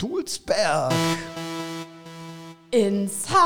Dulsberg. 0.00 0.94
Inside. 2.70 3.36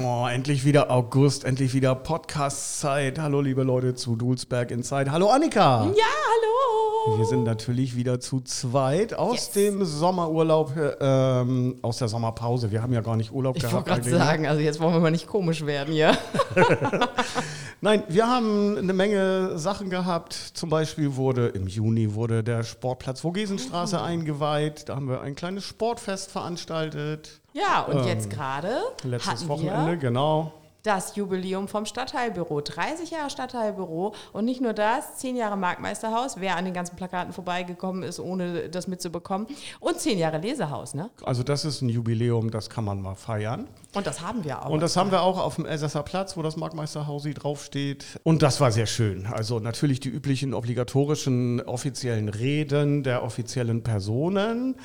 Oh, 0.00 0.28
endlich 0.28 0.64
wieder 0.64 0.92
August, 0.92 1.42
endlich 1.42 1.74
wieder 1.74 1.96
Podcast-Zeit. 1.96 3.18
Hallo, 3.18 3.40
liebe 3.40 3.64
Leute 3.64 3.96
zu 3.96 4.14
Dulsberg 4.14 4.70
Inside. 4.70 5.10
Hallo, 5.10 5.30
Annika. 5.30 5.86
Ja, 5.86 6.04
hallo. 6.04 6.83
Wir 7.06 7.26
sind 7.26 7.44
natürlich 7.44 7.96
wieder 7.96 8.18
zu 8.18 8.40
zweit 8.40 9.12
aus 9.14 9.34
Yes. 9.34 9.50
dem 9.50 9.84
Sommerurlaub, 9.84 10.74
äh, 10.76 10.94
ähm, 11.00 11.78
aus 11.82 11.98
der 11.98 12.08
Sommerpause. 12.08 12.70
Wir 12.70 12.82
haben 12.82 12.92
ja 12.94 13.02
gar 13.02 13.16
nicht 13.16 13.30
Urlaub 13.32 13.56
Ich 13.56 13.62
gehabt. 13.62 13.88
wollte 13.88 14.02
gerade 14.02 14.16
sagen, 14.18 14.46
also 14.46 14.60
jetzt 14.60 14.80
wollen 14.80 14.94
wir 14.94 15.00
mal 15.00 15.10
nicht 15.10 15.26
komisch 15.26 15.66
werden 15.66 15.92
hier. 15.92 16.16
Nein, 17.82 18.02
wir 18.08 18.26
haben 18.26 18.78
eine 18.78 18.92
Menge 18.94 19.58
Sachen 19.58 19.90
gehabt. 19.90 20.32
Zum 20.54 20.70
Beispiel 20.70 21.16
wurde 21.16 21.48
im 21.48 21.66
Juni 21.66 22.14
wurde 22.14 22.42
der 22.42 22.62
Sportplatz 22.62 23.20
Vogesenstraße 23.20 24.00
eingeweiht. 24.00 24.88
Da 24.88 24.96
haben 24.96 25.08
wir 25.08 25.20
ein 25.20 25.34
kleines 25.34 25.64
Sportfest 25.64 26.30
veranstaltet. 26.30 27.40
Ja, 27.52 27.82
und 27.82 28.06
jetzt 28.06 28.30
gerade 28.30 28.70
Letztes 29.02 29.46
Wochenende, 29.48 29.98
genau. 29.98 30.52
Das 30.84 31.16
Jubiläum 31.16 31.66
vom 31.66 31.86
Stadtteilbüro. 31.86 32.60
30 32.60 33.10
Jahre 33.10 33.30
Stadtteilbüro 33.30 34.14
und 34.32 34.44
nicht 34.44 34.60
nur 34.60 34.74
das, 34.74 35.16
10 35.16 35.34
Jahre 35.34 35.56
Marktmeisterhaus, 35.56 36.36
wer 36.38 36.56
an 36.56 36.66
den 36.66 36.74
ganzen 36.74 36.94
Plakaten 36.94 37.32
vorbeigekommen 37.32 38.02
ist, 38.02 38.20
ohne 38.20 38.68
das 38.68 38.86
mitzubekommen. 38.86 39.48
Und 39.80 39.98
10 39.98 40.18
Jahre 40.18 40.38
Lesehaus, 40.38 40.94
ne? 40.94 41.10
Also 41.24 41.42
das 41.42 41.64
ist 41.64 41.80
ein 41.80 41.88
Jubiläum, 41.88 42.50
das 42.50 42.68
kann 42.68 42.84
man 42.84 43.00
mal 43.00 43.14
feiern. 43.14 43.66
Und 43.94 44.06
das 44.06 44.20
haben 44.20 44.44
wir 44.44 44.64
auch. 44.64 44.70
Und 44.70 44.80
das 44.80 44.96
haben 44.96 45.10
wir 45.10 45.22
auch 45.22 45.38
auf 45.38 45.56
dem 45.56 45.64
Elsässer 45.64 46.02
Platz, 46.02 46.36
wo 46.36 46.42
das 46.42 46.56
Marktmeisterhausi 46.56 47.32
draufsteht. 47.32 48.04
Und 48.22 48.42
das 48.42 48.60
war 48.60 48.70
sehr 48.70 48.86
schön. 48.86 49.26
Also 49.26 49.60
natürlich 49.60 50.00
die 50.00 50.10
üblichen 50.10 50.52
obligatorischen 50.52 51.62
offiziellen 51.62 52.28
Reden 52.28 53.02
der 53.04 53.22
offiziellen 53.22 53.82
Personen, 53.82 54.76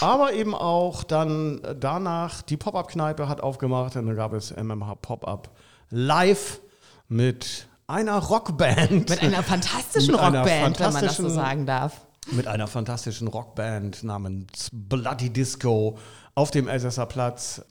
aber 0.00 0.34
eben 0.34 0.54
auch 0.54 1.02
dann 1.02 1.60
danach 1.80 2.42
die 2.42 2.56
Pop-Up-Kneipe 2.56 3.28
hat 3.28 3.40
aufgemacht 3.40 3.96
und 3.96 4.06
dann 4.06 4.16
gab 4.16 4.32
es 4.34 4.54
MMH 4.54 4.94
Pop-Up 4.96 5.48
live 5.90 6.60
mit 7.08 7.66
einer 7.86 8.18
Rockband. 8.18 9.08
mit 9.10 9.22
einer 9.22 9.42
fantastischen 9.42 10.12
Mit 10.12 10.20
einer 10.20 10.38
Rockband, 10.40 10.80
wenn 10.80 10.92
man 10.92 11.02
das 11.04 11.16
so 11.16 11.22
fantastischen- 11.24 11.34
sagen 11.34 11.66
darf. 11.66 12.00
mit 12.32 12.46
einer 12.46 12.66
fantastischen 12.66 13.28
Rockband 13.28 14.02
namens 14.04 14.68
Bloody 14.72 15.30
Disco 15.30 15.96
auf 16.34 16.50
dem 16.50 16.68
Elsässer 16.68 17.06
Platz. 17.06 17.62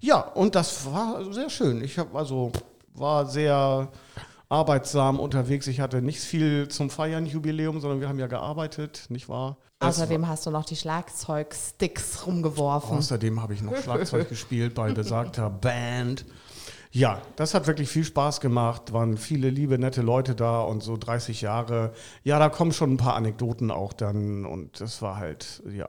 Ja, 0.00 0.20
und 0.20 0.54
das 0.54 0.86
war 0.86 1.32
sehr 1.32 1.50
schön. 1.50 1.82
Ich 1.82 1.98
habe 1.98 2.16
also 2.16 2.52
war 2.94 3.26
sehr 3.26 3.88
arbeitsam 4.48 5.18
unterwegs. 5.18 5.66
Ich 5.66 5.80
hatte 5.80 6.00
nicht 6.00 6.20
viel 6.20 6.68
zum 6.68 6.90
Feiern 6.90 7.26
Jubiläum, 7.26 7.80
sondern 7.80 8.00
wir 8.00 8.08
haben 8.08 8.20
ja 8.20 8.28
gearbeitet, 8.28 9.06
nicht 9.08 9.28
wahr? 9.28 9.56
Außerdem 9.80 10.28
hast 10.28 10.46
du 10.46 10.50
noch 10.50 10.64
die 10.64 10.76
Schlagzeugsticks 10.76 12.24
rumgeworfen. 12.26 12.96
Außerdem 12.98 13.42
habe 13.42 13.54
ich 13.54 13.62
noch 13.62 13.76
Schlagzeug 13.76 14.28
gespielt 14.30 14.74
bei 14.74 14.92
besagter 14.92 15.50
Band. 15.50 16.24
Ja, 16.94 17.20
das 17.34 17.54
hat 17.54 17.66
wirklich 17.66 17.88
viel 17.88 18.04
Spaß 18.04 18.40
gemacht. 18.40 18.92
Waren 18.92 19.16
viele 19.16 19.50
liebe, 19.50 19.80
nette 19.80 20.00
Leute 20.00 20.36
da 20.36 20.60
und 20.60 20.80
so 20.80 20.96
30 20.96 21.40
Jahre. 21.40 21.92
Ja, 22.22 22.38
da 22.38 22.48
kommen 22.48 22.70
schon 22.72 22.92
ein 22.92 22.96
paar 22.98 23.16
Anekdoten 23.16 23.72
auch 23.72 23.92
dann 23.92 24.46
und 24.46 24.80
das 24.80 25.02
war 25.02 25.16
halt, 25.16 25.60
ja, 25.68 25.88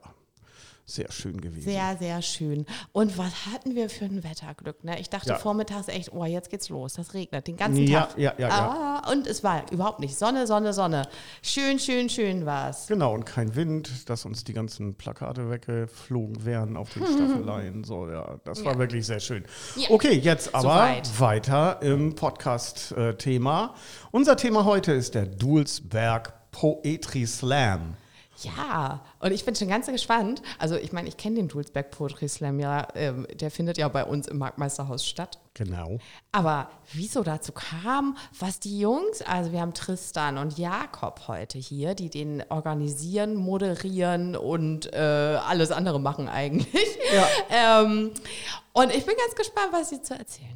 sehr 0.87 1.11
schön 1.11 1.41
gewesen. 1.41 1.63
Sehr, 1.67 1.97
sehr 1.97 2.21
schön. 2.21 2.65
Und 2.91 3.17
was 3.17 3.47
hatten 3.47 3.73
wir 3.73 3.89
für 3.89 4.05
ein 4.05 4.23
Wetterglück? 4.23 4.83
Ne? 4.83 4.99
Ich 4.99 5.09
dachte 5.09 5.29
Ja. 5.29 5.37
vormittags 5.37 5.87
echt, 5.87 6.13
oh, 6.13 6.25
jetzt 6.25 6.51
geht's 6.51 6.69
los. 6.69 6.93
Das 6.93 7.15
regnet 7.15 7.47
den 7.47 7.57
ganzen 7.57 7.87
Ja, 7.87 8.01
Tag. 8.01 8.17
ja, 8.19 8.33
ja, 8.37 8.47
ja. 8.49 9.01
Ah, 9.03 9.11
und 9.11 9.25
es 9.25 9.43
war 9.43 9.63
überhaupt 9.71 9.99
nicht 9.99 10.15
Sonne, 10.15 10.45
Sonne, 10.45 10.73
Sonne. 10.73 11.07
Schön, 11.41 11.79
schön, 11.79 12.07
schön 12.07 12.45
war's. 12.45 12.85
Genau, 12.85 13.15
und 13.15 13.25
kein 13.25 13.55
Wind, 13.55 14.09
dass 14.09 14.25
uns 14.25 14.43
die 14.43 14.53
ganzen 14.53 14.93
Plakate 14.93 15.49
weggeflogen 15.49 16.45
wären 16.45 16.77
auf 16.77 16.93
den 16.93 17.03
Staffeleien. 17.03 17.83
So, 17.83 18.07
ja, 18.07 18.39
das 18.43 18.63
war 18.63 18.73
Ja. 18.73 18.79
wirklich 18.79 19.07
sehr 19.07 19.19
schön. 19.19 19.43
Ja. 19.75 19.89
Okay, 19.89 20.13
jetzt 20.13 20.53
aber 20.53 20.61
Soweit. 20.63 21.19
weiter 21.19 21.81
im 21.81 22.13
Podcast-Thema. 22.13 23.73
Unser 24.11 24.37
Thema 24.37 24.65
heute 24.65 24.93
ist 24.93 25.15
der 25.15 25.25
Dulsberg 25.25 26.51
Poetry 26.51 27.25
Slam. 27.25 27.95
Ja, 28.43 29.01
und 29.19 29.31
ich 29.31 29.45
bin 29.45 29.55
schon 29.55 29.69
ganz 29.69 29.87
gespannt. 29.87 30.41
Also, 30.59 30.75
ich 30.75 30.91
meine, 30.91 31.07
ich 31.07 31.17
kenne 31.17 31.37
den 31.37 31.47
Dulsberg 31.47 31.91
Poetry 31.91 32.27
Slam 32.27 32.59
ja. 32.59 32.87
Ähm, 32.95 33.27
der 33.33 33.51
findet 33.51 33.77
ja 33.77 33.87
bei 33.87 34.03
uns 34.03 34.27
im 34.27 34.37
Marktmeisterhaus 34.37 35.05
statt. 35.05 35.39
Genau. 35.53 35.99
Aber 36.33 36.69
wieso 36.91 37.23
dazu 37.23 37.53
kam, 37.53 38.17
was 38.37 38.59
die 38.59 38.77
Jungs, 38.77 39.21
also 39.21 39.53
wir 39.53 39.61
haben 39.61 39.73
Tristan 39.73 40.37
und 40.37 40.57
Jakob 40.57 41.29
heute 41.29 41.57
hier, 41.57 41.95
die 41.95 42.09
den 42.09 42.43
organisieren, 42.49 43.35
moderieren 43.35 44.35
und 44.35 44.91
äh, 44.93 44.97
alles 44.97 45.71
andere 45.71 46.01
machen 46.01 46.27
eigentlich. 46.27 46.97
ähm, 47.49 48.11
und 48.73 48.93
ich 48.93 49.05
bin 49.05 49.15
ganz 49.15 49.35
gespannt, 49.35 49.69
was 49.71 49.89
sie 49.89 50.01
zu 50.01 50.13
erzählen. 50.13 50.54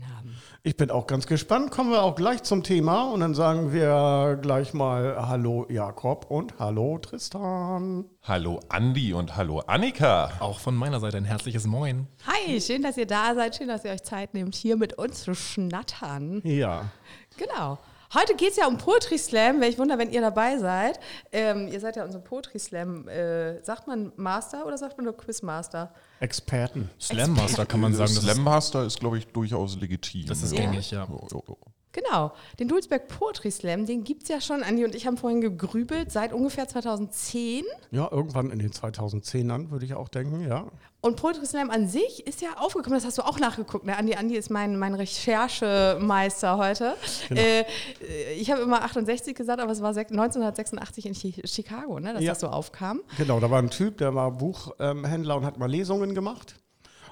Ich 0.62 0.76
bin 0.76 0.92
auch 0.92 1.08
ganz 1.08 1.26
gespannt. 1.26 1.72
Kommen 1.72 1.90
wir 1.90 2.04
auch 2.04 2.16
gleich 2.16 2.44
zum 2.44 2.64
Thema 2.64 3.04
und 3.14 3.22
dann 3.22 3.34
sagen 3.34 3.72
wir 3.72 4.38
gleich 4.42 4.74
mal 4.74 5.16
Hallo 5.30 5.66
Jakob 5.70 6.30
und 6.30 6.60
Hallo 6.60 6.98
Tristan. 6.98 8.04
Hallo 8.24 8.60
Andi 8.68 9.14
und 9.14 9.38
hallo 9.38 9.60
Annika. 9.60 10.34
Auch 10.42 10.60
von 10.60 10.76
meiner 10.76 11.00
Seite 11.00 11.16
ein 11.16 11.24
herzliches 11.24 11.66
Moin. 11.66 12.08
Hi, 12.28 12.60
schön, 12.60 12.82
dass 12.82 12.98
ihr 12.98 13.08
da 13.08 13.36
seid, 13.36 13.56
schön, 13.56 13.70
dass 13.70 13.86
ihr 13.86 13.92
euch 13.92 14.04
Zeit 14.04 14.34
nehmt, 14.34 14.54
hier 14.54 14.76
mit 14.76 14.98
uns 14.98 15.24
zu 15.24 15.34
schnattern. 15.34 16.42
Ja. 16.44 16.90
Genau. 17.38 17.78
Heute 18.14 18.36
geht 18.36 18.52
es 18.52 18.56
ja 18.58 18.68
um 18.68 18.78
Poetry 18.78 19.20
Slam. 19.20 19.62
Welch 19.62 19.78
Wunder, 19.78 20.00
wenn 20.00 20.10
ihr 20.12 20.22
dabei 20.22 20.58
seid. 20.58 21.00
Ähm, 21.32 21.68
ihr 21.68 21.80
seid 21.80 21.96
ja 21.96 22.04
unser 22.04 22.20
Poetry 22.20 22.58
Slam. 22.58 23.08
Äh, 23.08 23.62
sagt 23.64 23.86
man 23.88 24.12
Master 24.16 24.66
oder 24.66 24.78
sagt 24.80 24.98
man 24.98 25.06
nur 25.06 25.16
Quizmaster? 25.16 25.94
Experten. 26.20 26.90
Slam 27.00 27.34
Master 27.34 27.68
kann 27.68 27.80
man 27.82 27.94
sagen. 27.94 28.10
Slam 28.12 28.38
ist, 28.38 28.44
Master 28.44 28.84
ist, 28.86 29.00
glaube 29.00 29.20
ich, 29.20 29.28
durchaus 29.28 29.80
legitim. 29.80 30.26
das 30.26 30.42
ist 30.42 30.54
Ja. 30.54 30.62
gängig, 30.62 30.90
ja. 30.90 31.08
Jo. 31.32 31.44
Genau, 31.92 32.32
den 32.60 32.68
Dulsberg 32.68 33.08
Poetry 33.08 33.50
Slam, 33.52 33.86
den 33.86 34.04
gibt 34.04 34.24
es 34.24 34.30
ja 34.30 34.40
schon. 34.42 34.64
Andi 34.64 34.86
und 34.86 34.94
ich 34.96 35.08
haben 35.08 35.18
vorhin 35.18 35.42
gegrübelt, 35.42 36.12
seit 36.12 36.34
ungefähr 36.34 36.68
2010. 36.68 37.64
Ja, 37.92 38.08
irgendwann 38.12 38.52
in 38.52 38.60
den 38.60 38.72
2010ern 38.72 39.72
würde 39.72 39.86
ich 39.86 39.96
auch 39.96 40.08
denken, 40.08 40.48
ja. 40.48 40.66
Und 41.02 41.16
Poetry 41.16 41.46
Slam 41.46 41.70
an 41.70 41.88
sich 41.88 42.28
ist 42.28 42.42
ja 42.42 42.50
aufgekommen, 42.58 42.98
das 42.98 43.06
hast 43.06 43.18
du 43.18 43.22
auch 43.22 43.40
nachgeguckt. 43.40 43.86
Ne? 43.86 43.96
Andi, 43.98 44.16
Andi 44.16 44.36
ist 44.36 44.50
mein, 44.50 44.78
mein 44.78 44.94
Recherchemeister 44.96 46.58
heute. 46.58 46.96
Äh, 47.30 47.64
ich 48.38 48.52
habe 48.52 48.62
immer 48.62 48.84
68 48.84 49.34
gesagt, 49.36 49.62
aber 49.62 49.72
es 49.72 49.82
war 49.82 49.92
sech- 49.94 50.10
1986 50.12 51.06
in 51.06 51.14
Chi 51.14 51.42
Chicago, 51.46 52.00
ne, 52.00 52.14
dass 52.14 52.22
Ja. 52.24 52.32
das 52.32 52.42
so 52.42 52.48
aufkam. 52.48 53.02
Genau, 53.18 53.40
da 53.40 53.50
war 53.50 53.60
ein 53.62 53.70
Typ, 53.70 53.98
der 53.98 54.14
war 54.14 54.32
Buchhändler 54.32 55.38
und 55.38 55.46
hat 55.46 55.58
mal 55.58 55.70
Lesungen 55.70 56.14
gemacht. 56.16 56.56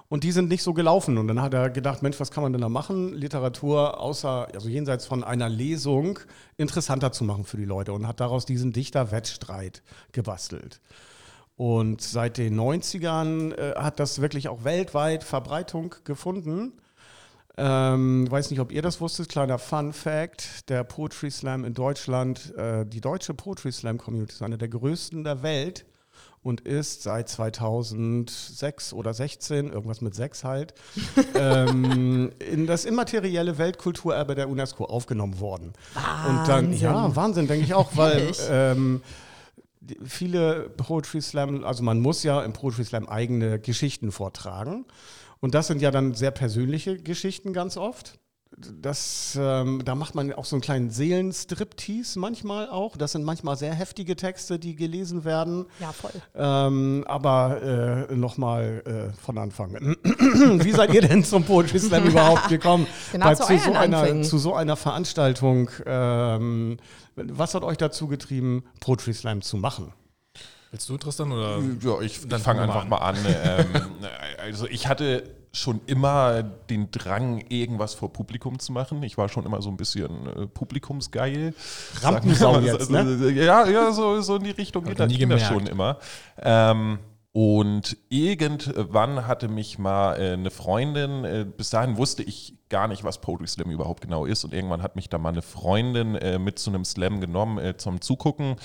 Und 0.10 0.24
die 0.24 0.32
sind 0.32 0.48
nicht 0.50 0.64
so 0.64 0.74
gelaufen. 0.74 1.18
Und 1.18 1.28
dann 1.28 1.42
hat 1.42 1.54
er 1.54 1.70
gedacht, 1.70 2.02
Mensch, 2.02 2.18
was 2.20 2.32
kann 2.32 2.42
man 2.44 2.54
denn 2.54 2.62
da 2.62 2.70
machen? 2.70 3.14
Literatur 3.14 4.00
außer, 4.00 4.48
also 4.54 4.70
jenseits 4.70 5.06
von 5.06 5.22
einer 5.24 5.50
Lesung, 5.50 6.20
interessanter 6.56 7.12
zu 7.12 7.26
machen 7.26 7.44
für 7.44 7.58
die 7.58 7.66
Leute. 7.66 7.92
Und 7.92 8.08
hat 8.08 8.22
daraus 8.22 8.46
diesen 8.46 8.72
Dichter-Wettstreit 8.72 9.82
gebastelt. 10.14 10.80
Und 11.58 12.02
seit 12.02 12.38
den 12.38 12.58
90ern 12.58 13.54
äh, 13.54 13.76
hat 13.76 14.00
das 14.00 14.22
wirklich 14.22 14.48
auch 14.48 14.64
weltweit 14.64 15.24
Verbreitung 15.24 15.96
gefunden. 16.04 16.74
Ähm, 17.58 18.30
weiß 18.30 18.52
nicht, 18.52 18.60
ob 18.60 18.72
ihr 18.72 18.84
das 18.84 19.02
wusstet, 19.02 19.30
kleiner 19.30 19.58
Fun 19.58 19.92
Fact, 19.92 20.70
der 20.70 20.84
Poetry 20.84 21.32
Slam 21.32 21.66
in 21.66 21.74
Deutschland, 21.74 22.56
äh, 22.56 22.86
die 22.86 23.02
deutsche 23.02 23.34
Poetry 23.34 23.72
Slam 23.72 23.98
Community 23.98 24.34
ist 24.34 24.44
eine 24.44 24.60
der 24.60 24.68
größten 24.68 25.24
der 25.24 25.42
Welt 25.42 25.86
und 26.44 26.62
ist 26.62 27.02
seit 27.02 27.28
2006 27.28 28.94
oder 28.94 29.16
16, 29.16 29.72
irgendwas 29.72 30.02
mit 30.02 30.14
6 30.14 30.44
halt, 30.44 30.76
ähm, 31.34 32.32
in 32.40 32.68
das 32.68 32.86
immaterielle 32.86 33.58
Weltkulturerbe 33.58 34.36
der 34.36 34.48
UNESCO 34.48 34.86
aufgenommen 34.86 35.40
worden. 35.40 35.74
Und 36.30 36.48
dann, 36.48 36.72
ja, 36.74 37.16
Wahnsinn, 37.16 37.48
denke 37.48 37.66
ich 37.66 37.74
auch, 37.74 37.90
weil 37.96 38.32
ähm, 38.52 39.02
viele 40.04 40.70
Poetry 40.70 41.22
Slam, 41.22 41.64
also 41.64 41.84
man 41.84 42.00
muss 42.00 42.24
ja 42.24 42.44
im 42.44 42.54
Poetry 42.54 42.86
Slam 42.86 43.08
eigene 43.08 43.60
Geschichten 43.60 44.12
vortragen. 44.12 44.86
Und 45.40 45.54
das 45.54 45.68
sind 45.68 45.82
ja 45.82 45.92
dann 45.92 46.14
sehr 46.14 46.32
persönliche 46.32 46.98
Geschichten 46.98 47.54
ganz 47.54 47.78
oft. 47.78 48.20
Das, 48.82 49.38
ähm, 49.40 49.82
da 49.86 49.94
macht 49.94 50.16
man 50.16 50.32
auch 50.34 50.46
so 50.46 50.56
einen 50.56 50.62
kleinen 50.62 50.90
Seelenstriptease 50.90 52.18
manchmal 52.18 52.70
auch. 52.70 52.98
Das 52.98 53.12
sind 53.12 53.24
manchmal 53.24 53.56
sehr 53.58 53.74
heftige 53.74 54.16
Texte, 54.16 54.58
die 54.58 54.76
gelesen 54.76 55.26
werden. 55.26 55.66
Ja, 55.80 55.92
voll. 55.92 56.12
Ähm, 56.34 57.04
aber 57.08 58.08
äh, 58.10 58.16
nochmal 58.16 58.82
äh, 59.14 59.22
von 59.22 59.38
Anfang. 59.38 59.74
Wie 59.76 60.72
seid 60.72 60.94
ihr 60.94 61.02
denn 61.02 61.24
zum 61.24 61.44
Poetry 61.44 61.78
Slam 61.80 62.04
überhaupt 62.08 62.48
gekommen? 62.50 62.88
Genau 63.12 63.26
Bei- 63.26 63.36
zu 63.36 63.44
zu, 63.44 63.58
so 63.60 63.74
einer, 63.74 63.98
Anfängen. 64.00 64.24
zu 64.24 64.38
so 64.38 64.54
einer 64.56 64.76
Veranstaltung. 64.76 65.70
Ähm, 65.86 66.78
was 67.16 67.54
hat 67.54 67.64
euch 67.64 67.78
dazu 67.78 68.08
getrieben, 68.08 68.64
Poetry 68.80 69.14
Slam 69.14 69.42
zu 69.42 69.58
machen? 69.58 69.94
Willst 70.72 70.90
du, 70.90 70.98
Tristan? 70.98 71.32
Oder? 71.32 71.60
Ja, 71.82 72.02
ich, 72.02 72.18
ich 72.24 72.28
Dann 72.28 72.42
fange 72.42 72.60
fangen 72.60 72.70
wir 72.70 72.76
einfach 72.82 72.90
mal 72.90 72.98
an. 72.98 73.18
ähm, 73.26 73.66
also 74.42 74.68
ich 74.68 74.88
hatte 74.88 75.24
schon 75.52 75.82
immer 75.86 76.44
den 76.44 76.92
Drang, 76.92 77.44
irgendwas 77.50 77.94
vor 77.94 78.14
Publikum 78.14 78.60
zu 78.60 78.72
machen. 78.72 79.02
Ich 79.04 79.18
war 79.18 79.30
schon 79.30 79.46
immer 79.46 79.62
so 79.62 79.70
ein 79.70 79.78
bisschen 79.78 80.28
äh, 80.28 80.48
publikumsgeil. 80.48 81.54
Rampensau 82.02 82.60
jetzt, 82.60 82.90
ne? 82.90 83.32
Ja, 83.32 83.68
ja, 83.68 83.92
so, 83.92 84.22
so 84.22 84.36
in 84.36 84.44
die 84.44 84.52
Richtung 84.52 84.84
geht 84.84 85.00
das, 85.00 85.12
ging 85.12 85.30
das 85.30 85.44
schon 85.44 85.68
immer. 85.68 85.98
Ähm, 86.42 87.00
und 87.32 87.98
irgendwann 88.10 89.28
hatte 89.28 89.48
mich 89.48 89.78
mal 89.78 90.20
äh, 90.20 90.34
eine 90.34 90.50
Freundin, 90.50 91.24
äh, 91.24 91.46
bis 91.46 91.70
dahin 91.70 91.98
wusste 91.98 92.24
ich 92.24 92.56
gar 92.70 92.88
nicht, 92.88 93.04
was 93.04 93.20
Poetry 93.20 93.48
Slam 93.48 93.72
überhaupt 93.72 94.02
genau 94.02 94.26
ist. 94.26 94.44
Und 94.44 94.54
irgendwann 94.54 94.82
hat 94.82 94.96
mich 94.96 95.10
da 95.10 95.18
mal 95.18 95.30
eine 95.30 95.42
Freundin 95.42 96.16
äh, 96.16 96.40
mit 96.40 96.60
zu 96.60 96.70
einem 96.70 96.86
Slam 96.86 97.22
genommen 97.22 97.58
äh, 97.58 97.78
zum 97.78 98.02
Zugucken. 98.02 98.56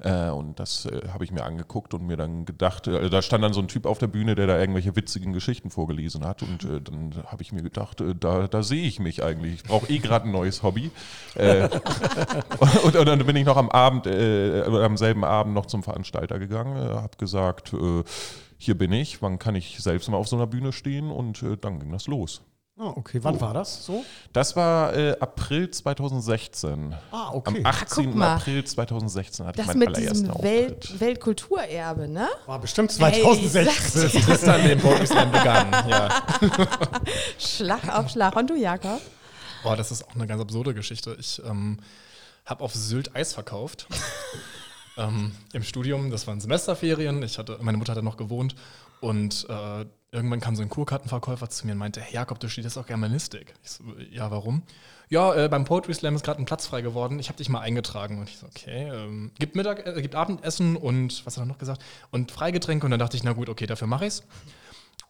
Äh, 0.00 0.30
und 0.30 0.58
das 0.58 0.86
äh, 0.86 1.08
habe 1.12 1.24
ich 1.24 1.30
mir 1.30 1.44
angeguckt 1.44 1.94
und 1.94 2.06
mir 2.06 2.16
dann 2.16 2.44
gedacht, 2.44 2.88
äh, 2.88 3.08
da 3.08 3.22
stand 3.22 3.44
dann 3.44 3.52
so 3.52 3.60
ein 3.60 3.68
Typ 3.68 3.86
auf 3.86 3.98
der 3.98 4.08
Bühne, 4.08 4.34
der 4.34 4.46
da 4.46 4.58
irgendwelche 4.58 4.96
witzigen 4.96 5.32
Geschichten 5.32 5.70
vorgelesen 5.70 6.26
hat. 6.26 6.42
Und 6.42 6.64
äh, 6.64 6.80
dann 6.80 7.14
habe 7.26 7.42
ich 7.42 7.52
mir 7.52 7.62
gedacht, 7.62 8.02
da, 8.20 8.48
da 8.48 8.62
sehe 8.62 8.84
ich 8.84 8.98
mich 8.98 9.22
eigentlich. 9.22 9.54
Ich 9.54 9.64
brauche 9.64 9.90
eh 9.90 9.98
gerade 9.98 10.26
ein 10.26 10.32
neues 10.32 10.62
Hobby. 10.62 10.90
Und, 12.84 12.96
und 12.96 13.06
dann 13.06 13.24
bin 13.24 13.36
ich 13.36 13.44
noch 13.44 13.56
am 13.56 13.68
Abend, 13.68 14.06
am 14.06 14.96
selben 14.96 15.24
Abend 15.24 15.54
noch 15.54 15.66
zum 15.66 15.82
Veranstalter 15.82 16.38
gegangen, 16.38 16.76
habe 16.76 17.16
gesagt, 17.16 17.74
hier 18.58 18.78
bin 18.78 18.92
ich, 18.92 19.22
wann 19.22 19.38
kann 19.38 19.54
ich 19.54 19.78
selbst 19.80 20.08
mal 20.08 20.16
auf 20.16 20.28
so 20.28 20.36
einer 20.36 20.46
Bühne 20.46 20.72
stehen? 20.72 21.10
Und 21.10 21.44
dann 21.60 21.80
ging 21.80 21.90
das 21.90 22.06
los. 22.06 22.42
Ah, 22.82 22.94
okay, 22.96 23.20
wann 23.22 23.40
war 23.40 23.54
das 23.54 23.86
so? 23.86 24.04
Das 24.32 24.56
war 24.56 24.92
äh, 24.96 25.16
April 25.20 25.70
2016. 25.70 26.92
Ah, 27.12 27.28
Am 27.28 27.34
okay. 27.36 27.60
18. 27.64 28.06
guck 28.06 28.14
mal. 28.16 28.34
April 28.34 28.64
2016 28.64 29.46
hatte 29.46 29.56
Das 29.56 29.66
ich 29.66 29.68
meinen 29.68 29.78
mit 29.78 29.88
allerersten 29.88 30.14
diesem 30.14 30.30
Auftritt. 30.32 30.50
Welt 30.50 31.00
Weltkulturerbe, 31.00 32.08
ne? 32.08 32.28
War 32.46 32.58
bestimmt 32.58 32.90
Ey, 32.98 33.20
ich 33.20 33.22
2016. 33.22 34.00
sag 34.00 34.12
dir. 34.12 34.20
Tristan 34.20 34.62
den 34.66 35.06
Slam 35.06 35.30
begann. 35.30 35.70
Ja. 35.88 36.08
Schlag 37.38 37.88
auf 37.96 38.10
Schlag. 38.10 38.34
Und 38.34 38.50
du, 38.50 38.56
Jakob? 38.56 39.00
Boah, 39.62 39.76
das 39.76 39.92
ist 39.92 40.04
auch 40.08 40.16
eine 40.16 40.26
ganz 40.26 40.42
absurde 40.42 40.74
Geschichte. 40.74 41.16
Ich 41.20 41.40
ähm, 41.46 41.78
habe 42.46 42.64
auf 42.64 42.74
Sylt 42.74 43.14
Eis 43.14 43.32
verkauft. 43.32 43.86
ähm, 44.96 45.36
Im 45.52 45.62
Studium, 45.62 46.10
das 46.10 46.26
waren 46.26 46.40
Semesterferien. 46.40 47.22
Ich 47.22 47.38
hatte, 47.38 47.58
meine 47.60 47.78
Mutter 47.78 47.92
hatte 47.92 48.02
noch 48.02 48.16
gewohnt. 48.16 48.56
Und 49.00 49.46
äh, 49.48 49.84
irgendwann 50.12 50.40
kam 50.40 50.54
so 50.54 50.62
ein 50.62 50.68
Kurkartenverkäufer 50.68 51.48
zu 51.48 51.66
mir 51.66 51.72
und 51.72 51.78
meinte, 51.78 52.00
hey 52.00 52.14
Jakob, 52.14 52.38
du 52.38 52.48
studierst 52.48 52.76
auch 52.76 52.86
Germanistik. 52.86 53.54
Ich 53.64 53.70
so, 53.70 53.84
ja, 54.10 54.30
warum? 54.30 54.62
Ja, 55.08 55.34
äh, 55.34 55.48
beim 55.48 55.64
Poetry 55.64 55.94
Slam 55.94 56.14
ist 56.14 56.24
gerade 56.24 56.40
ein 56.40 56.44
Platz 56.44 56.66
frei 56.66 56.82
geworden. 56.82 57.18
Ich 57.18 57.28
habe 57.28 57.38
dich 57.38 57.48
mal 57.48 57.60
eingetragen. 57.60 58.18
Und 58.18 58.28
ich 58.28 58.38
so, 58.38 58.46
okay, 58.46 58.88
ähm, 58.88 59.30
gibt, 59.38 59.56
Mittag, 59.56 59.86
äh, 59.86 60.00
gibt 60.00 60.14
Abendessen 60.14 60.76
und 60.76 61.24
was 61.26 61.36
hat 61.36 61.44
er 61.44 61.46
noch 61.46 61.58
gesagt? 61.58 61.82
Und 62.10 62.30
Freigetränke. 62.30 62.86
Und 62.86 62.90
dann 62.90 63.00
dachte 63.00 63.16
ich, 63.16 63.24
na 63.24 63.32
gut, 63.32 63.48
okay, 63.48 63.66
dafür 63.66 63.88
mache 63.88 64.06
ich's. 64.06 64.22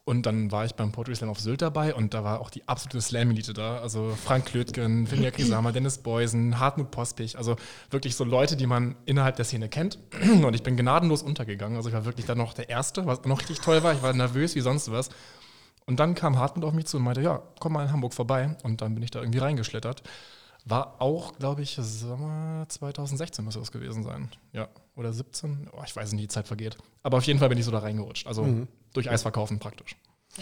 Und 0.04 0.26
dann 0.26 0.50
war 0.50 0.64
ich 0.64 0.74
beim 0.74 0.90
Poetry 0.90 1.14
Slam 1.14 1.30
auf 1.30 1.38
Sylt 1.38 1.62
dabei 1.62 1.94
und 1.94 2.12
da 2.12 2.24
war 2.24 2.40
auch 2.40 2.50
die 2.50 2.66
absolute 2.66 3.00
Slam-Elite 3.00 3.52
da. 3.52 3.78
Also 3.78 4.16
Frank 4.24 4.46
Klötgen, 4.46 5.06
Finja 5.06 5.30
Kisama, 5.32 5.70
Dennis 5.70 5.98
Beusen, 5.98 6.58
Hartmut 6.58 6.90
Pospich. 6.90 7.38
Also 7.38 7.54
wirklich 7.90 8.16
so 8.16 8.24
Leute, 8.24 8.56
die 8.56 8.66
man 8.66 8.96
innerhalb 9.06 9.36
der 9.36 9.44
Szene 9.44 9.68
kennt. 9.68 10.00
Und 10.44 10.54
ich 10.54 10.64
bin 10.64 10.76
gnadenlos 10.76 11.22
untergegangen. 11.22 11.76
Also 11.76 11.88
ich 11.88 11.94
war 11.94 12.04
wirklich 12.04 12.26
dann 12.26 12.38
noch 12.38 12.52
der 12.52 12.68
Erste, 12.68 13.06
was 13.06 13.24
noch 13.26 13.38
richtig 13.38 13.60
toll 13.60 13.84
war. 13.84 13.92
Ich 13.92 14.02
war 14.02 14.12
nervös 14.12 14.56
wie 14.56 14.60
sonst 14.60 14.90
was. 14.90 15.10
Und 15.86 16.00
dann 16.00 16.16
kam 16.16 16.36
Hartmut 16.36 16.64
auf 16.64 16.72
mich 16.72 16.86
zu 16.86 16.96
und 16.96 17.04
meinte, 17.04 17.22
ja, 17.22 17.40
komm 17.60 17.74
mal 17.74 17.84
in 17.84 17.92
Hamburg 17.92 18.12
vorbei. 18.12 18.56
Und 18.64 18.80
dann 18.80 18.94
bin 18.94 19.04
ich 19.04 19.12
da 19.12 19.20
irgendwie 19.20 19.38
reingeschlittert. 19.38 20.02
War 20.64 21.00
auch, 21.00 21.38
glaube 21.38 21.62
ich, 21.62 21.76
Sommer 21.80 22.66
2016 22.68 23.44
muss 23.44 23.54
das 23.54 23.70
gewesen 23.70 24.02
sein. 24.02 24.30
Ja, 24.52 24.68
oder 25.02 25.12
17. 25.12 25.70
Oh, 25.72 25.82
ich 25.84 25.94
weiß 25.94 26.12
nicht, 26.12 26.22
die 26.22 26.28
Zeit 26.28 26.46
vergeht. 26.46 26.76
Aber 27.02 27.18
auf 27.18 27.24
jeden 27.24 27.38
Fall 27.38 27.48
bin 27.48 27.58
ich 27.58 27.64
so 27.64 27.70
da 27.70 27.78
reingerutscht. 27.78 28.26
Also 28.26 28.66
durch 28.92 29.10
Eisverkaufen 29.10 29.58
praktisch. 29.58 29.96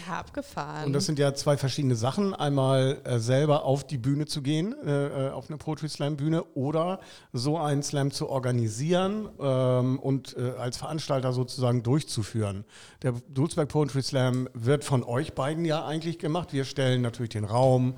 Ja, 0.07 0.21
abgefahren. 0.21 0.87
Und 0.87 0.93
das 0.93 1.07
sind 1.07 1.19
ja 1.19 1.35
zwei 1.35 1.57
verschiedene 1.57 1.97
Sachen. 1.97 2.33
Einmal 2.33 3.01
äh, 3.03 3.19
selber 3.19 3.65
auf 3.65 3.85
die 3.85 3.99
Bühne 3.99 4.27
zu 4.27 4.41
gehen, 4.41 4.73
äh, 4.85 5.29
äh, 5.29 5.31
auf 5.31 5.49
eine 5.49 5.59
Poetry 5.59 5.89
Slam 5.89 6.17
Bühne 6.17 6.45
oder 6.55 7.01
so 7.33 7.59
einen 7.59 7.83
Slam 7.83 8.13
zu 8.13 8.29
organisieren 8.29 9.29
ähm, 9.41 9.99
und 9.99 10.37
äh, 10.37 10.53
als 10.59 10.77
Veranstalter 10.77 11.33
sozusagen 11.33 11.83
durchzuführen. 11.83 12.65
Der 13.03 13.15
Dulzberg 13.31 13.69
Poetry 13.69 14.03
Slam 14.03 14.49
wird 14.55 14.85
von 14.85 15.03
euch 15.03 15.33
beiden 15.33 15.65
ja 15.65 15.85
eigentlich 15.85 16.21
gemacht. 16.21 16.53
Wir 16.53 16.65
stellen 16.65 17.03
natürlich 17.03 17.31
den 17.31 17.45
Raum 17.45 17.95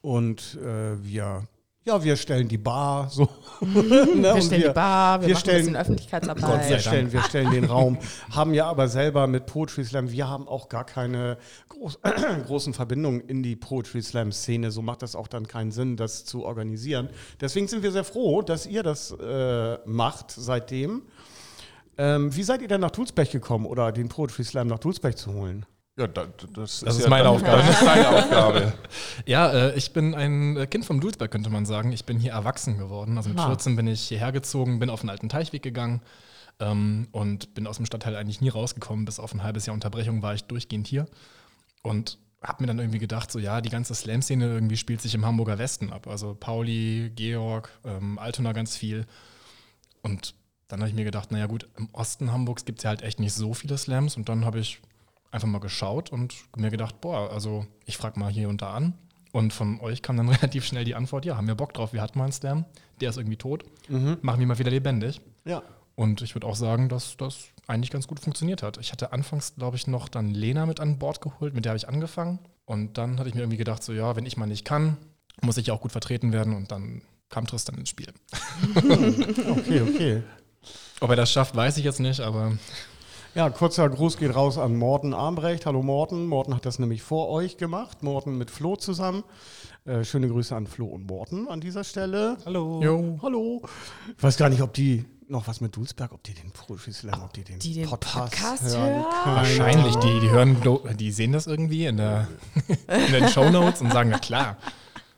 und 0.00 0.58
äh, 0.60 1.00
wir 1.04 1.46
ja, 1.86 2.02
wir 2.02 2.16
stellen 2.16 2.48
die 2.48 2.58
Bar 2.58 3.08
so. 3.08 3.28
Ne, 3.62 4.34
wir 4.34 4.42
stellen 4.42 4.62
die 4.62 4.68
Bar, 4.74 5.20
wir, 5.20 5.28
wir 5.28 5.34
machen 5.34 5.40
stellen- 5.40 5.56
ein 5.56 5.58
bisschen 5.60 5.74
wir 5.74 5.80
Öffentlichkeitsarbeit. 5.80 6.80
stellen, 6.82 7.12
wir 7.12 7.22
stellen 7.22 7.50
den 7.52 7.64
Raum, 7.64 7.98
haben 8.30 8.52
ja 8.52 8.66
aber 8.66 8.88
selber 8.88 9.26
mit 9.26 9.46
Poetry 9.46 9.84
Slam, 9.84 10.10
wir 10.10 10.28
haben 10.28 10.46
auch 10.48 10.68
gar 10.68 10.84
keine 10.84 11.38
groß, 11.70 12.00
großen 12.46 12.74
Verbindungen 12.74 13.20
in 13.20 13.42
die 13.42 13.56
Poetry 13.56 14.02
Slam 14.02 14.32
Szene. 14.32 14.70
So 14.70 14.82
macht 14.82 15.02
das 15.02 15.14
auch 15.16 15.28
dann 15.28 15.46
keinen 15.48 15.70
Sinn, 15.70 15.96
das 15.96 16.24
zu 16.24 16.44
organisieren. 16.44 17.08
Deswegen 17.40 17.68
sind 17.68 17.82
wir 17.82 17.92
sehr 17.92 18.04
froh, 18.04 18.42
dass 18.42 18.66
ihr 18.66 18.82
das 18.82 19.12
äh, 19.12 19.78
macht 19.86 20.32
seitdem. 20.32 21.02
Ähm, 21.98 22.34
wie 22.36 22.42
seid 22.42 22.60
ihr 22.60 22.68
denn 22.68 22.80
nach 22.82 22.90
Dulsberg 22.90 23.30
gekommen 23.30 23.64
oder 23.64 23.90
den 23.92 24.08
Poetry 24.10 24.44
Slam 24.44 24.66
nach 24.66 24.78
Dulsberg 24.80 25.16
zu 25.16 25.32
holen? 25.32 25.64
Ja, 25.98 26.06
da, 26.06 26.26
das, 26.52 26.80
Das 26.80 26.96
ist 26.96 27.04
ja 27.04 27.08
meine 27.08 27.28
Aufgabe. 27.30 27.58
Das 27.62 27.80
ist 27.80 27.86
deine 27.86 28.08
Aufgabe. 28.10 28.72
Ja, 29.26 29.50
äh, 29.50 29.76
ich 29.76 29.92
bin 29.92 30.14
ein 30.14 30.56
äh, 30.56 30.66
Kind 30.66 30.84
vom 30.84 31.00
Dulsberg, 31.00 31.30
könnte 31.30 31.48
man 31.48 31.64
sagen. 31.64 31.90
Ich 31.92 32.04
bin 32.04 32.18
hier 32.18 32.32
erwachsen 32.32 32.76
geworden. 32.78 33.16
Also 33.16 33.30
mit 33.30 33.38
Ah. 33.38 33.46
14 33.46 33.76
bin 33.76 33.86
ich 33.86 34.02
hierher 34.02 34.30
gezogen, 34.32 34.78
bin 34.78 34.90
auf 34.90 35.00
den 35.00 35.08
alten 35.10 35.28
Teichweg 35.30 35.62
gegangen 35.62 36.02
ähm, 36.60 37.08
und 37.12 37.54
bin 37.54 37.66
aus 37.66 37.76
dem 37.78 37.86
Stadtteil 37.86 38.14
eigentlich 38.14 38.42
nie 38.42 38.50
rausgekommen. 38.50 39.06
Bis 39.06 39.18
auf 39.18 39.32
ein 39.32 39.42
halbes 39.42 39.64
Jahr 39.64 39.72
Unterbrechung 39.74 40.20
war 40.20 40.34
ich 40.34 40.44
durchgehend 40.44 40.86
hier. 40.86 41.06
Und 41.82 42.18
habe 42.42 42.62
mir 42.62 42.66
dann 42.66 42.78
irgendwie 42.78 42.98
gedacht, 42.98 43.32
so 43.32 43.38
ja, 43.38 43.62
die 43.62 43.70
ganze 43.70 43.94
Slam-Szene 43.94 44.44
irgendwie 44.44 44.76
spielt 44.76 45.00
sich 45.00 45.14
im 45.14 45.24
Hamburger 45.24 45.56
Westen 45.58 45.92
ab. 45.92 46.06
Also 46.06 46.34
Pauli, 46.38 47.10
Georg, 47.16 47.70
ähm, 47.86 48.18
Altona 48.18 48.52
ganz 48.52 48.76
viel. 48.76 49.06
Und 50.02 50.34
dann 50.68 50.80
habe 50.80 50.90
ich 50.90 50.94
mir 50.94 51.04
gedacht, 51.04 51.32
naja 51.32 51.46
gut, 51.46 51.68
im 51.78 51.88
Osten 51.92 52.32
Hamburgs 52.32 52.66
gibt 52.66 52.80
es 52.80 52.84
ja 52.84 52.90
halt 52.90 53.00
echt 53.02 53.18
nicht 53.18 53.32
so 53.32 53.54
viele 53.54 53.78
Slams. 53.78 54.16
Und 54.18 54.28
dann 54.28 54.44
habe 54.44 54.58
ich 54.60 54.80
einfach 55.36 55.48
mal 55.48 55.60
geschaut 55.60 56.10
und 56.10 56.34
mir 56.56 56.70
gedacht, 56.70 57.00
boah, 57.00 57.30
also 57.30 57.66
ich 57.84 57.96
frage 57.96 58.18
mal 58.18 58.30
hier 58.30 58.48
und 58.48 58.62
da 58.62 58.74
an. 58.74 58.94
Und 59.32 59.52
von 59.52 59.80
euch 59.80 60.02
kam 60.02 60.16
dann 60.16 60.28
relativ 60.30 60.64
schnell 60.64 60.84
die 60.84 60.94
Antwort, 60.94 61.24
ja, 61.24 61.36
haben 61.36 61.46
wir 61.46 61.54
Bock 61.54 61.74
drauf, 61.74 61.92
wir 61.92 62.02
hatten 62.02 62.18
mal 62.18 62.24
einen 62.24 62.32
Slam, 62.32 62.64
der 63.00 63.10
ist 63.10 63.18
irgendwie 63.18 63.36
tot, 63.36 63.64
machen 63.88 64.40
wir 64.40 64.46
mal 64.46 64.58
wieder 64.58 64.70
lebendig. 64.70 65.20
Ja. 65.44 65.62
Und 65.94 66.20
ich 66.22 66.34
würde 66.34 66.46
auch 66.46 66.56
sagen, 66.56 66.88
dass 66.88 67.16
das 67.16 67.46
eigentlich 67.66 67.90
ganz 67.90 68.06
gut 68.06 68.20
funktioniert 68.20 68.62
hat. 68.62 68.78
Ich 68.78 68.92
hatte 68.92 69.12
anfangs, 69.12 69.54
glaube 69.56 69.76
ich, 69.76 69.86
noch 69.86 70.08
dann 70.08 70.28
Lena 70.28 70.66
mit 70.66 70.78
an 70.80 70.98
Bord 70.98 71.20
geholt, 71.20 71.54
mit 71.54 71.64
der 71.64 71.70
habe 71.70 71.78
ich 71.78 71.88
angefangen. 71.88 72.38
Und 72.66 72.98
dann 72.98 73.18
hatte 73.18 73.28
ich 73.28 73.34
mir 73.34 73.42
irgendwie 73.42 73.56
gedacht, 73.56 73.82
so 73.82 73.92
ja, 73.92 74.14
wenn 74.14 74.26
ich 74.26 74.36
mal 74.36 74.46
nicht 74.46 74.64
kann, 74.64 74.96
muss 75.40 75.56
ich 75.56 75.68
ja 75.68 75.74
auch 75.74 75.80
gut 75.80 75.92
vertreten 75.92 76.32
werden. 76.32 76.54
Und 76.54 76.70
dann 76.70 77.02
kam 77.30 77.46
Tristan 77.46 77.78
ins 77.78 77.88
Spiel. 77.88 78.12
Okay, 78.76 79.80
okay. 79.80 80.22
Ob 81.00 81.10
er 81.10 81.16
das 81.16 81.30
schafft, 81.30 81.54
weiß 81.54 81.76
ich 81.78 81.84
jetzt 81.84 82.00
nicht, 82.00 82.20
aber 82.20 82.56
Ja, 83.36 83.50
kurzer 83.50 83.86
Gruß 83.90 84.16
geht 84.16 84.34
raus 84.34 84.56
an 84.56 84.76
Morten 84.76 85.12
Armbrecht. 85.12 85.66
Hallo 85.66 85.82
Morten. 85.82 86.26
Morten 86.26 86.54
hat 86.54 86.64
das 86.64 86.78
nämlich 86.78 87.02
vor 87.02 87.28
euch 87.28 87.58
gemacht. 87.58 88.02
Morten 88.02 88.38
mit 88.38 88.50
Flo 88.50 88.76
zusammen. 88.76 89.24
Äh, 89.84 90.04
schöne 90.04 90.28
Grüße 90.28 90.56
an 90.56 90.66
Flo 90.66 90.86
und 90.86 91.06
Morten 91.06 91.46
an 91.46 91.60
dieser 91.60 91.84
Stelle. 91.84 92.38
Hallo. 92.46 92.80
jo. 92.82 93.18
Hallo. 93.20 93.60
Ich 94.16 94.22
weiß 94.22 94.38
gar 94.38 94.48
nicht, 94.48 94.62
ob 94.62 94.72
die 94.72 95.04
noch 95.28 95.46
was 95.48 95.60
mit 95.60 95.76
Dulsberg, 95.76 96.12
ob 96.12 96.22
die 96.22 96.32
den 96.32 96.50
Poetry 96.50 96.94
Slam, 96.94 97.24
ob 97.24 97.34
die 97.34 97.44
den, 97.44 97.58
die 97.58 97.74
den 97.74 97.90
Podcast 97.90 98.62
hören. 98.62 98.94
hören? 98.94 99.04
Keine 99.22 99.36
Wahrscheinlich, 99.36 99.96
die, 99.96 100.20
die 100.20 100.30
hören, 100.30 100.96
die 100.96 101.12
sehen 101.12 101.32
das 101.32 101.46
irgendwie 101.46 101.84
in, 101.84 101.98
der, 101.98 102.28
in 103.06 103.12
den 103.12 103.28
Shownotes 103.28 103.82
und 103.82 103.92
sagen, 103.92 104.08
na 104.08 104.18
klar. 104.18 104.56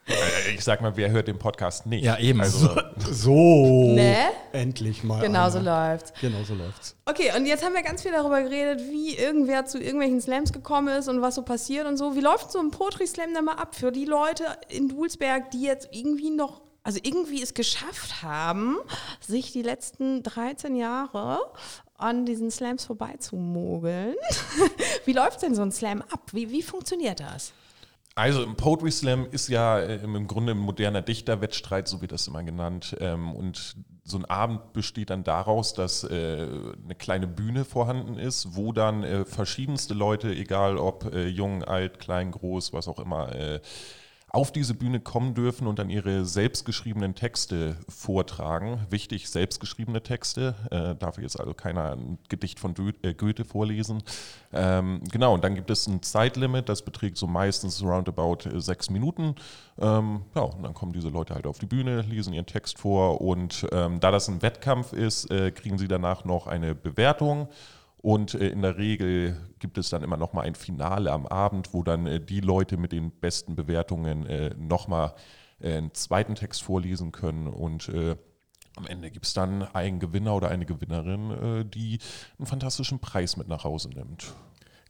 Äh, 0.09 0.55
Ich 0.55 0.65
sag 0.65 0.81
mal, 0.81 0.97
wer 0.97 1.11
hört 1.11 1.29
den 1.29 1.39
Podcast 1.39 1.87
nicht? 1.87 2.05
Ja, 2.05 2.19
eben. 2.19 2.41
Also, 2.41 2.69
So. 3.11 3.93
Ne? 3.95 4.17
Endlich 4.53 5.05
mal. 5.05 5.21
Genau 5.21 5.51
so 5.51 5.59
läuft's. 5.59 6.13
Genau 6.21 6.43
so 6.45 6.55
läuft's. 6.55 6.97
Okay, 7.05 7.31
und 7.37 7.47
jetzt 7.47 7.65
haben 7.65 7.75
wir 7.75 7.83
ganz 7.83 8.03
viel 8.03 8.13
darüber 8.13 8.43
geredet, 8.43 8.81
wie 8.91 9.17
irgendwer 9.17 9.67
zu 9.67 9.79
irgendwelchen 9.79 10.21
Slams 10.21 10.53
gekommen 10.53 10.89
ist 10.97 11.09
und 11.09 11.21
was 11.23 11.35
so 11.35 11.43
passiert 11.43 11.87
und 11.87 11.97
so. 11.97 12.17
Wie 12.17 12.21
läuft 12.21 12.51
so 12.51 12.59
ein 12.59 12.71
Poetry 12.71 13.07
Slam 13.07 13.35
denn 13.35 13.45
mal 13.45 13.55
ab 13.57 13.75
für 13.75 13.93
die 13.93 14.05
Leute 14.07 14.45
in 14.69 14.89
Dulsberg, 14.89 15.51
die 15.51 15.63
jetzt 15.63 15.89
irgendwie 15.93 16.31
noch, 16.31 16.63
also 16.83 16.99
irgendwie 17.03 17.43
es 17.43 17.55
geschafft 17.55 18.23
haben, 18.23 18.77
sich 19.21 19.53
die 19.53 19.63
letzten 19.63 20.23
13 20.23 20.75
Jahre 20.77 21.39
an 21.97 22.25
diesen 22.25 22.51
Slams 22.51 22.85
vorbeizumogeln? 22.87 24.15
wie 25.05 25.13
läuft 25.13 25.43
denn 25.43 25.55
so 25.55 25.63
ein 25.63 25.73
Slam 25.73 26.03
ab? 26.03 26.21
Wie, 26.33 26.51
wie 26.51 26.63
funktioniert 26.63 27.21
das? 27.21 27.53
Also 28.19 28.43
im 28.43 28.57
Poetry 28.57 28.91
Slam 28.91 29.29
ist 29.31 29.47
ja 29.47 29.79
äh, 29.79 30.03
im 30.03 30.27
Grunde 30.27 30.51
ein 30.51 30.59
moderner 30.59 31.03
Dichterwettstreit, 31.03 31.87
so 31.87 32.01
wird 32.01 32.11
das 32.11 32.27
immer 32.27 32.43
genannt. 32.43 32.97
Ähm, 32.99 33.31
Und 33.33 33.77
so 34.03 34.19
ein 34.19 34.25
Abend 34.25 34.73
besteht 34.73 35.11
dann 35.11 35.23
daraus, 35.23 35.73
dass 35.73 36.03
äh, 36.03 36.49
eine 36.85 36.97
kleine 36.97 37.29
Bühne 37.29 37.65
vorhanden 37.65 38.19
ist, 38.19 38.57
wo 38.57 38.73
dann 38.73 39.05
äh, 39.05 39.25
verschiedenste 39.25 39.95
Leute, 39.95 40.35
egal 40.35 40.79
ob 40.79 41.15
jung, 41.15 41.63
alt, 41.63 42.01
klein, 42.01 42.33
groß, 42.33 42.73
was 42.73 42.89
auch 42.89 42.99
immer, 42.99 43.31
auf 44.31 44.53
diese 44.53 44.75
Bühne 44.75 45.01
kommen 45.01 45.35
dürfen 45.35 45.67
und 45.67 45.79
dann 45.79 45.89
ihre 45.89 46.25
selbstgeschriebenen 46.25 47.15
Texte 47.15 47.77
vortragen. 47.89 48.87
Wichtig, 48.91 49.31
selbstgeschriebene 49.31 50.03
Texte. 50.03 50.55
Äh, 50.71 50.95
darf 50.97 51.19
jetzt 51.19 51.41
also 51.41 51.55
keiner 51.55 51.93
ein 51.93 52.19
Gedicht 52.29 52.61
von 52.61 52.75
äh, 53.03 53.15
Goethe 53.15 53.45
vorlesen. 53.45 54.03
Ähm, 54.53 55.01
genau, 55.11 55.33
und 55.33 55.45
dann 55.45 55.55
gibt 55.55 55.71
es 55.71 55.87
ein 55.87 56.03
Zeitlimit, 56.03 56.69
das 56.69 56.83
beträgt 56.83 57.17
so 57.17 57.27
meistens 57.27 57.83
roundabout 57.83 58.49
äh, 58.49 58.61
sechs 58.61 58.91
Minuten. 58.91 59.35
Ähm, 59.79 60.23
ja, 60.35 60.43
und 60.43 60.63
dann 60.63 60.75
kommen 60.75 60.93
diese 60.93 61.09
Leute 61.09 61.35
halt 61.35 61.47
auf 61.47 61.59
die 61.59 61.67
Bühne, 61.67 62.03
lesen 62.03 62.35
ihren 62.35 62.47
Text 62.47 62.79
vor 62.79 63.23
und 63.23 63.67
ähm, 63.73 63.99
da 64.01 64.11
das 64.11 64.29
ein 64.29 64.43
Wettkampf 64.43 64.93
ist, 64.93 65.31
äh, 65.31 65.53
kriegen 65.53 65.79
sie 65.79 65.89
danach 65.89 66.25
noch 66.25 66.47
eine 66.47 66.75
Bewertung. 66.75 67.49
Und 68.01 68.35
äh, 68.35 68.49
in 68.49 68.63
der 68.63 68.77
Regel 68.79 69.37
gibt 69.59 69.77
es 69.79 69.91
dann 69.91 70.03
immer 70.03 70.17
noch 70.17 70.33
mal 70.33 70.43
ein 70.43 70.55
Finale 70.55 71.13
am 71.13 71.27
Abend, 71.27 71.75
wo 71.75 71.83
dann 71.83 72.07
äh, 72.07 72.21
die 72.21 72.41
Leute 72.41 72.77
mit 72.77 72.93
den 72.93 73.11
besten 73.11 73.57
Bewertungen 73.57 74.27
äh, 74.27 74.55
noch 74.57 74.89
mal 74.89 75.15
einen 75.61 75.93
zweiten 75.93 76.37
Text 76.37 76.63
vorlesen 76.63 77.11
können 77.11 77.49
und 77.49 77.91
am 78.77 78.87
Ende 78.87 79.11
gibt 79.11 79.27
es 79.27 79.35
dann 79.35 79.63
einen 79.75 79.99
Gewinner 79.99 80.37
oder 80.37 80.51
eine 80.51 80.67
Gewinnerin, 80.67 81.69
die 81.69 81.99
einen 82.39 82.47
fantastischen 82.47 83.01
Preis 83.01 83.37
mit 83.37 83.49
nach 83.49 83.65
Hause 83.65 83.89
nimmt. 83.89 84.37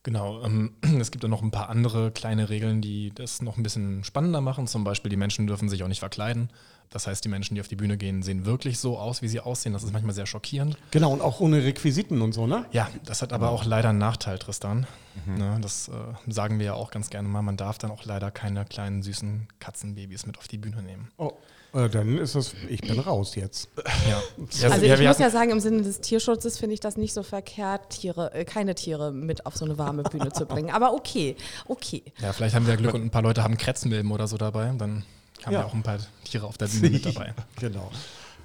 Genau, 0.03 0.43
ähm, 0.43 0.75
es 1.01 1.11
gibt 1.11 1.25
dann 1.25 1.31
noch 1.31 1.43
ein 1.43 1.51
paar 1.51 1.69
andere 1.69 2.11
kleine 2.11 2.49
Regeln, 2.49 2.81
die 2.81 3.13
das 3.15 3.43
noch 3.43 3.57
ein 3.57 3.63
bisschen 3.63 4.05
spannender 4.05 4.41
machen. 4.41 4.67
Zum 4.67 4.85
Beispiel, 4.85 5.11
die 5.11 5.17
Menschen 5.17 5.47
dürfen 5.47 5.69
sich 5.69 5.83
auch 5.83 5.89
nicht 5.89 6.01
verkleiden. 6.01 6.51
Das 6.91 7.07
heißt, 7.07 7.25
die 7.25 7.29
Menschen, 7.29 7.55
die 7.55 7.61
auf 7.61 7.69
die 7.69 7.77
Bühne 7.77 7.97
gehen, 7.97 8.23
sehen 8.23 8.47
wirklich 8.47 8.79
so 8.79 8.99
aus, 8.99 9.21
wie 9.21 9.29
sie 9.29 9.41
aussehen. 9.41 9.73
Das 9.73 9.83
ist 9.83 9.93
manchmal 9.93 10.15
sehr 10.15 10.27
schockierend. 10.27 10.77
Genau, 10.91 11.13
und 11.13 11.21
auch 11.21 11.41
ohne 11.41 11.63
Requisiten 11.63 12.23
und 12.23 12.33
so, 12.33 12.47
ne? 12.47 12.65
Ja, 12.73 12.89
das 13.05 13.21
hat 13.23 13.33
aber 13.33 13.51
auch 13.51 13.65
leider 13.65 13.91
einen 13.91 13.99
Nachteil, 13.99 14.39
Tristan. 14.39 14.87
Mhm. 15.27 15.35
Ne, 15.35 15.59
das 15.61 15.89
äh, 15.89 15.93
sagen 16.33 16.59
wir 16.59 16.67
ja 16.67 16.75
auch 16.75 16.91
ganz 16.91 17.11
gerne 17.11 17.29
mal. 17.29 17.43
Man 17.43 17.57
darf 17.57 17.79
dann 17.79 17.91
auch 17.91 18.05
leider 18.05 18.31
keine 18.31 18.65
kleinen 18.65 19.03
süßen 19.03 19.49
Katzenbabys 19.59 20.27
mit 20.27 20.39
auf 20.39 20.49
die 20.49 20.59
Bühne 20.59 20.83
nehmen. 20.83 21.11
Oh. 21.19 21.33
Äh, 21.75 21.91
dann 21.91 22.17
ist 22.17 22.35
das, 22.35 22.55
ich 22.69 22.81
bin 22.81 22.99
raus 22.99 23.35
jetzt. 23.35 23.69
Ja. 24.09 24.23
Also 24.71 24.85
ich 24.87 25.07
muss 25.07 25.19
ja 25.19 25.31
sagen, 25.31 25.51
im 25.51 25.61
Sinne 25.61 25.83
des 25.83 26.01
Tierschutzes 26.01 26.59
finde 26.59 26.75
ich 26.75 26.81
das 26.81 26.97
nicht 26.97 27.13
so 27.13 27.23
verkehrt, 27.23 27.91
Tiere, 27.91 28.33
äh, 28.33 28.45
keine 28.45 28.75
Tiere 28.75 29.13
mit 29.13 29.45
auf 29.45 29.57
so 29.57 29.65
eine 29.65 29.77
warme 29.77 30.03
Bühne 30.03 30.33
zu 30.33 30.47
bringen. 30.47 30.71
Aber 30.71 30.95
okay, 30.95 31.37
okay. 31.67 32.03
Ja, 32.21 32.33
vielleicht 32.33 32.55
haben 32.55 32.67
wir 32.67 32.77
Glück 32.77 32.95
und 32.95 33.03
ein 33.03 33.11
paar 33.11 33.23
Leute 33.23 33.43
haben 33.43 33.57
Krätzmilben 33.57 34.11
oder 34.11 34.27
so 34.27 34.39
dabei. 34.39 34.73
Dann 34.79 35.05
haben 35.45 35.53
ja. 35.53 35.61
wir 35.61 35.67
auch 35.67 35.75
ein 35.75 35.83
paar 35.83 35.99
Tiere 36.25 36.47
auf 36.47 36.59
der 36.59 36.67
Bühne 36.69 36.91
mit 36.91 37.07
dabei. 37.07 37.35
genau. 37.57 37.91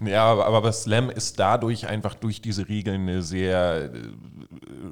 Ja, 0.06 0.26
aber, 0.26 0.48
aber 0.48 0.72
Slam 0.74 1.10
ist 1.10 1.40
dadurch 1.40 1.88
einfach 1.88 2.16
durch 2.16 2.42
diese 2.42 2.68
Regeln 2.68 3.04
eine 3.04 3.22
sehr 3.22 3.92
äh, 3.94 4.12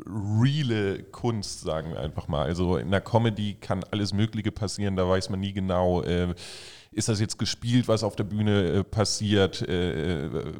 reale 0.07 1.03
Kunst, 1.03 1.61
sagen 1.61 1.91
wir 1.91 1.99
einfach 1.99 2.27
mal. 2.27 2.45
Also 2.45 2.77
in 2.77 2.91
der 2.91 3.01
Comedy 3.01 3.55
kann 3.59 3.83
alles 3.91 4.13
Mögliche 4.13 4.51
passieren, 4.51 4.95
da 4.95 5.07
weiß 5.07 5.29
man 5.29 5.39
nie 5.39 5.53
genau, 5.53 6.01
äh, 6.03 6.33
ist 6.91 7.07
das 7.07 7.19
jetzt 7.19 7.37
gespielt, 7.39 7.87
was 7.87 8.03
auf 8.03 8.15
der 8.15 8.25
Bühne 8.25 8.67
äh, 8.67 8.83
passiert. 8.83 9.61
Äh, 9.61 10.25
äh 10.25 10.53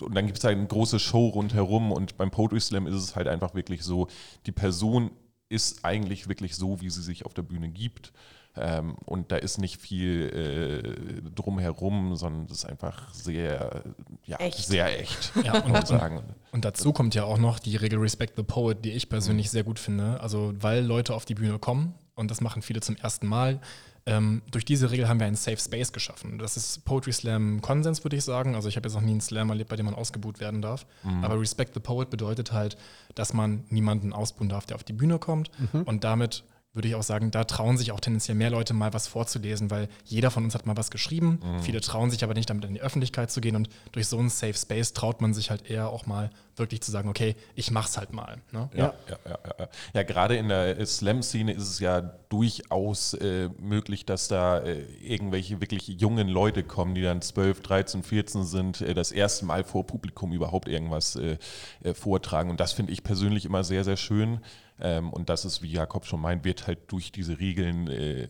und 0.00 0.14
dann 0.14 0.26
gibt 0.26 0.38
es 0.38 0.44
halt 0.44 0.56
eine 0.56 0.66
große 0.66 0.98
Show 0.98 1.28
rundherum 1.28 1.92
und 1.92 2.16
beim 2.16 2.30
Poetry 2.30 2.60
Slam 2.60 2.86
ist 2.86 2.94
es 2.94 3.16
halt 3.16 3.28
einfach 3.28 3.54
wirklich 3.54 3.82
so, 3.82 4.08
die 4.46 4.52
Person 4.52 5.10
ist 5.48 5.84
eigentlich 5.84 6.28
wirklich 6.28 6.56
so, 6.56 6.80
wie 6.80 6.90
sie 6.90 7.02
sich 7.02 7.26
auf 7.26 7.34
der 7.34 7.42
Bühne 7.42 7.68
gibt. 7.68 8.12
Ähm, 8.56 8.96
und 9.04 9.32
da 9.32 9.36
ist 9.36 9.58
nicht 9.58 9.80
viel 9.80 11.22
äh, 11.24 11.30
drumherum, 11.34 12.16
sondern 12.16 12.46
es 12.46 12.58
ist 12.58 12.64
einfach 12.64 13.12
sehr, 13.12 13.82
ja, 14.24 14.36
echt. 14.38 14.66
sehr 14.66 15.00
echt. 15.00 15.32
Ja, 15.44 15.60
und, 15.60 15.86
sagen. 15.86 16.22
und 16.52 16.64
dazu 16.64 16.92
kommt 16.92 17.14
ja 17.14 17.24
auch 17.24 17.38
noch 17.38 17.58
die 17.58 17.76
Regel 17.76 17.98
Respect 17.98 18.34
the 18.36 18.42
Poet, 18.42 18.84
die 18.84 18.92
ich 18.92 19.08
persönlich 19.08 19.46
mhm. 19.46 19.50
sehr 19.50 19.64
gut 19.64 19.78
finde. 19.78 20.20
Also, 20.20 20.54
weil 20.60 20.84
Leute 20.84 21.14
auf 21.14 21.24
die 21.24 21.34
Bühne 21.34 21.58
kommen 21.58 21.94
und 22.14 22.30
das 22.30 22.40
machen 22.40 22.62
viele 22.62 22.80
zum 22.80 22.96
ersten 22.96 23.26
Mal. 23.26 23.60
Ähm, 24.08 24.42
durch 24.52 24.64
diese 24.64 24.92
Regel 24.92 25.08
haben 25.08 25.18
wir 25.18 25.26
einen 25.26 25.36
Safe 25.36 25.56
Space 25.56 25.92
geschaffen. 25.92 26.38
Das 26.38 26.56
ist 26.56 26.84
Poetry 26.84 27.12
Slam 27.12 27.60
Konsens, 27.60 28.04
würde 28.04 28.16
ich 28.16 28.24
sagen. 28.24 28.54
Also 28.54 28.68
ich 28.68 28.76
habe 28.76 28.86
jetzt 28.86 28.94
noch 28.94 29.02
nie 29.02 29.10
einen 29.10 29.20
Slam 29.20 29.50
erlebt, 29.50 29.68
bei 29.68 29.76
dem 29.76 29.86
man 29.86 29.96
ausgebuht 29.96 30.38
werden 30.38 30.62
darf. 30.62 30.86
Mhm. 31.02 31.24
Aber 31.24 31.40
Respect 31.40 31.74
the 31.74 31.80
Poet 31.80 32.08
bedeutet 32.08 32.52
halt, 32.52 32.76
dass 33.16 33.32
man 33.32 33.64
niemanden 33.68 34.12
ausbuhen 34.12 34.48
darf, 34.48 34.64
der 34.64 34.76
auf 34.76 34.84
die 34.84 34.92
Bühne 34.92 35.18
kommt. 35.18 35.50
Mhm. 35.58 35.82
Und 35.82 36.04
damit 36.04 36.44
würde 36.76 36.88
ich 36.88 36.94
auch 36.94 37.02
sagen, 37.02 37.30
da 37.30 37.44
trauen 37.44 37.76
sich 37.76 37.90
auch 37.90 38.00
tendenziell 38.00 38.36
mehr 38.36 38.50
Leute 38.50 38.74
mal 38.74 38.92
was 38.92 39.08
vorzulesen, 39.08 39.70
weil 39.70 39.88
jeder 40.04 40.30
von 40.30 40.44
uns 40.44 40.54
hat 40.54 40.66
mal 40.66 40.76
was 40.76 40.90
geschrieben. 40.90 41.40
Mhm. 41.42 41.62
Viele 41.62 41.80
trauen 41.80 42.10
sich 42.10 42.22
aber 42.22 42.34
nicht, 42.34 42.48
damit 42.50 42.64
in 42.66 42.74
die 42.74 42.80
Öffentlichkeit 42.80 43.30
zu 43.30 43.40
gehen. 43.40 43.56
Und 43.56 43.68
durch 43.92 44.06
so 44.06 44.18
einen 44.18 44.28
Safe 44.28 44.54
Space 44.54 44.92
traut 44.92 45.20
man 45.20 45.34
sich 45.34 45.50
halt 45.50 45.68
eher 45.68 45.88
auch 45.88 46.06
mal 46.06 46.30
wirklich 46.56 46.80
zu 46.82 46.90
sagen, 46.90 47.08
okay, 47.08 47.36
ich 47.54 47.70
mach's 47.70 47.96
halt 47.96 48.12
mal. 48.12 48.38
Ne? 48.52 48.68
Ja, 48.74 48.94
ja, 49.08 49.18
ja, 49.24 49.38
ja, 49.58 49.68
ja. 49.94 50.02
gerade 50.02 50.36
in 50.36 50.48
der 50.48 50.84
Slam-Szene 50.86 51.52
ist 51.52 51.68
es 51.68 51.80
ja 51.80 52.00
durchaus 52.28 53.14
äh, 53.14 53.48
möglich, 53.58 54.06
dass 54.06 54.28
da 54.28 54.58
äh, 54.58 54.82
irgendwelche 55.02 55.60
wirklich 55.60 55.86
jungen 55.88 56.28
Leute 56.28 56.62
kommen, 56.62 56.94
die 56.94 57.02
dann 57.02 57.22
12, 57.22 57.60
13, 57.62 58.02
14 58.02 58.44
sind, 58.44 58.80
äh, 58.80 58.94
das 58.94 59.12
erste 59.12 59.44
Mal 59.44 59.64
vor 59.64 59.86
Publikum 59.86 60.32
überhaupt 60.32 60.68
irgendwas 60.68 61.16
äh, 61.16 61.38
äh, 61.82 61.94
vortragen. 61.94 62.50
Und 62.50 62.60
das 62.60 62.72
finde 62.72 62.92
ich 62.92 63.02
persönlich 63.02 63.44
immer 63.44 63.64
sehr, 63.64 63.84
sehr 63.84 63.96
schön. 63.96 64.40
Ähm, 64.80 65.12
und 65.12 65.28
das 65.28 65.44
ist, 65.44 65.62
wie 65.62 65.72
Jakob 65.72 66.06
schon 66.06 66.20
meint, 66.20 66.44
wird 66.44 66.66
halt 66.66 66.90
durch 66.92 67.12
diese 67.12 67.38
Regeln 67.38 67.88
äh, 67.88 68.28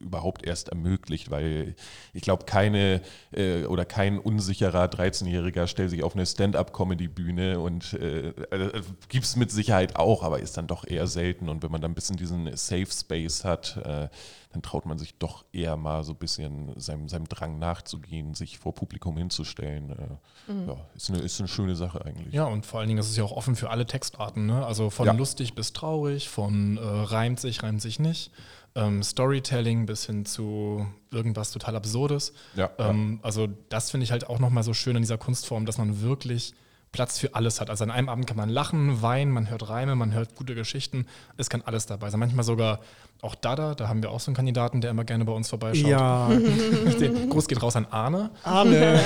überhaupt 0.00 0.44
erst 0.44 0.70
ermöglicht, 0.70 1.30
weil 1.30 1.74
ich 2.12 2.22
glaube, 2.22 2.44
keine 2.44 3.02
äh, 3.32 3.64
oder 3.64 3.84
kein 3.84 4.18
unsicherer 4.18 4.86
13-Jähriger 4.86 5.66
stellt 5.66 5.90
sich 5.90 6.02
auf 6.02 6.14
eine 6.14 6.26
Stand-up-Comedy-Bühne 6.26 7.60
und 7.60 7.92
äh, 7.92 8.30
äh, 8.30 8.82
gibt 9.08 9.24
es 9.26 9.36
mit 9.36 9.50
Sicherheit 9.50 9.96
auch, 9.96 10.22
aber 10.22 10.40
ist 10.40 10.56
dann 10.56 10.66
doch 10.66 10.86
eher 10.86 11.06
selten. 11.06 11.48
Und 11.48 11.62
wenn 11.62 11.70
man 11.70 11.80
dann 11.80 11.92
ein 11.92 11.94
bisschen 11.94 12.16
diesen 12.16 12.56
Safe 12.56 12.86
Space 12.90 13.44
hat, 13.44 13.76
äh, 13.84 14.08
dann 14.52 14.62
traut 14.62 14.84
man 14.84 14.98
sich 14.98 15.16
doch 15.16 15.44
eher 15.52 15.76
mal 15.76 16.02
so 16.02 16.12
ein 16.12 16.18
bisschen 16.18 16.72
seinem, 16.76 17.08
seinem 17.08 17.28
Drang 17.28 17.60
nachzugehen, 17.60 18.34
sich 18.34 18.58
vor 18.58 18.74
Publikum 18.74 19.16
hinzustellen. 19.16 19.90
Äh, 19.90 20.52
mhm. 20.52 20.68
Ja, 20.68 20.76
ist 20.96 21.10
eine, 21.10 21.20
ist 21.20 21.38
eine 21.38 21.48
schöne 21.48 21.76
Sache 21.76 22.04
eigentlich. 22.04 22.34
Ja, 22.34 22.46
und 22.46 22.66
vor 22.66 22.80
allen 22.80 22.88
Dingen 22.88 22.98
ist 22.98 23.08
es 23.08 23.16
ja 23.16 23.22
auch 23.22 23.32
offen 23.32 23.54
für 23.54 23.70
alle 23.70 23.86
Textarten. 23.86 24.46
Ne? 24.46 24.66
Also 24.66 24.90
von 24.90 25.06
ja. 25.06 25.12
lustig 25.12 25.54
bis 25.54 25.72
traurig, 25.72 26.28
von 26.28 26.78
äh, 26.78 26.80
reimt 26.80 27.38
sich, 27.38 27.62
reimt 27.62 27.80
sich 27.80 28.00
nicht. 28.00 28.32
Ähm, 28.76 29.02
Storytelling 29.02 29.86
bis 29.86 30.06
hin 30.06 30.24
zu 30.24 30.86
irgendwas 31.10 31.50
total 31.50 31.76
Absurdes. 31.76 32.32
Ja, 32.54 32.70
ähm, 32.78 33.18
ja. 33.20 33.24
Also 33.24 33.48
das 33.68 33.90
finde 33.90 34.04
ich 34.04 34.12
halt 34.12 34.28
auch 34.28 34.38
nochmal 34.38 34.62
so 34.62 34.74
schön 34.74 34.96
an 34.96 35.02
dieser 35.02 35.18
Kunstform, 35.18 35.66
dass 35.66 35.78
man 35.78 36.02
wirklich 36.02 36.54
Platz 36.92 37.18
für 37.18 37.34
alles 37.34 37.60
hat. 37.60 37.70
Also 37.70 37.84
an 37.84 37.90
einem 37.90 38.08
Abend 38.08 38.26
kann 38.26 38.36
man 38.36 38.48
lachen, 38.48 39.00
weinen, 39.02 39.30
man 39.30 39.48
hört 39.48 39.68
Reime, 39.68 39.94
man 39.94 40.12
hört 40.12 40.34
gute 40.34 40.54
Geschichten. 40.54 41.06
Es 41.36 41.48
kann 41.48 41.62
alles 41.62 41.86
dabei 41.86 42.10
sein. 42.10 42.18
Manchmal 42.18 42.44
sogar 42.44 42.80
auch 43.22 43.34
Dada, 43.34 43.74
da 43.74 43.88
haben 43.88 44.02
wir 44.02 44.10
auch 44.10 44.20
so 44.20 44.30
einen 44.30 44.36
Kandidaten, 44.36 44.80
der 44.80 44.90
immer 44.90 45.04
gerne 45.04 45.24
bei 45.24 45.32
uns 45.32 45.48
vorbeischaut. 45.48 45.90
Ja. 45.90 46.28
Gruß 47.28 47.46
geht 47.46 47.62
raus 47.62 47.76
an 47.76 47.86
Arne. 47.90 48.30
Arne. 48.42 49.00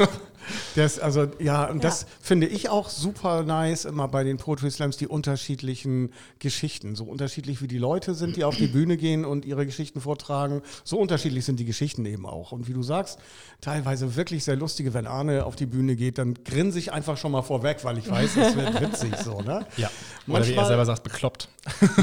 Das, 0.74 0.98
also, 0.98 1.28
ja, 1.38 1.64
und 1.64 1.76
ja. 1.76 1.82
das 1.82 2.06
finde 2.20 2.46
ich 2.46 2.68
auch 2.68 2.88
super 2.88 3.42
nice, 3.42 3.84
immer 3.84 4.08
bei 4.08 4.24
den 4.24 4.36
Poetry 4.36 4.70
Slams, 4.70 4.96
die 4.96 5.06
unterschiedlichen 5.06 6.12
Geschichten. 6.38 6.94
So 6.94 7.04
unterschiedlich 7.04 7.62
wie 7.62 7.68
die 7.68 7.78
Leute 7.78 8.14
sind, 8.14 8.36
die 8.36 8.44
auf 8.44 8.56
die 8.56 8.66
Bühne 8.66 8.96
gehen 8.96 9.24
und 9.24 9.44
ihre 9.44 9.66
Geschichten 9.66 10.00
vortragen, 10.00 10.62
so 10.84 10.98
unterschiedlich 10.98 11.44
sind 11.44 11.60
die 11.60 11.64
Geschichten 11.64 12.04
eben 12.06 12.26
auch. 12.26 12.52
Und 12.52 12.68
wie 12.68 12.72
du 12.72 12.82
sagst, 12.82 13.18
teilweise 13.60 14.16
wirklich 14.16 14.44
sehr 14.44 14.56
lustige, 14.56 14.94
wenn 14.94 15.06
Arne 15.06 15.44
auf 15.44 15.56
die 15.56 15.66
Bühne 15.66 15.96
geht, 15.96 16.18
dann 16.18 16.34
grinse 16.44 16.78
ich 16.78 16.92
einfach 16.92 17.16
schon 17.16 17.32
mal 17.32 17.42
vorweg, 17.42 17.84
weil 17.84 17.98
ich 17.98 18.10
weiß, 18.10 18.36
es 18.36 18.56
wird 18.56 18.80
witzig 18.80 19.16
so, 19.16 19.40
ne? 19.40 19.66
Ja. 19.76 19.88
Oder 20.26 20.38
manchmal, 20.38 20.48
wie 20.48 20.54
er 20.54 20.66
selber 20.66 20.86
sagt, 20.86 21.02
bekloppt. 21.02 21.48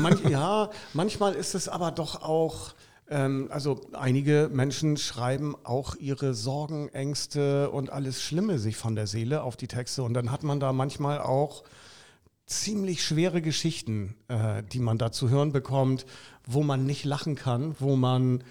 Manch, 0.02 0.22
ja, 0.30 0.70
manchmal 0.94 1.34
ist 1.34 1.56
es 1.56 1.68
aber 1.68 1.92
doch 1.92 2.22
auch 2.22 2.74
also 3.10 3.82
einige 3.94 4.50
Menschen 4.52 4.98
schreiben 4.98 5.56
auch 5.64 5.96
ihre 5.96 6.34
Sorgen, 6.34 6.90
Ängste 6.90 7.72
und 7.72 7.90
alles 7.90 8.22
Schlimme 8.22 8.60
sich 8.60 8.76
von 8.76 8.96
der 8.96 9.08
Seele 9.08 9.44
auf 9.44 9.56
die 9.56 9.68
Texte. 9.68 10.04
Und 10.04 10.14
dann 10.14 10.32
hat 10.32 10.44
man 10.44 10.60
da 10.60 10.74
manchmal 10.74 11.20
auch 11.20 11.64
ziemlich 12.46 13.04
schwere 13.04 13.42
Geschichten, 13.42 14.16
äh, 14.28 14.64
die 14.64 14.80
man 14.80 14.98
da 14.98 15.12
zu 15.12 15.30
hören 15.30 15.52
bekommt, 15.52 16.06
wo 16.46 16.64
man 16.64 16.86
nicht 16.86 17.06
lachen 17.06 17.36
kann, 17.36 17.76
wo 17.80 17.96
man 17.96 18.44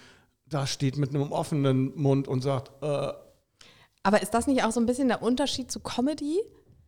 da 0.45 0.65
steht 0.65 0.97
mit 0.97 1.09
einem 1.09 1.31
offenen 1.31 1.99
Mund 1.99 2.27
und 2.27 2.41
sagt, 2.41 2.71
äh, 2.81 3.11
aber 4.03 4.21
ist 4.21 4.33
das 4.33 4.47
nicht 4.47 4.63
auch 4.63 4.71
so 4.71 4.79
ein 4.79 4.85
bisschen 4.85 5.09
der 5.09 5.21
Unterschied 5.21 5.69
zu 5.69 5.81
Comedy? 5.81 6.39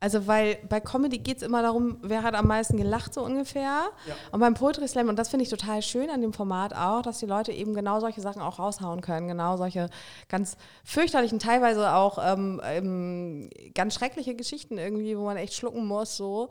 Also, 0.01 0.27
weil 0.27 0.57
bei 0.69 0.79
Comedy 0.79 1.17
geht 1.17 1.37
es 1.37 1.43
immer 1.43 1.61
darum, 1.61 1.97
wer 2.01 2.23
hat 2.23 2.33
am 2.33 2.47
meisten 2.47 2.77
gelacht, 2.77 3.13
so 3.13 3.23
ungefähr. 3.23 3.89
Ja. 4.07 4.15
Und 4.31 4.39
beim 4.39 4.53
Poetry 4.53 4.87
Slam, 4.87 5.09
und 5.09 5.19
das 5.19 5.29
finde 5.29 5.43
ich 5.43 5.49
total 5.49 5.81
schön 5.81 6.09
an 6.09 6.21
dem 6.21 6.31
Format 6.31 6.73
auch, 6.73 7.01
dass 7.01 7.19
die 7.19 7.25
Leute 7.25 7.51
eben 7.51 7.73
genau 7.73 7.99
solche 7.99 8.21
Sachen 8.21 8.41
auch 8.41 8.59
raushauen 8.59 9.01
können. 9.01 9.27
Genau 9.27 9.57
solche 9.57 9.89
ganz 10.29 10.55
fürchterlichen, 10.85 11.39
teilweise 11.39 11.93
auch 11.93 12.17
ähm, 12.21 12.61
ähm, 12.63 13.49
ganz 13.73 13.95
schreckliche 13.95 14.35
Geschichten 14.35 14.77
irgendwie, 14.77 15.17
wo 15.17 15.25
man 15.25 15.35
echt 15.35 15.53
schlucken 15.53 15.85
muss, 15.85 16.15
so. 16.15 16.49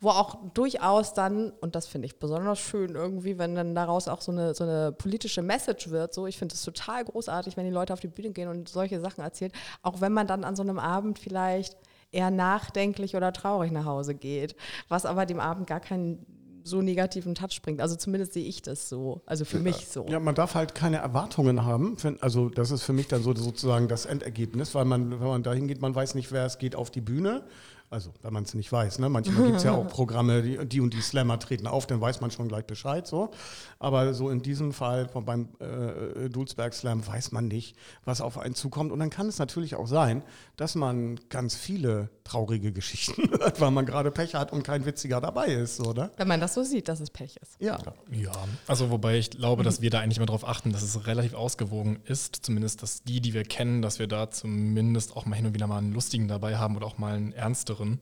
Wo 0.00 0.10
auch 0.10 0.36
durchaus 0.52 1.14
dann, 1.14 1.52
und 1.60 1.74
das 1.74 1.86
finde 1.86 2.06
ich 2.06 2.18
besonders 2.18 2.58
schön 2.58 2.94
irgendwie, 2.94 3.38
wenn 3.38 3.54
dann 3.54 3.74
daraus 3.74 4.08
auch 4.08 4.20
so 4.20 4.30
eine, 4.30 4.54
so 4.54 4.64
eine 4.64 4.92
politische 4.92 5.40
Message 5.40 5.88
wird. 5.88 6.12
So, 6.12 6.26
ich 6.26 6.36
finde 6.36 6.54
es 6.54 6.62
total 6.62 7.04
großartig, 7.04 7.56
wenn 7.56 7.64
die 7.64 7.70
Leute 7.70 7.94
auf 7.94 8.00
die 8.00 8.08
Bühne 8.08 8.30
gehen 8.30 8.48
und 8.48 8.68
solche 8.68 9.00
Sachen 9.00 9.24
erzählen. 9.24 9.52
Auch 9.82 10.02
wenn 10.02 10.12
man 10.12 10.26
dann 10.26 10.44
an 10.44 10.54
so 10.54 10.62
einem 10.62 10.78
Abend 10.78 11.18
vielleicht 11.18 11.76
eher 12.12 12.30
nachdenklich 12.30 13.16
oder 13.16 13.32
traurig 13.32 13.70
nach 13.70 13.84
Hause 13.84 14.14
geht, 14.14 14.56
was 14.88 15.06
aber 15.06 15.26
dem 15.26 15.40
Abend 15.40 15.66
gar 15.66 15.80
keinen 15.80 16.26
so 16.62 16.82
negativen 16.82 17.34
Touch 17.34 17.60
bringt. 17.62 17.80
Also 17.80 17.96
zumindest 17.96 18.32
sehe 18.32 18.44
ich 18.44 18.62
das 18.62 18.88
so. 18.88 19.22
Also 19.26 19.44
für 19.44 19.58
mich 19.58 19.88
so. 19.88 20.06
Ja, 20.08 20.20
man 20.20 20.34
darf 20.34 20.54
halt 20.54 20.74
keine 20.74 20.98
Erwartungen 20.98 21.64
haben. 21.64 21.96
Also 22.20 22.48
das 22.48 22.70
ist 22.70 22.82
für 22.82 22.92
mich 22.92 23.08
dann 23.08 23.22
so 23.22 23.34
sozusagen 23.34 23.88
das 23.88 24.06
Endergebnis, 24.06 24.74
weil 24.74 24.84
man, 24.84 25.10
wenn 25.20 25.26
man 25.26 25.42
da 25.42 25.52
hingeht, 25.52 25.80
man 25.80 25.94
weiß 25.94 26.14
nicht, 26.14 26.32
wer 26.32 26.44
es 26.44 26.58
geht 26.58 26.76
auf 26.76 26.90
die 26.90 27.00
Bühne. 27.00 27.44
Also, 27.92 28.12
wenn 28.22 28.32
man 28.32 28.44
es 28.44 28.54
nicht 28.54 28.70
weiß. 28.70 29.00
Ne? 29.00 29.08
Manchmal 29.08 29.46
gibt 29.46 29.56
es 29.56 29.64
ja 29.64 29.72
auch 29.72 29.88
Programme, 29.88 30.42
die, 30.42 30.64
die, 30.64 30.80
und 30.80 30.94
die 30.94 31.00
Slammer 31.00 31.40
treten 31.40 31.66
auf, 31.66 31.88
dann 31.88 32.00
weiß 32.00 32.20
man 32.20 32.30
schon 32.30 32.46
gleich 32.46 32.64
Bescheid. 32.64 33.04
So. 33.04 33.32
Aber 33.80 34.14
so 34.14 34.30
in 34.30 34.42
diesem 34.42 34.72
Fall 34.72 35.08
von, 35.08 35.24
beim 35.24 35.48
äh, 35.58 36.28
Dulsberg 36.28 36.72
Slam 36.72 37.04
weiß 37.04 37.32
man 37.32 37.48
nicht, 37.48 37.76
was 38.04 38.20
auf 38.20 38.38
einen 38.38 38.54
zukommt. 38.54 38.92
Und 38.92 39.00
dann 39.00 39.10
kann 39.10 39.26
es 39.26 39.40
natürlich 39.40 39.74
auch 39.74 39.88
sein, 39.88 40.22
dass 40.56 40.76
man 40.76 41.18
ganz 41.30 41.56
viele 41.56 42.10
traurige 42.30 42.72
Geschichten 42.72 43.30
hört, 43.38 43.60
weil 43.60 43.70
man 43.70 43.86
gerade 43.86 44.10
Pech 44.10 44.34
hat 44.34 44.52
und 44.52 44.62
kein 44.62 44.86
Witziger 44.86 45.20
dabei 45.20 45.46
ist, 45.46 45.80
oder? 45.80 46.10
Wenn 46.16 46.28
man 46.28 46.40
das 46.40 46.54
so 46.54 46.62
sieht, 46.62 46.88
dass 46.88 47.00
es 47.00 47.10
Pech 47.10 47.36
ist. 47.42 47.56
Ja. 47.58 47.78
Ja, 48.10 48.32
also 48.66 48.90
wobei 48.90 49.18
ich 49.18 49.30
glaube, 49.30 49.62
dass 49.62 49.80
wir 49.80 49.90
da 49.90 50.00
eigentlich 50.00 50.18
immer 50.18 50.26
darauf 50.26 50.46
achten, 50.46 50.72
dass 50.72 50.82
es 50.82 51.06
relativ 51.06 51.34
ausgewogen 51.34 52.00
ist. 52.04 52.36
Zumindest, 52.36 52.82
dass 52.82 53.02
die, 53.02 53.20
die 53.20 53.34
wir 53.34 53.42
kennen, 53.42 53.82
dass 53.82 53.98
wir 53.98 54.06
da 54.06 54.30
zumindest 54.30 55.16
auch 55.16 55.26
mal 55.26 55.36
hin 55.36 55.46
und 55.46 55.54
wieder 55.54 55.66
mal 55.66 55.78
einen 55.78 55.92
lustigen 55.92 56.28
dabei 56.28 56.56
haben 56.56 56.76
oder 56.76 56.86
auch 56.86 56.98
mal 56.98 57.16
einen 57.16 57.32
ernsteren. 57.32 58.00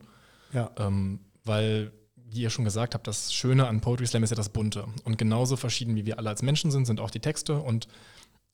Ja. 0.53 0.71
Ähm, 0.77 1.21
weil, 1.43 1.91
wie 2.15 2.41
ihr 2.41 2.49
schon 2.51 2.65
gesagt 2.65 2.93
habt, 2.93 3.07
das 3.07 3.33
Schöne 3.33 3.67
an 3.67 3.81
Poetry 3.81 4.05
Slam 4.05 4.23
ist 4.23 4.29
ja 4.29 4.35
das 4.35 4.49
Bunte. 4.49 4.85
Und 5.05 5.17
genauso 5.17 5.57
verschieden 5.57 5.95
wie 5.95 6.05
wir 6.05 6.19
alle 6.19 6.29
als 6.29 6.43
Menschen 6.43 6.69
sind, 6.69 6.85
sind 6.85 6.99
auch 6.99 7.11
die 7.11 7.19
Texte. 7.19 7.59
Und 7.59 7.87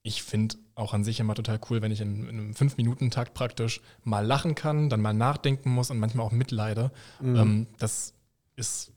ich 0.05 0.21
finde 0.21 0.57
auch 0.75 0.93
an 0.93 1.03
sich 1.03 1.19
immer 1.19 1.33
total 1.33 1.59
cool, 1.67 1.81
wenn 1.81 1.91
ich 1.91 1.99
in, 1.99 2.29
in 2.29 2.39
einem 2.39 2.53
Fünf-Minuten-Takt 2.53 3.33
praktisch 3.33 3.81
mal 4.03 4.23
lachen 4.23 4.53
kann, 4.53 4.87
dann 4.87 5.01
mal 5.01 5.15
nachdenken 5.15 5.71
muss 5.71 5.89
und 5.89 5.97
manchmal 5.97 6.27
auch 6.27 6.31
mitleide. 6.31 6.91
Ähm, 7.23 7.65
das 7.79 8.13
ist 8.55 8.91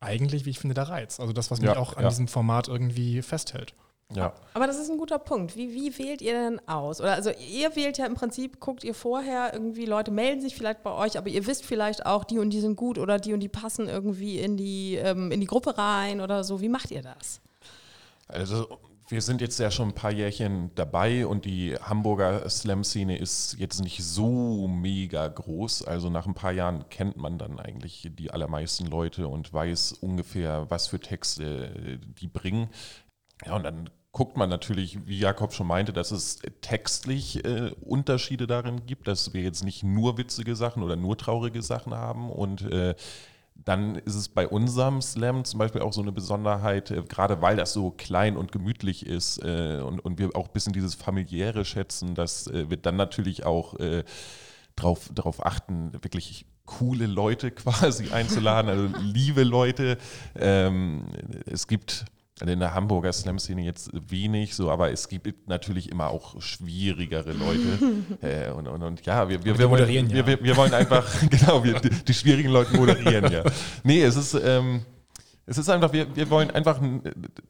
eigentlich, 0.00 0.46
wie 0.46 0.50
ich 0.50 0.58
finde, 0.58 0.72
der 0.72 0.88
Reiz. 0.88 1.20
Also 1.20 1.34
das, 1.34 1.50
was 1.50 1.60
mich 1.60 1.68
Ja, 1.68 1.76
auch 1.76 1.98
an 1.98 2.04
ja. 2.04 2.08
diesem 2.08 2.28
Format 2.28 2.68
irgendwie 2.68 3.20
festhält. 3.20 3.74
Ja. 4.14 4.32
Aber 4.54 4.66
das 4.66 4.78
ist 4.78 4.90
ein 4.90 4.96
guter 4.96 5.18
Punkt. 5.18 5.54
Wie, 5.54 5.74
wie 5.74 5.98
wählt 5.98 6.22
ihr 6.22 6.32
denn 6.32 6.66
aus? 6.66 6.98
Oder 7.02 7.12
also 7.12 7.30
ihr 7.30 7.76
wählt 7.76 7.98
ja 7.98 8.06
im 8.06 8.14
Prinzip, 8.14 8.58
guckt 8.58 8.84
ihr 8.84 8.94
vorher 8.94 9.52
irgendwie, 9.52 9.84
Leute 9.84 10.12
melden 10.12 10.40
sich 10.40 10.54
vielleicht 10.56 10.82
bei 10.82 10.92
euch, 10.92 11.18
aber 11.18 11.28
ihr 11.28 11.46
wisst 11.46 11.66
vielleicht 11.66 12.06
auch, 12.06 12.24
die 12.24 12.38
und 12.38 12.50
die 12.50 12.60
sind 12.60 12.76
gut 12.76 12.96
oder 12.96 13.18
die 13.18 13.34
und 13.34 13.40
die 13.40 13.50
passen 13.50 13.86
irgendwie 13.86 14.38
in 14.38 14.56
die, 14.56 14.94
ähm, 14.94 15.30
in 15.30 15.42
die 15.42 15.46
Gruppe 15.46 15.76
rein 15.76 16.22
oder 16.22 16.42
so. 16.42 16.62
Wie 16.62 16.70
macht 16.70 16.90
ihr 16.90 17.02
das? 17.02 17.42
Also 18.28 18.78
wir 19.08 19.20
sind 19.20 19.40
jetzt 19.40 19.58
ja 19.58 19.70
schon 19.70 19.88
ein 19.88 19.94
paar 19.94 20.12
Jährchen 20.12 20.70
dabei 20.74 21.26
und 21.26 21.44
die 21.44 21.74
Hamburger 21.74 22.48
Slam-Szene 22.48 23.18
ist 23.18 23.56
jetzt 23.58 23.82
nicht 23.82 24.02
so 24.02 24.66
mega 24.66 25.28
groß. 25.28 25.82
Also 25.82 26.08
nach 26.08 26.26
ein 26.26 26.34
paar 26.34 26.52
Jahren 26.52 26.88
kennt 26.88 27.16
man 27.16 27.38
dann 27.38 27.58
eigentlich 27.58 28.10
die 28.12 28.30
allermeisten 28.30 28.86
Leute 28.86 29.28
und 29.28 29.52
weiß 29.52 29.92
ungefähr, 29.92 30.70
was 30.70 30.86
für 30.86 31.00
Texte 31.00 32.00
die 32.18 32.28
bringen. 32.28 32.70
Ja, 33.44 33.56
und 33.56 33.64
dann 33.64 33.90
guckt 34.12 34.36
man 34.36 34.48
natürlich, 34.48 35.06
wie 35.06 35.18
Jakob 35.18 35.52
schon 35.52 35.66
meinte, 35.66 35.92
dass 35.92 36.10
es 36.12 36.38
textlich 36.62 37.44
äh, 37.44 37.72
Unterschiede 37.82 38.46
darin 38.46 38.86
gibt, 38.86 39.08
dass 39.08 39.34
wir 39.34 39.42
jetzt 39.42 39.64
nicht 39.64 39.82
nur 39.82 40.16
witzige 40.16 40.56
Sachen 40.56 40.82
oder 40.82 40.96
nur 40.96 41.18
traurige 41.18 41.62
Sachen 41.62 41.92
haben 41.92 42.30
und 42.30 42.62
äh, 42.62 42.94
dann 43.54 43.96
ist 43.96 44.14
es 44.14 44.28
bei 44.28 44.48
unserem 44.48 45.00
Slam 45.00 45.44
zum 45.44 45.58
Beispiel 45.58 45.80
auch 45.80 45.92
so 45.92 46.02
eine 46.02 46.12
Besonderheit, 46.12 46.90
äh, 46.90 47.02
gerade 47.02 47.40
weil 47.40 47.56
das 47.56 47.72
so 47.72 47.90
klein 47.90 48.36
und 48.36 48.52
gemütlich 48.52 49.06
ist 49.06 49.38
äh, 49.38 49.80
und, 49.80 50.18
wir 50.18 50.36
auch 50.36 50.46
ein 50.46 50.52
bisschen 50.52 50.72
dieses 50.72 50.94
familiäre 50.94 51.64
schätzen, 51.64 52.14
dass 52.14 52.46
äh, 52.46 52.68
wir 52.68 52.76
dann 52.76 52.96
natürlich 52.96 53.46
auch 53.46 53.78
äh, 53.78 54.04
drauf, 54.76 55.10
darauf 55.14 55.44
achten, 55.44 55.92
wirklich 56.02 56.46
coole 56.66 57.06
Leute 57.06 57.50
quasi 57.52 58.10
einzuladen, 58.10 58.70
also 58.70 58.88
liebe 59.00 59.44
Leute. 59.44 59.98
Ähm, 60.34 61.06
es 61.46 61.66
gibt 61.66 62.06
in 62.40 62.58
der 62.58 62.74
Hamburger 62.74 63.12
Slam-Szene 63.12 63.62
jetzt 63.62 63.90
wenig, 63.92 64.54
so, 64.54 64.70
aber 64.70 64.90
es 64.90 65.08
gibt 65.08 65.48
natürlich 65.48 65.90
immer 65.90 66.08
auch 66.08 66.40
schwierigere 66.42 67.32
Leute. 67.32 67.78
äh, 68.22 68.50
und, 68.50 68.66
und, 68.66 68.82
und 68.82 69.06
ja, 69.06 69.28
wir, 69.28 69.44
wir, 69.44 69.56
wir, 69.56 69.70
wollen, 69.70 69.82
moderieren 69.82 70.10
ja. 70.10 70.26
wir, 70.26 70.42
wir, 70.42 70.56
wollen 70.56 70.74
einfach, 70.74 71.06
genau, 71.30 71.62
wir, 71.62 71.78
die, 71.80 71.90
die 71.90 72.14
schwierigen 72.14 72.50
Leute 72.50 72.76
moderieren 72.76 73.30
ja. 73.30 73.44
Nee, 73.84 74.02
es 74.02 74.16
ist, 74.16 74.34
ähm, 74.34 74.82
es 75.46 75.58
ist 75.58 75.68
einfach, 75.68 75.92
wir, 75.92 76.14
wir 76.16 76.28
wollen 76.30 76.50
einfach, 76.50 76.80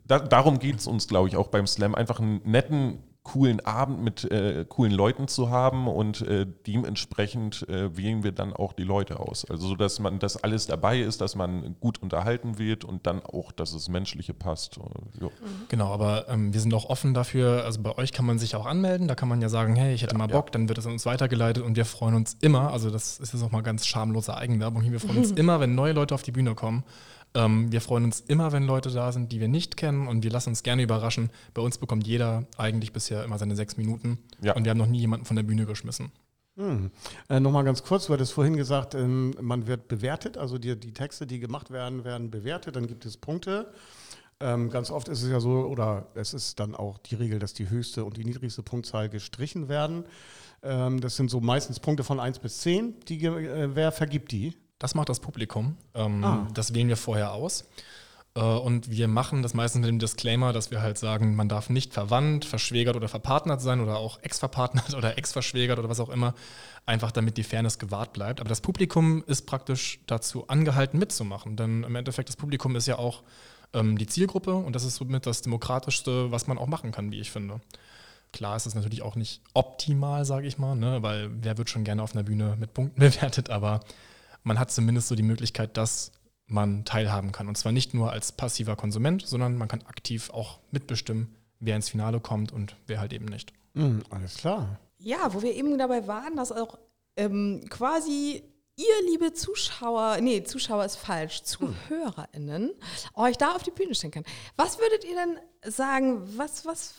da, 0.06 0.18
darum 0.18 0.58
geht 0.58 0.76
es 0.76 0.86
uns, 0.86 1.08
glaube 1.08 1.28
ich, 1.28 1.36
auch 1.36 1.48
beim 1.48 1.66
Slam, 1.66 1.94
einfach 1.94 2.20
einen 2.20 2.42
netten, 2.44 2.98
coolen 3.24 3.64
Abend 3.64 4.02
mit 4.02 4.30
äh, 4.30 4.66
coolen 4.68 4.92
Leuten 4.92 5.28
zu 5.28 5.48
haben 5.48 5.88
und 5.88 6.20
äh, 6.20 6.46
dementsprechend 6.66 7.66
äh, 7.70 7.96
wählen 7.96 8.22
wir 8.22 8.32
dann 8.32 8.52
auch 8.52 8.74
die 8.74 8.84
Leute 8.84 9.18
aus. 9.18 9.46
Also 9.50 9.68
so, 9.68 9.76
dass 9.76 9.98
man, 9.98 10.18
dass 10.18 10.36
alles 10.36 10.66
dabei 10.66 11.00
ist, 11.00 11.22
dass 11.22 11.34
man 11.34 11.74
gut 11.80 12.02
unterhalten 12.02 12.58
wird 12.58 12.84
und 12.84 13.06
dann 13.06 13.22
auch, 13.22 13.50
dass 13.50 13.72
es 13.72 13.88
Menschliche 13.88 14.34
passt. 14.34 14.76
Äh, 14.76 15.22
jo. 15.22 15.32
Genau, 15.68 15.92
aber 15.92 16.28
ähm, 16.28 16.52
wir 16.52 16.60
sind 16.60 16.74
auch 16.74 16.84
offen 16.90 17.14
dafür. 17.14 17.64
Also 17.64 17.80
bei 17.80 17.96
euch 17.96 18.12
kann 18.12 18.26
man 18.26 18.38
sich 18.38 18.56
auch 18.56 18.66
anmelden. 18.66 19.08
Da 19.08 19.14
kann 19.14 19.28
man 19.30 19.40
ja 19.40 19.48
sagen, 19.48 19.74
hey, 19.74 19.94
ich 19.94 20.02
hätte 20.02 20.16
mal 20.16 20.28
Bock, 20.28 20.52
dann 20.52 20.68
wird 20.68 20.76
es 20.76 20.86
an 20.86 20.92
uns 20.92 21.06
weitergeleitet 21.06 21.64
und 21.64 21.76
wir 21.76 21.86
freuen 21.86 22.14
uns 22.14 22.36
immer. 22.42 22.72
Also 22.72 22.90
das 22.90 23.18
ist 23.18 23.32
jetzt 23.32 23.42
auch 23.42 23.50
mal 23.50 23.62
ganz 23.62 23.86
schamlose 23.86 24.36
Eigenwerbung 24.36 24.82
hier. 24.82 24.92
Wir 24.92 25.00
freuen 25.00 25.18
uns 25.18 25.30
immer, 25.32 25.60
wenn 25.60 25.74
neue 25.74 25.94
Leute 25.94 26.14
auf 26.14 26.22
die 26.22 26.32
Bühne 26.32 26.54
kommen. 26.54 26.84
Ähm, 27.36 27.72
wir 27.72 27.80
freuen 27.80 28.04
uns 28.04 28.20
immer, 28.20 28.52
wenn 28.52 28.64
Leute 28.64 28.90
da 28.90 29.10
sind, 29.12 29.32
die 29.32 29.40
wir 29.40 29.48
nicht 29.48 29.76
kennen 29.76 30.06
und 30.06 30.22
wir 30.22 30.30
lassen 30.30 30.50
uns 30.50 30.62
gerne 30.62 30.82
überraschen. 30.82 31.30
Bei 31.52 31.62
uns 31.62 31.78
bekommt 31.78 32.06
jeder 32.06 32.46
eigentlich 32.56 32.92
bisher 32.92 33.24
immer 33.24 33.38
seine 33.38 33.56
sechs 33.56 33.76
Minuten 33.76 34.18
Ja. 34.40 34.54
und 34.54 34.64
wir 34.64 34.70
haben 34.70 34.78
noch 34.78 34.86
nie 34.86 35.00
jemanden 35.00 35.26
von 35.26 35.36
der 35.36 35.42
Bühne 35.42 35.66
geschmissen. 35.66 36.12
Hm. 36.56 36.92
Äh, 37.28 37.40
Nochmal 37.40 37.64
ganz 37.64 37.82
kurz, 37.82 38.06
du 38.06 38.12
hattest 38.12 38.32
vorhin 38.32 38.56
gesagt, 38.56 38.94
ähm, 38.94 39.34
man 39.40 39.66
wird 39.66 39.88
bewertet, 39.88 40.38
also 40.38 40.58
die, 40.58 40.78
die 40.78 40.92
Texte, 40.92 41.26
die 41.26 41.40
gemacht 41.40 41.70
werden, 41.72 42.04
werden 42.04 42.30
bewertet, 42.30 42.76
dann 42.76 42.86
gibt 42.86 43.04
es 43.04 43.16
Punkte. 43.16 43.72
Ähm, 44.40 44.70
ganz 44.70 44.90
oft 44.90 45.08
ist 45.08 45.22
es 45.22 45.30
ja 45.30 45.40
so, 45.40 45.50
oder 45.66 46.06
es 46.14 46.34
ist 46.34 46.60
dann 46.60 46.74
auch 46.76 46.98
die 46.98 47.16
Regel, 47.16 47.40
dass 47.40 47.54
die 47.54 47.70
höchste 47.70 48.04
und 48.04 48.16
die 48.16 48.24
niedrigste 48.24 48.62
Punktzahl 48.62 49.08
gestrichen 49.08 49.68
werden. 49.68 50.04
Ähm, 50.62 51.00
das 51.00 51.16
sind 51.16 51.30
so 51.30 51.40
meistens 51.40 51.80
Punkte 51.80 52.04
von 52.04 52.20
1 52.20 52.38
bis 52.38 52.58
10. 52.60 53.00
Die, 53.08 53.24
äh, 53.24 53.74
wer 53.74 53.90
vergibt 53.90 54.30
die? 54.30 54.54
Das 54.78 54.94
macht 54.94 55.08
das 55.08 55.20
Publikum. 55.20 55.76
Ähm, 55.94 56.24
Ah. 56.24 56.46
Das 56.54 56.74
wählen 56.74 56.88
wir 56.88 56.96
vorher 56.96 57.32
aus. 57.32 57.64
Äh, 58.34 58.40
und 58.40 58.90
wir 58.90 59.08
machen 59.08 59.42
das 59.42 59.54
meistens 59.54 59.80
mit 59.82 59.88
dem 59.88 59.98
Disclaimer, 59.98 60.52
dass 60.52 60.70
wir 60.70 60.82
halt 60.82 60.98
sagen, 60.98 61.36
man 61.36 61.48
darf 61.48 61.70
nicht 61.70 61.92
verwandt, 61.92 62.44
verschwägert 62.44 62.96
oder 62.96 63.08
verpartnert 63.08 63.60
sein 63.60 63.80
oder 63.80 63.96
auch 63.98 64.18
ex-verpartnert 64.22 64.94
oder 64.96 65.16
ex-verschwägert 65.18 65.78
oder 65.78 65.88
was 65.88 66.00
auch 66.00 66.08
immer, 66.10 66.34
einfach 66.86 67.12
damit 67.12 67.36
die 67.36 67.44
Fairness 67.44 67.78
gewahrt 67.78 68.12
bleibt. 68.12 68.40
Aber 68.40 68.48
das 68.48 68.60
Publikum 68.60 69.22
ist 69.26 69.46
praktisch 69.46 70.00
dazu 70.06 70.48
angehalten 70.48 70.98
mitzumachen, 70.98 71.56
denn 71.56 71.84
im 71.84 71.94
Endeffekt 71.94 72.28
das 72.28 72.36
Publikum 72.36 72.74
ist 72.76 72.86
ja 72.86 72.98
auch 72.98 73.22
ähm, 73.72 73.96
die 73.98 74.06
Zielgruppe 74.06 74.54
und 74.54 74.74
das 74.74 74.84
ist 74.84 74.96
somit 74.96 75.26
das 75.26 75.42
Demokratischste, 75.42 76.30
was 76.30 76.46
man 76.46 76.58
auch 76.58 76.66
machen 76.66 76.90
kann, 76.92 77.12
wie 77.12 77.20
ich 77.20 77.30
finde. 77.30 77.60
Klar 78.32 78.56
ist 78.56 78.66
es 78.66 78.74
natürlich 78.74 79.02
auch 79.02 79.14
nicht 79.14 79.42
optimal, 79.54 80.24
sage 80.24 80.48
ich 80.48 80.58
mal, 80.58 80.74
ne? 80.74 81.02
weil 81.02 81.30
wer 81.40 81.56
wird 81.56 81.70
schon 81.70 81.84
gerne 81.84 82.02
auf 82.02 82.14
einer 82.14 82.24
Bühne 82.24 82.56
mit 82.58 82.74
Punkten 82.74 82.98
bewertet, 83.00 83.48
aber 83.50 83.80
man 84.44 84.58
hat 84.58 84.70
zumindest 84.70 85.08
so 85.08 85.16
die 85.16 85.22
Möglichkeit, 85.22 85.76
dass 85.76 86.12
man 86.46 86.84
teilhaben 86.84 87.32
kann. 87.32 87.48
Und 87.48 87.56
zwar 87.56 87.72
nicht 87.72 87.94
nur 87.94 88.12
als 88.12 88.32
passiver 88.32 88.76
Konsument, 88.76 89.26
sondern 89.26 89.56
man 89.56 89.66
kann 89.68 89.82
aktiv 89.82 90.30
auch 90.30 90.60
mitbestimmen, 90.70 91.34
wer 91.58 91.74
ins 91.74 91.88
Finale 91.88 92.20
kommt 92.20 92.52
und 92.52 92.76
wer 92.86 93.00
halt 93.00 93.12
eben 93.12 93.24
nicht. 93.24 93.52
Hm, 93.74 94.02
alles 94.10 94.36
klar. 94.36 94.78
Ja, 94.98 95.34
wo 95.34 95.42
wir 95.42 95.54
eben 95.54 95.76
dabei 95.78 96.06
waren, 96.06 96.36
dass 96.36 96.52
auch 96.52 96.78
ähm, 97.16 97.64
quasi 97.70 98.42
ihr, 98.76 99.10
liebe 99.10 99.32
Zuschauer, 99.32 100.18
nee, 100.20 100.42
Zuschauer 100.42 100.84
ist 100.84 100.96
falsch, 100.96 101.42
ZuhörerInnen, 101.44 102.72
euch 103.14 103.36
da 103.36 103.52
auf 103.52 103.62
die 103.62 103.70
Bühne 103.70 103.94
stellen 103.94 104.12
kann. 104.12 104.24
Was 104.56 104.78
würdet 104.78 105.04
ihr 105.04 105.14
denn 105.14 105.38
sagen, 105.72 106.22
was, 106.36 106.66
was, 106.66 106.94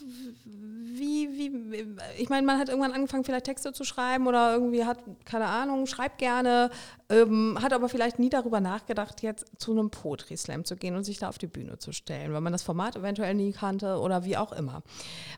wie, 0.46 1.30
wie, 1.32 1.86
ich 2.18 2.30
meine, 2.30 2.48
man 2.48 2.60
hat 2.60 2.70
irgendwann 2.70 2.94
angefangen, 2.94 3.26
vielleicht 3.26 3.46
Texte 3.46 3.74
zu 3.74 3.84
schreiben 3.84 4.28
oder 4.28 4.54
irgendwie 4.54 4.86
hat, 4.86 5.00
keine 5.26 5.48
Ahnung, 5.48 5.86
schreibt 5.86 6.18
gerne, 6.18 6.72
ähm, 7.10 7.58
hat 7.62 7.74
aber 7.74 7.90
vielleicht 7.90 8.20
nie 8.20 8.30
darüber 8.30 8.62
nachgedacht, 8.62 9.22
jetzt 9.22 9.46
zu 9.58 9.72
einem 9.72 9.92
Poetry 9.92 10.38
Slam 10.38 10.64
zu 10.66 10.78
gehen 10.78 10.96
und 10.96 11.04
sich 11.04 11.20
da 11.20 11.30
auf 11.30 11.38
die 11.38 11.48
Bühne 11.48 11.78
zu 11.78 11.92
stellen, 11.92 12.34
weil 12.34 12.42
man 12.42 12.54
das 12.54 12.64
Format 12.64 12.96
eventuell 12.96 13.34
nie 13.34 13.52
kannte 13.52 14.00
oder 14.00 14.24
wie 14.24 14.38
auch 14.38 14.54
immer. 14.54 14.82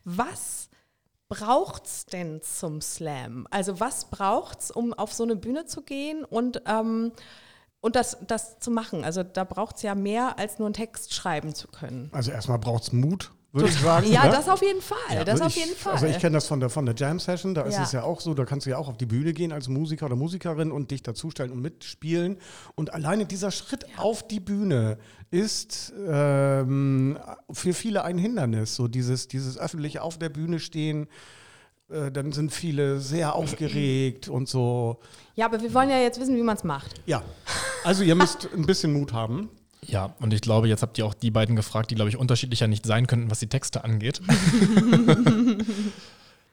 Was 0.05 0.69
braucht's 1.29 2.05
denn 2.05 2.41
zum 2.41 2.81
Slam? 2.81 3.47
Also 3.51 3.79
was 3.79 4.05
braucht's, 4.05 4.71
um 4.71 4.93
auf 4.93 5.13
so 5.13 5.23
eine 5.23 5.35
Bühne 5.35 5.65
zu 5.65 5.81
gehen 5.81 6.23
und, 6.23 6.61
ähm, 6.67 7.11
und 7.81 7.95
das, 7.95 8.17
das 8.25 8.59
zu 8.59 8.71
machen? 8.71 9.03
Also 9.03 9.23
da 9.23 9.43
braucht's 9.43 9.81
ja 9.81 9.95
mehr, 9.95 10.39
als 10.39 10.59
nur 10.59 10.67
einen 10.67 10.73
Text 10.73 11.13
schreiben 11.13 11.53
zu 11.53 11.67
können. 11.67 12.09
Also 12.13 12.31
erstmal 12.31 12.59
braucht 12.59 12.83
es 12.83 12.91
Mut, 12.93 13.31
würde 13.57 13.69
ich 13.69 13.79
sagen. 13.79 14.11
Ja, 14.11 14.25
ne? 14.25 14.31
das 14.31 14.47
auf 14.47 14.61
jeden 14.61 14.81
Fall. 14.81 14.97
das 15.25 15.27
Also 15.29 15.43
auf 15.45 15.55
ich, 15.57 15.65
jeden 15.65 15.75
Fall. 15.77 15.93
Also 15.93 16.05
ich 16.05 16.19
kenne 16.19 16.35
das 16.35 16.47
von 16.47 16.59
der, 16.59 16.69
von 16.69 16.85
der 16.85 16.95
Jam-Session, 16.95 17.53
da 17.53 17.63
ist 17.63 17.75
Ja. 17.75 17.83
es 17.83 17.91
ja 17.91 18.03
auch 18.03 18.21
so, 18.21 18.33
da 18.33 18.45
kannst 18.45 18.65
du 18.65 18.69
ja 18.69 18.77
auch 18.77 18.87
auf 18.87 18.97
die 18.97 19.05
Bühne 19.05 19.33
gehen 19.33 19.51
als 19.51 19.67
Musiker 19.67 20.05
oder 20.05 20.15
Musikerin 20.15 20.71
und 20.71 20.91
dich 20.91 21.03
dazustellen 21.03 21.51
und 21.51 21.61
mitspielen. 21.61 22.37
Und 22.75 22.93
alleine 22.93 23.25
dieser 23.25 23.51
Schritt 23.51 23.85
auf 23.97 24.25
die 24.27 24.39
Bühne 24.39 24.97
ist 25.31 25.91
ähm, 26.07 27.17
für 27.51 27.73
viele 27.73 28.03
ein 28.03 28.17
Hindernis. 28.17 28.75
So 28.75 28.87
dieses, 28.87 29.27
dieses 29.27 29.57
öffentliche 29.57 30.01
auf 30.01 30.17
der 30.17 30.29
Bühne 30.29 30.59
stehen, 30.59 31.07
äh, 31.89 32.11
dann 32.11 32.31
sind 32.31 32.51
viele 32.51 32.99
sehr 32.99 33.35
aufgeregt 33.35 34.27
und 34.29 34.47
so. 34.49 34.99
ja, 35.35 35.45
aber 35.45 35.61
wir 35.61 35.73
wollen 35.73 35.89
ja 35.89 35.99
jetzt 35.99 36.19
wissen, 36.19 36.35
wie 36.35 36.41
man 36.43 36.55
es 36.57 36.63
macht. 36.63 36.93
Ja, 37.05 37.21
also 37.83 38.03
ihr 38.03 38.15
müsst 38.15 38.47
ein 38.55 38.65
bisschen 38.65 38.93
Mut 38.93 39.13
haben. 39.13 39.49
Ja, 39.85 40.15
und 40.19 40.33
ich 40.33 40.41
glaube, 40.41 40.67
jetzt 40.67 40.81
habt 40.81 40.97
ihr 40.97 41.05
auch 41.05 41.13
die 41.13 41.31
beiden 41.31 41.55
gefragt, 41.55 41.91
die, 41.91 41.95
glaube 41.95 42.09
ich, 42.09 42.17
unterschiedlicher 42.17 42.67
nicht 42.67 42.85
sein 42.85 43.07
könnten, 43.07 43.31
was 43.31 43.39
die 43.39 43.47
Texte 43.47 43.83
angeht. 43.83 44.21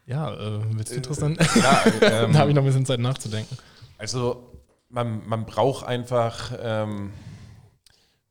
ja, 0.06 0.32
äh, 0.34 0.60
willst 0.72 0.94
du 0.94 1.02
Tristan? 1.02 1.36
Ja, 1.56 1.84
ähm, 2.00 2.32
da 2.32 2.38
habe 2.40 2.50
ich 2.50 2.54
noch 2.54 2.62
ein 2.62 2.66
bisschen 2.66 2.86
Zeit 2.86 3.00
nachzudenken. 3.00 3.58
Also 3.98 4.52
man, 4.88 5.26
man 5.26 5.46
braucht 5.46 5.86
einfach, 5.86 6.52
ähm, 6.60 7.12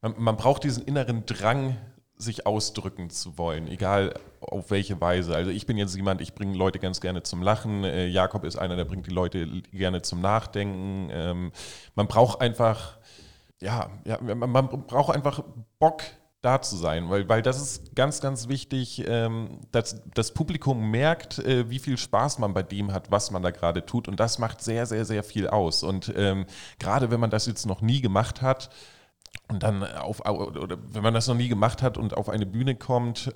man, 0.02 0.14
man 0.18 0.38
braucht 0.38 0.64
diesen 0.64 0.84
inneren 0.84 1.26
Drang, 1.26 1.78
sich 2.16 2.46
ausdrücken 2.46 3.10
zu 3.10 3.38
wollen, 3.38 3.68
egal 3.68 4.14
auf 4.40 4.72
welche 4.72 5.00
Weise. 5.02 5.36
Also 5.36 5.52
ich 5.52 5.66
bin 5.66 5.78
jetzt 5.78 5.96
jemand, 5.96 6.22
ich 6.22 6.34
bringe 6.34 6.56
Leute 6.56 6.80
ganz 6.80 7.02
gerne 7.02 7.24
zum 7.24 7.42
Lachen. 7.42 7.84
Äh, 7.84 8.08
Jakob 8.08 8.44
ist 8.44 8.56
einer, 8.56 8.76
der 8.76 8.86
bringt 8.86 9.08
die 9.08 9.12
Leute 9.12 9.48
gerne 9.72 10.02
zum 10.02 10.22
Nachdenken. 10.22 11.10
Ähm, 11.12 11.52
man 11.96 12.08
braucht 12.08 12.42
einfach, 12.42 12.98
ja, 13.64 13.90
ja 14.06 14.20
man, 14.22 14.68
braucht 14.88 15.16
einfach 15.16 15.44
Bock 15.80 16.04
da 16.42 16.62
zu 16.62 16.76
sein, 16.76 17.10
weil, 17.10 17.28
weil 17.30 17.42
das 17.42 17.62
ist 17.62 17.96
ganz, 17.96 18.20
ganz 18.20 18.50
wichtig, 18.50 19.04
ähm, 19.08 19.62
dass 19.72 20.02
das 20.14 20.34
Publikum 20.34 20.92
merkt, 20.92 21.40
äh, 21.40 21.70
wie 21.70 21.80
viel 21.80 21.98
Spaß 21.98 22.40
man 22.40 22.54
bei 22.54 22.64
dem 22.64 22.92
hat, 22.92 23.12
was 23.12 23.32
man 23.32 23.42
da 23.42 23.52
gerade 23.52 23.86
tut. 23.86 24.10
Und 24.10 24.20
das 24.20 24.40
macht 24.40 24.62
sehr, 24.62 24.86
sehr, 24.86 25.06
sehr 25.06 25.24
viel 25.24 25.48
aus. 25.48 25.84
Und 25.84 26.14
ähm, 26.18 26.46
gerade 26.80 27.12
wenn 27.12 27.22
man 27.22 27.30
das 27.30 27.46
jetzt 27.46 27.66
noch 27.66 27.82
nie 27.82 28.02
gemacht 28.02 28.42
hat, 28.42 28.70
und 29.50 29.64
dann 29.64 29.84
auf, 29.84 30.24
oder 30.26 30.78
wenn 30.92 31.02
man 31.04 31.14
das 31.14 31.28
noch 31.28 31.36
nie 31.36 31.48
gemacht 31.48 31.82
hat 31.82 31.98
und 31.98 32.16
auf 32.16 32.30
eine 32.30 32.46
Bühne 32.46 32.76
kommt, 32.76 33.34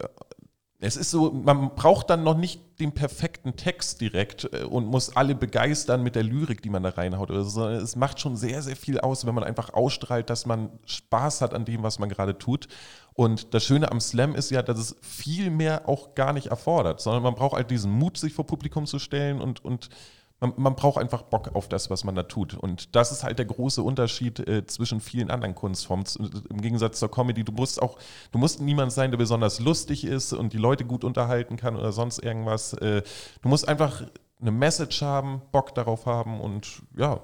es 0.79 0.95
ist 0.95 1.09
so, 1.09 1.31
man 1.31 1.73
braucht 1.73 2.11
dann 2.11 2.23
noch 2.23 2.37
nicht 2.37 2.61
den 2.79 2.91
perfekten 2.91 3.55
Text 3.55 3.99
direkt 3.99 4.47
äh, 4.53 4.63
und 4.63 4.85
muss 4.85 5.15
alle 5.15 5.33
begeistern 5.33 6.03
mit 6.03 6.15
der 6.15 6.23
Lyrik, 6.23 6.61
die 6.61 6.69
man 6.69 6.83
da 6.83 6.89
reinhaut. 6.89 7.31
Oder 7.31 7.43
so, 7.43 7.49
sondern 7.49 7.81
es 7.81 7.95
macht 7.95 8.19
schon 8.19 8.35
sehr, 8.35 8.61
sehr 8.61 8.75
viel 8.75 8.99
aus, 8.99 9.25
wenn 9.25 9.33
man 9.33 9.43
einfach 9.43 9.73
ausstrahlt, 9.73 10.29
dass 10.29 10.45
man 10.45 10.69
Spaß 10.85 11.41
hat 11.41 11.55
an 11.55 11.65
dem, 11.65 11.81
was 11.81 11.97
man 11.97 12.09
gerade 12.09 12.37
tut. 12.37 12.67
Und 13.15 13.55
das 13.55 13.65
Schöne 13.65 13.91
am 13.91 13.99
Slam 13.99 14.35
ist 14.35 14.51
ja, 14.51 14.61
dass 14.61 14.77
es 14.77 14.95
viel 15.01 15.49
mehr 15.49 15.89
auch 15.89 16.13
gar 16.13 16.33
nicht 16.33 16.47
erfordert, 16.47 17.01
sondern 17.01 17.23
man 17.23 17.33
braucht 17.33 17.55
halt 17.55 17.71
diesen 17.71 17.91
Mut, 17.91 18.17
sich 18.17 18.33
vor 18.33 18.45
Publikum 18.45 18.85
zu 18.85 18.99
stellen 18.99 19.41
und, 19.41 19.65
und 19.65 19.89
man, 20.39 20.53
man, 20.57 20.75
braucht 20.75 20.99
einfach 20.99 21.23
Bock 21.23 21.55
auf 21.55 21.67
das, 21.67 21.89
was 21.89 22.03
man 22.03 22.15
da 22.15 22.23
tut. 22.23 22.53
Und 22.53 22.95
das 22.95 23.11
ist 23.11 23.23
halt 23.23 23.39
der 23.39 23.45
große 23.45 23.81
Unterschied 23.81 24.39
äh, 24.47 24.65
zwischen 24.65 25.01
vielen 25.01 25.31
anderen 25.31 25.55
Kunstformen. 25.55 26.05
Im 26.49 26.61
Gegensatz 26.61 26.99
zur 26.99 27.09
Comedy, 27.09 27.43
du 27.43 27.51
musst 27.51 27.81
auch, 27.81 27.97
du 28.31 28.37
musst 28.37 28.61
niemand 28.61 28.91
sein, 28.91 29.11
der 29.11 29.17
besonders 29.17 29.59
lustig 29.59 30.05
ist 30.05 30.33
und 30.33 30.53
die 30.53 30.57
Leute 30.57 30.85
gut 30.85 31.03
unterhalten 31.03 31.57
kann 31.57 31.75
oder 31.75 31.91
sonst 31.91 32.19
irgendwas. 32.19 32.73
Äh, 32.73 33.01
du 33.41 33.49
musst 33.49 33.67
einfach 33.67 34.03
eine 34.39 34.51
Message 34.51 35.01
haben, 35.01 35.41
Bock 35.51 35.73
darauf 35.73 36.05
haben 36.05 36.39
und 36.39 36.83
ja. 36.95 37.19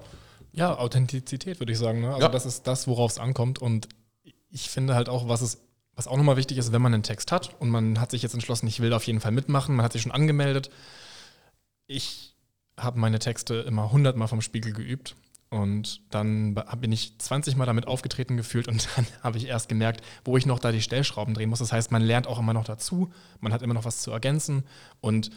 Ja, 0.52 0.76
Authentizität 0.78 1.60
würde 1.60 1.72
ich 1.72 1.78
sagen. 1.78 2.00
Ne? 2.00 2.08
Also 2.08 2.20
ja. 2.20 2.28
das 2.28 2.46
ist 2.46 2.66
das, 2.66 2.88
worauf 2.88 3.12
es 3.12 3.18
ankommt. 3.18 3.60
Und 3.60 3.88
ich 4.50 4.70
finde 4.70 4.94
halt 4.94 5.08
auch, 5.08 5.28
was 5.28 5.40
es 5.40 5.58
was 5.96 6.08
auch 6.08 6.16
nochmal 6.16 6.36
wichtig 6.36 6.58
ist, 6.58 6.72
wenn 6.72 6.82
man 6.82 6.92
einen 6.92 7.04
Text 7.04 7.30
hat 7.30 7.54
und 7.60 7.70
man 7.70 8.00
hat 8.00 8.10
sich 8.10 8.22
jetzt 8.22 8.34
entschlossen, 8.34 8.66
ich 8.66 8.80
will 8.80 8.90
da 8.90 8.96
auf 8.96 9.06
jeden 9.06 9.20
Fall 9.20 9.30
mitmachen, 9.30 9.76
man 9.76 9.84
hat 9.84 9.92
sich 9.92 10.02
schon 10.02 10.10
angemeldet. 10.10 10.70
Ich 11.86 12.33
habe 12.78 12.98
meine 12.98 13.18
Texte 13.18 13.54
immer 13.56 13.92
hundertmal 13.92 14.28
vom 14.28 14.40
Spiegel 14.40 14.72
geübt. 14.72 15.16
Und 15.50 16.00
dann 16.10 16.54
bin 16.80 16.90
ich 16.90 17.16
20 17.18 17.54
Mal 17.54 17.66
damit 17.66 17.86
aufgetreten 17.86 18.36
gefühlt 18.36 18.66
und 18.66 18.88
dann 18.96 19.06
habe 19.22 19.38
ich 19.38 19.46
erst 19.46 19.68
gemerkt, 19.68 20.04
wo 20.24 20.36
ich 20.36 20.46
noch 20.46 20.58
da 20.58 20.72
die 20.72 20.82
Stellschrauben 20.82 21.34
drehen 21.34 21.50
muss. 21.50 21.60
Das 21.60 21.72
heißt, 21.72 21.92
man 21.92 22.02
lernt 22.02 22.26
auch 22.26 22.40
immer 22.40 22.54
noch 22.54 22.64
dazu, 22.64 23.12
man 23.40 23.52
hat 23.52 23.62
immer 23.62 23.74
noch 23.74 23.84
was 23.84 24.00
zu 24.00 24.10
ergänzen. 24.10 24.64
Und 25.00 25.30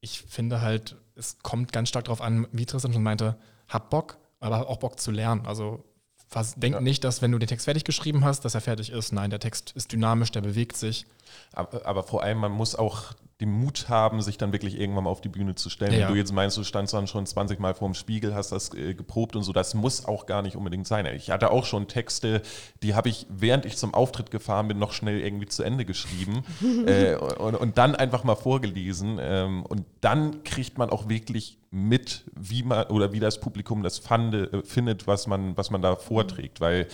ich 0.00 0.20
finde 0.20 0.60
halt, 0.60 0.96
es 1.16 1.38
kommt 1.40 1.72
ganz 1.72 1.88
stark 1.88 2.04
darauf 2.04 2.20
an, 2.20 2.46
wie 2.52 2.66
Tristan 2.66 2.92
schon 2.92 3.02
meinte, 3.02 3.36
hab 3.66 3.90
Bock, 3.90 4.18
aber 4.38 4.68
auch 4.68 4.78
Bock 4.78 5.00
zu 5.00 5.10
lernen. 5.10 5.46
Also 5.46 5.84
was, 6.30 6.54
denk 6.54 6.74
ja. 6.74 6.80
nicht, 6.80 7.04
dass 7.04 7.22
wenn 7.22 7.32
du 7.32 7.38
den 7.38 7.48
Text 7.48 7.64
fertig 7.64 7.84
geschrieben 7.84 8.24
hast, 8.24 8.44
dass 8.44 8.54
er 8.54 8.60
fertig 8.60 8.90
ist. 8.90 9.12
Nein, 9.12 9.30
der 9.30 9.40
Text 9.40 9.72
ist 9.72 9.92
dynamisch, 9.92 10.32
der 10.32 10.40
bewegt 10.40 10.76
sich. 10.76 11.06
Aber, 11.52 11.86
aber 11.86 12.02
vor 12.02 12.22
allem, 12.22 12.38
man 12.38 12.52
muss 12.52 12.74
auch 12.74 13.14
den 13.40 13.50
Mut 13.50 13.90
haben, 13.90 14.22
sich 14.22 14.38
dann 14.38 14.52
wirklich 14.52 14.80
irgendwann 14.80 15.04
mal 15.04 15.10
auf 15.10 15.20
die 15.20 15.28
Bühne 15.28 15.54
zu 15.54 15.68
stellen. 15.68 15.92
Ja. 15.92 16.06
Wenn 16.06 16.14
du 16.14 16.18
jetzt 16.18 16.32
meinst, 16.32 16.56
du 16.56 16.64
standst 16.64 16.94
dann 16.94 17.06
schon 17.06 17.26
20 17.26 17.60
Mal 17.60 17.74
vor 17.74 17.86
dem 17.88 17.94
Spiegel, 17.94 18.34
hast 18.34 18.50
das 18.50 18.72
äh, 18.72 18.94
geprobt 18.94 19.36
und 19.36 19.42
so, 19.42 19.52
das 19.52 19.74
muss 19.74 20.06
auch 20.06 20.24
gar 20.24 20.40
nicht 20.40 20.56
unbedingt 20.56 20.86
sein. 20.86 21.04
Ich 21.14 21.30
hatte 21.30 21.50
auch 21.50 21.66
schon 21.66 21.86
Texte, 21.86 22.40
die 22.82 22.94
habe 22.94 23.10
ich, 23.10 23.26
während 23.28 23.66
ich 23.66 23.76
zum 23.76 23.92
Auftritt 23.92 24.30
gefahren 24.30 24.68
bin, 24.68 24.78
noch 24.78 24.94
schnell 24.94 25.20
irgendwie 25.20 25.46
zu 25.46 25.62
Ende 25.62 25.84
geschrieben 25.84 26.44
äh, 26.86 27.16
und, 27.16 27.56
und, 27.56 27.76
dann 27.76 27.94
einfach 27.94 28.24
mal 28.24 28.36
vorgelesen. 28.36 29.18
Ähm, 29.20 29.66
und 29.66 29.84
dann 30.00 30.42
kriegt 30.42 30.78
man 30.78 30.88
auch 30.88 31.10
wirklich 31.10 31.58
mit, 31.70 32.24
wie 32.34 32.62
man 32.62 32.86
oder 32.86 33.12
wie 33.12 33.20
das 33.20 33.40
Publikum 33.40 33.82
das 33.82 33.98
fande, 33.98 34.44
äh, 34.44 34.62
findet, 34.64 35.06
was 35.06 35.26
man, 35.26 35.54
was 35.58 35.70
man 35.70 35.82
da 35.82 35.96
vorträgt. 35.96 36.62
Weil 36.62 36.88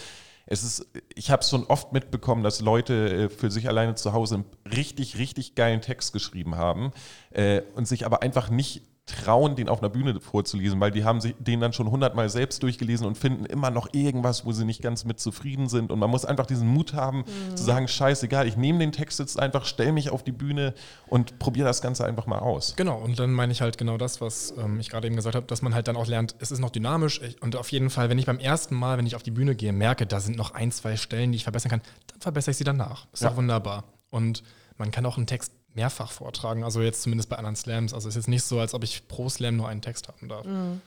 es 0.46 0.62
ist, 0.62 0.86
ich 1.14 1.30
habe 1.30 1.40
es 1.42 1.50
schon 1.50 1.64
oft 1.64 1.92
mitbekommen, 1.92 2.42
dass 2.42 2.60
Leute 2.60 3.24
äh, 3.24 3.28
für 3.28 3.50
sich 3.50 3.68
alleine 3.68 3.94
zu 3.94 4.12
Hause 4.12 4.36
einen 4.36 4.44
richtig, 4.70 5.18
richtig 5.18 5.54
geilen 5.54 5.80
Text 5.80 6.12
geschrieben 6.12 6.56
haben 6.56 6.92
äh, 7.30 7.62
und 7.74 7.86
sich 7.86 8.06
aber 8.06 8.22
einfach 8.22 8.50
nicht 8.50 8.82
trauen, 9.06 9.56
den 9.56 9.68
auf 9.68 9.80
einer 9.80 9.88
Bühne 9.88 10.20
vorzulesen, 10.20 10.78
weil 10.78 10.92
die 10.92 11.04
haben 11.04 11.20
sich 11.20 11.34
den 11.38 11.60
dann 11.60 11.72
schon 11.72 11.90
hundertmal 11.90 12.28
selbst 12.28 12.62
durchgelesen 12.62 13.04
und 13.04 13.18
finden 13.18 13.46
immer 13.46 13.70
noch 13.70 13.88
irgendwas, 13.92 14.44
wo 14.44 14.52
sie 14.52 14.64
nicht 14.64 14.80
ganz 14.80 15.04
mit 15.04 15.18
zufrieden 15.18 15.68
sind. 15.68 15.90
Und 15.90 15.98
man 15.98 16.08
muss 16.08 16.24
einfach 16.24 16.46
diesen 16.46 16.68
Mut 16.68 16.94
haben, 16.94 17.18
mhm. 17.18 17.56
zu 17.56 17.64
sagen, 17.64 17.88
scheißegal, 17.88 18.46
ich 18.46 18.56
nehme 18.56 18.78
den 18.78 18.92
Text 18.92 19.18
jetzt 19.18 19.40
einfach, 19.40 19.64
stelle 19.64 19.92
mich 19.92 20.10
auf 20.10 20.22
die 20.22 20.30
Bühne 20.30 20.74
und 21.08 21.40
probiere 21.40 21.66
das 21.66 21.82
Ganze 21.82 22.04
einfach 22.04 22.26
mal 22.26 22.38
aus. 22.38 22.76
Genau, 22.76 22.98
und 22.98 23.18
dann 23.18 23.32
meine 23.32 23.50
ich 23.50 23.60
halt 23.60 23.76
genau 23.76 23.96
das, 23.96 24.20
was 24.20 24.54
ähm, 24.56 24.78
ich 24.78 24.90
gerade 24.90 25.08
eben 25.08 25.16
gesagt 25.16 25.34
habe, 25.34 25.46
dass 25.46 25.62
man 25.62 25.74
halt 25.74 25.88
dann 25.88 25.96
auch 25.96 26.06
lernt, 26.06 26.36
es 26.38 26.52
ist 26.52 26.60
noch 26.60 26.70
dynamisch 26.70 27.20
und 27.40 27.56
auf 27.56 27.72
jeden 27.72 27.90
Fall, 27.90 28.08
wenn 28.08 28.18
ich 28.18 28.26
beim 28.26 28.38
ersten 28.38 28.76
Mal, 28.76 28.98
wenn 28.98 29.06
ich 29.06 29.16
auf 29.16 29.24
die 29.24 29.32
Bühne 29.32 29.56
gehe, 29.56 29.72
merke, 29.72 30.06
da 30.06 30.20
sind 30.20 30.36
noch 30.36 30.54
ein, 30.54 30.70
zwei 30.70 30.96
Stellen, 30.96 31.32
die 31.32 31.36
ich 31.36 31.44
verbessern 31.44 31.70
kann, 31.70 31.82
dann 32.06 32.20
verbessere 32.20 32.52
ich 32.52 32.56
sie 32.56 32.64
danach. 32.64 33.06
Ist 33.12 33.22
ja. 33.22 33.30
doch 33.30 33.36
wunderbar. 33.36 33.84
Und 34.10 34.44
man 34.76 34.90
kann 34.90 35.06
auch 35.06 35.16
einen 35.16 35.26
Text 35.26 35.52
mehrfach 35.74 36.10
vortragen, 36.10 36.64
also 36.64 36.80
jetzt 36.82 37.02
zumindest 37.02 37.28
bei 37.28 37.36
anderen 37.36 37.56
Slams. 37.56 37.94
Also 37.94 38.08
es 38.08 38.16
ist 38.16 38.24
jetzt 38.24 38.28
nicht 38.28 38.44
so, 38.44 38.60
als 38.60 38.74
ob 38.74 38.84
ich 38.84 39.06
pro 39.08 39.28
Slam 39.28 39.56
nur 39.56 39.68
einen 39.68 39.82
Text 39.82 40.08
haben 40.08 40.28
darf. 40.28 40.44
Mhm. 40.46 40.80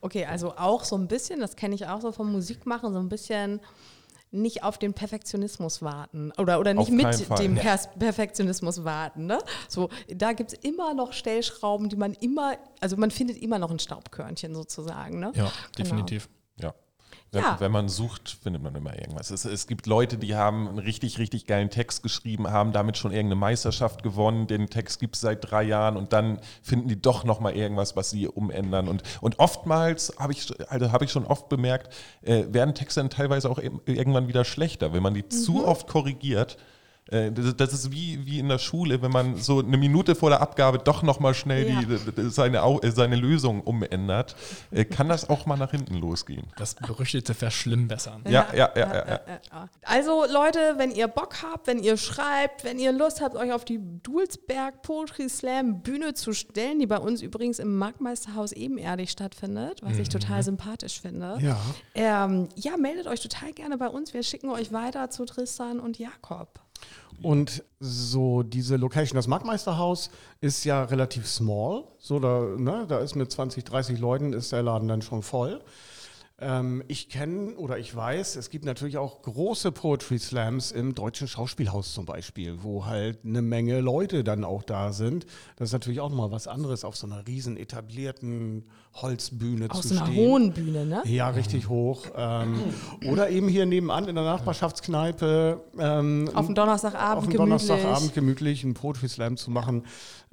Okay, 0.00 0.24
also 0.24 0.56
auch 0.56 0.84
so 0.84 0.96
ein 0.96 1.08
bisschen, 1.08 1.40
das 1.40 1.56
kenne 1.56 1.74
ich 1.74 1.86
auch 1.86 2.00
so 2.00 2.12
vom 2.12 2.32
Musikmachen, 2.32 2.92
so 2.92 2.98
ein 2.98 3.08
bisschen 3.08 3.60
nicht 4.32 4.62
auf 4.62 4.78
den 4.78 4.94
Perfektionismus 4.94 5.82
warten 5.82 6.32
oder, 6.38 6.58
oder 6.58 6.72
nicht 6.72 6.90
mit 6.90 7.38
dem 7.38 7.54
per 7.54 7.76
Perfektionismus 7.98 8.82
warten. 8.82 9.26
Ne? 9.26 9.38
So, 9.68 9.90
da 10.08 10.32
gibt 10.32 10.54
es 10.54 10.58
immer 10.60 10.94
noch 10.94 11.12
Stellschrauben, 11.12 11.90
die 11.90 11.96
man 11.96 12.14
immer, 12.14 12.56
also 12.80 12.96
man 12.96 13.10
findet 13.10 13.36
immer 13.36 13.58
noch 13.58 13.70
ein 13.70 13.78
Staubkörnchen 13.78 14.54
sozusagen. 14.54 15.20
Ne? 15.20 15.32
Ja, 15.34 15.44
genau. 15.44 15.52
definitiv. 15.76 16.24
Ja. 16.24 16.41
Wenn, 17.32 17.42
ja. 17.42 17.56
wenn 17.60 17.72
man 17.72 17.88
sucht, 17.88 18.36
findet 18.42 18.62
man 18.62 18.74
immer 18.74 18.94
irgendwas. 18.98 19.30
Es, 19.30 19.46
es, 19.46 19.66
gibt 19.66 19.86
Leute, 19.86 20.18
die 20.18 20.34
haben 20.34 20.68
einen 20.68 20.78
richtig, 20.78 21.18
richtig 21.18 21.46
geilen 21.46 21.70
Text 21.70 22.02
geschrieben, 22.02 22.46
haben 22.50 22.72
damit 22.72 22.98
schon 22.98 23.10
irgendeine 23.10 23.40
Meisterschaft 23.40 24.02
gewonnen. 24.02 24.46
Den 24.46 24.68
Text 24.68 25.00
gibt 25.00 25.14
es 25.14 25.22
seit 25.22 25.50
drei 25.50 25.62
Jahren 25.62 25.96
und 25.96 26.12
dann 26.12 26.40
finden 26.62 26.88
die 26.88 27.00
doch 27.00 27.24
nochmal 27.24 27.56
irgendwas, 27.56 27.96
was 27.96 28.10
sie 28.10 28.28
umändern. 28.28 28.86
Und, 28.86 29.02
und 29.22 29.38
oftmals 29.38 30.12
habe 30.18 30.34
ich, 30.34 30.52
also 30.70 30.92
hab 30.92 31.00
ich 31.00 31.10
schon 31.10 31.24
oft 31.24 31.48
bemerkt, 31.48 31.94
äh, 32.20 32.44
werden 32.48 32.74
Texte 32.74 33.00
dann 33.00 33.08
teilweise 33.08 33.48
auch 33.48 33.58
irgendwann 33.58 34.28
wieder 34.28 34.44
schlechter, 34.44 34.92
wenn 34.92 35.02
man 35.02 35.14
die 35.14 35.22
mhm. 35.22 35.30
zu 35.30 35.66
oft 35.66 35.88
korrigiert 35.88 36.58
das 37.30 37.72
ist 37.72 37.92
wie, 37.92 38.24
wie 38.24 38.38
in 38.38 38.48
der 38.48 38.58
Schule, 38.58 39.02
wenn 39.02 39.12
man 39.12 39.36
so 39.36 39.58
eine 39.58 39.76
Minute 39.76 40.14
vor 40.14 40.30
der 40.30 40.40
Abgabe 40.40 40.78
doch 40.78 41.02
nochmal 41.02 41.34
schnell 41.34 41.68
ja. 41.68 41.82
die, 41.82 42.30
seine, 42.30 42.58
äh, 42.58 42.90
seine 42.90 43.16
Lösung 43.16 43.60
umändert, 43.60 44.34
äh, 44.70 44.84
kann 44.84 45.08
das 45.08 45.28
auch 45.28 45.44
mal 45.44 45.56
nach 45.56 45.72
hinten 45.72 45.96
losgehen. 45.96 46.46
Das 46.56 46.74
berüchtigte 46.74 47.34
Verschlimmbessern. 47.34 48.22
Ja, 48.26 48.46
ja, 48.54 48.70
ja, 48.74 48.94
ja, 48.94 49.06
ja. 49.06 49.68
Also 49.82 50.24
Leute, 50.24 50.74
wenn 50.78 50.90
ihr 50.90 51.08
Bock 51.08 51.42
habt, 51.42 51.66
wenn 51.66 51.82
ihr 51.82 51.96
schreibt, 51.96 52.64
wenn 52.64 52.78
ihr 52.78 52.92
Lust 52.92 53.20
habt, 53.20 53.36
euch 53.36 53.52
auf 53.52 53.64
die 53.64 53.80
Dulsberg 54.02 54.82
Poetry 54.82 55.28
Slam 55.28 55.82
Bühne 55.82 56.14
zu 56.14 56.32
stellen, 56.32 56.78
die 56.78 56.86
bei 56.86 56.98
uns 56.98 57.20
übrigens 57.20 57.58
im 57.58 57.76
Marktmeisterhaus 57.76 58.52
ebenerdig 58.52 59.10
stattfindet, 59.10 59.82
was 59.82 59.94
mhm. 59.94 60.00
ich 60.00 60.08
total 60.08 60.42
sympathisch 60.42 61.00
finde. 61.00 61.38
Ja. 61.40 61.58
Ähm, 61.94 62.48
ja, 62.56 62.76
meldet 62.76 63.06
euch 63.06 63.20
total 63.20 63.52
gerne 63.52 63.76
bei 63.76 63.88
uns. 63.88 64.14
Wir 64.14 64.22
schicken 64.22 64.48
euch 64.50 64.72
weiter 64.72 65.10
zu 65.10 65.26
Tristan 65.26 65.78
und 65.78 65.98
Jakob. 65.98 66.62
Und 67.22 67.62
so 67.78 68.42
diese 68.42 68.76
Location, 68.76 69.16
das 69.16 69.28
Marktmeisterhaus 69.28 70.10
ist 70.40 70.64
ja 70.64 70.82
relativ 70.82 71.28
small. 71.28 71.84
So 71.98 72.18
da, 72.18 72.40
ne, 72.56 72.84
da 72.88 72.98
ist 72.98 73.14
mit 73.14 73.30
20, 73.30 73.64
30 73.64 73.98
Leuten 73.98 74.32
ist 74.32 74.50
der 74.52 74.62
Laden 74.62 74.88
dann 74.88 75.02
schon 75.02 75.22
voll. 75.22 75.60
Ähm, 76.42 76.82
ich 76.88 77.08
kenne 77.08 77.54
oder 77.54 77.78
ich 77.78 77.94
weiß, 77.94 78.36
es 78.36 78.50
gibt 78.50 78.64
natürlich 78.64 78.98
auch 78.98 79.22
große 79.22 79.70
Poetry 79.70 80.18
Slams 80.18 80.72
im 80.72 80.94
Deutschen 80.94 81.28
Schauspielhaus 81.28 81.94
zum 81.94 82.04
Beispiel, 82.04 82.62
wo 82.62 82.84
halt 82.84 83.20
eine 83.24 83.42
Menge 83.42 83.80
Leute 83.80 84.24
dann 84.24 84.44
auch 84.44 84.62
da 84.62 84.92
sind. 84.92 85.26
Das 85.56 85.68
ist 85.68 85.72
natürlich 85.72 86.00
auch 86.00 86.10
nochmal 86.10 86.32
was 86.32 86.48
anderes, 86.48 86.84
auf 86.84 86.96
so 86.96 87.06
einer 87.06 87.26
riesen 87.26 87.56
etablierten 87.56 88.64
Holzbühne 88.94 89.70
Aus 89.70 89.82
zu 89.82 89.94
stehen. 89.94 90.02
Aus 90.02 90.08
einer 90.08 90.16
hohen 90.16 90.52
Bühne, 90.52 90.84
ne? 90.84 91.02
Ja, 91.04 91.30
richtig 91.30 91.68
hoch. 91.68 92.06
Ähm, 92.16 92.58
oder 93.06 93.30
eben 93.30 93.48
hier 93.48 93.64
nebenan 93.64 94.08
in 94.08 94.16
der 94.16 94.24
Nachbarschaftskneipe. 94.24 95.60
Ähm, 95.78 96.28
auf 96.34 96.46
dem 96.46 96.54
Donnerstagabend 96.54 97.18
auf 97.18 97.24
dem 97.24 97.32
gemütlich. 97.32 97.68
Donnerstagabend 97.68 98.14
gemütlich 98.14 98.64
einen 98.64 98.74
Poetry 98.74 99.08
Slam 99.08 99.36
zu 99.36 99.50
machen. 99.50 99.84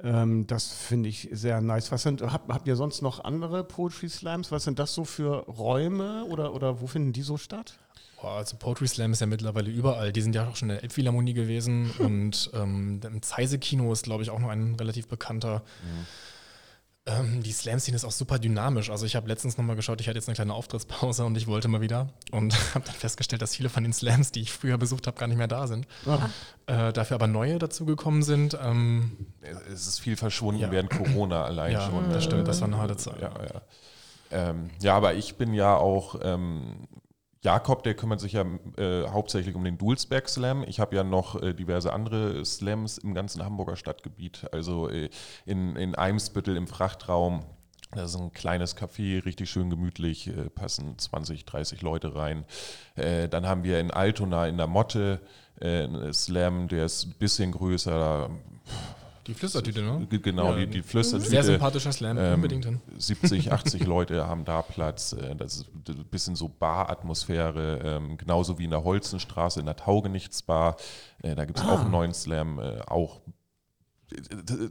Ähm, 0.02 0.46
das 0.46 0.72
finde 0.72 1.08
ich 1.08 1.28
sehr 1.32 1.60
nice. 1.60 1.92
Was 1.92 2.02
sind, 2.02 2.22
habt, 2.22 2.48
habt 2.48 2.66
ihr 2.66 2.76
sonst 2.76 3.02
noch 3.02 3.24
andere 3.24 3.64
Poetry 3.64 4.08
Slams? 4.08 4.50
Was 4.50 4.64
sind 4.64 4.78
das 4.78 4.94
so 4.94 5.04
für 5.04 5.44
Räume 5.46 6.24
oder, 6.24 6.54
oder 6.54 6.80
wo 6.80 6.86
finden 6.86 7.12
die 7.12 7.22
so 7.22 7.36
statt? 7.36 7.78
Also 8.22 8.56
Poetry 8.56 8.86
Slam 8.86 9.12
ist 9.12 9.20
ja 9.20 9.26
mittlerweile 9.26 9.70
überall. 9.70 10.12
Die 10.12 10.20
sind 10.20 10.34
ja 10.34 10.46
auch 10.46 10.56
schon 10.56 10.68
in 10.68 10.74
der 10.76 10.82
Elbphilharmonie 10.82 11.34
gewesen 11.34 11.90
und 11.98 12.50
ähm, 12.54 13.00
im 13.02 13.22
Zeise-Kino 13.22 13.92
ist, 13.92 14.04
glaube 14.04 14.22
ich, 14.22 14.30
auch 14.30 14.38
noch 14.38 14.50
ein 14.50 14.74
relativ 14.74 15.08
bekannter. 15.08 15.62
Ähm, 17.18 17.42
die 17.42 17.52
Slam-Szene 17.52 17.96
ist 17.96 18.04
auch 18.04 18.10
super 18.12 18.38
dynamisch. 18.38 18.90
Also 18.90 19.06
ich 19.06 19.16
habe 19.16 19.26
letztens 19.26 19.56
nochmal 19.58 19.74
geschaut, 19.74 20.00
ich 20.00 20.08
hatte 20.08 20.18
jetzt 20.18 20.28
eine 20.28 20.34
kleine 20.34 20.54
Auftrittspause 20.54 21.24
und 21.24 21.36
ich 21.36 21.46
wollte 21.46 21.66
mal 21.68 21.80
wieder 21.80 22.08
und 22.30 22.54
habe 22.74 22.84
dann 22.84 22.94
festgestellt, 22.94 23.42
dass 23.42 23.56
viele 23.56 23.68
von 23.68 23.82
den 23.82 23.92
Slams, 23.92 24.32
die 24.32 24.40
ich 24.42 24.52
früher 24.52 24.76
besucht 24.78 25.06
habe, 25.06 25.18
gar 25.18 25.26
nicht 25.26 25.38
mehr 25.38 25.48
da 25.48 25.66
sind. 25.66 25.86
Äh, 26.66 26.92
dafür 26.92 27.14
aber 27.16 27.26
neue 27.26 27.58
dazugekommen 27.58 28.22
sind. 28.22 28.56
Ähm, 28.62 29.16
Es 29.72 29.86
ist 29.86 29.98
viel 30.00 30.16
verschwunden 30.16 30.60
Ja. 30.60 30.70
während 30.70 30.90
Corona 30.90 31.44
allein 31.44 31.72
ja, 31.72 31.86
schon. 31.88 32.10
das 32.10 32.24
stimmt, 32.24 32.46
das 32.46 32.60
war 32.60 32.68
eine 32.68 32.76
harte 32.78 32.96
Zeit. 32.96 33.20
Ja, 33.20 33.32
ja. 33.42 33.60
Ähm, 34.32 34.70
ja, 34.80 34.96
aber 34.96 35.14
ich 35.14 35.34
bin 35.36 35.54
ja 35.54 35.76
auch, 35.76 36.16
ähm, 36.22 36.86
Jakob, 37.42 37.82
der 37.84 37.94
kümmert 37.94 38.20
sich 38.20 38.34
ja 38.34 38.44
äh, 38.76 39.08
hauptsächlich 39.08 39.54
um 39.54 39.64
den 39.64 39.78
Dulsberg 39.78 40.28
Slam. 40.28 40.62
Ich 40.66 40.78
habe 40.78 40.94
ja 40.94 41.04
noch 41.04 41.40
äh, 41.40 41.54
diverse 41.54 41.92
andere 41.92 42.44
Slams 42.44 42.98
im 42.98 43.14
ganzen 43.14 43.42
Hamburger 43.42 43.76
Stadtgebiet. 43.76 44.46
Also 44.52 44.90
äh, 44.90 45.08
in, 45.46 45.74
in 45.76 45.94
Eimsbüttel 45.94 46.56
im 46.56 46.66
Frachtraum. 46.66 47.44
Das 47.92 48.14
ist 48.14 48.20
ein 48.20 48.32
kleines 48.32 48.76
Café, 48.76 49.24
richtig 49.24 49.50
schön 49.50 49.68
gemütlich, 49.70 50.28
äh, 50.28 50.50
passen 50.50 50.98
20, 50.98 51.44
30 51.44 51.82
Leute 51.82 52.14
rein. 52.14 52.44
Äh, 52.94 53.28
dann 53.28 53.46
haben 53.46 53.64
wir 53.64 53.80
in 53.80 53.90
Altona 53.90 54.46
in 54.46 54.58
der 54.58 54.68
Motte 54.68 55.20
äh, 55.60 55.84
einen 55.84 56.12
Slam, 56.12 56.68
der 56.68 56.84
ist 56.84 57.06
ein 57.06 57.14
bisschen 57.18 57.52
größer. 57.52 58.30
Die 59.26 59.34
Flüstertüte, 59.34 59.82
ne? 59.82 60.06
G- 60.08 60.18
Genau, 60.18 60.50
Ja. 60.52 60.56
die, 60.58 60.66
die 60.66 60.82
Flüstertüte. 60.82 61.30
Sehr 61.30 61.44
sympathischer 61.44 61.92
Slam, 61.92 62.16
Ähm, 62.18 62.34
unbedingt 62.34 62.64
hin. 62.64 62.80
70, 62.96 63.52
80 63.52 63.84
Leute 63.86 64.26
haben 64.26 64.44
da 64.44 64.62
Platz. 64.62 65.12
Äh, 65.12 65.34
Das 65.36 65.56
ist 65.56 65.66
ein 65.88 66.04
bisschen 66.10 66.36
so 66.36 66.48
Bar-Atmosphäre, 66.48 67.80
ähm, 67.84 68.16
genauso 68.16 68.58
wie 68.58 68.64
in 68.64 68.70
der 68.70 68.84
Holzenstraße, 68.84 69.60
in 69.60 69.66
der 69.66 69.76
Taugenichtsbar. 69.76 70.76
Äh, 71.22 71.34
Da 71.34 71.44
gibt 71.44 71.58
es 71.58 71.64
auch 71.64 71.80
einen 71.80 71.90
neuen 71.90 72.14
Slam, 72.14 72.58
äh, 72.58 72.80
auch. 72.86 73.20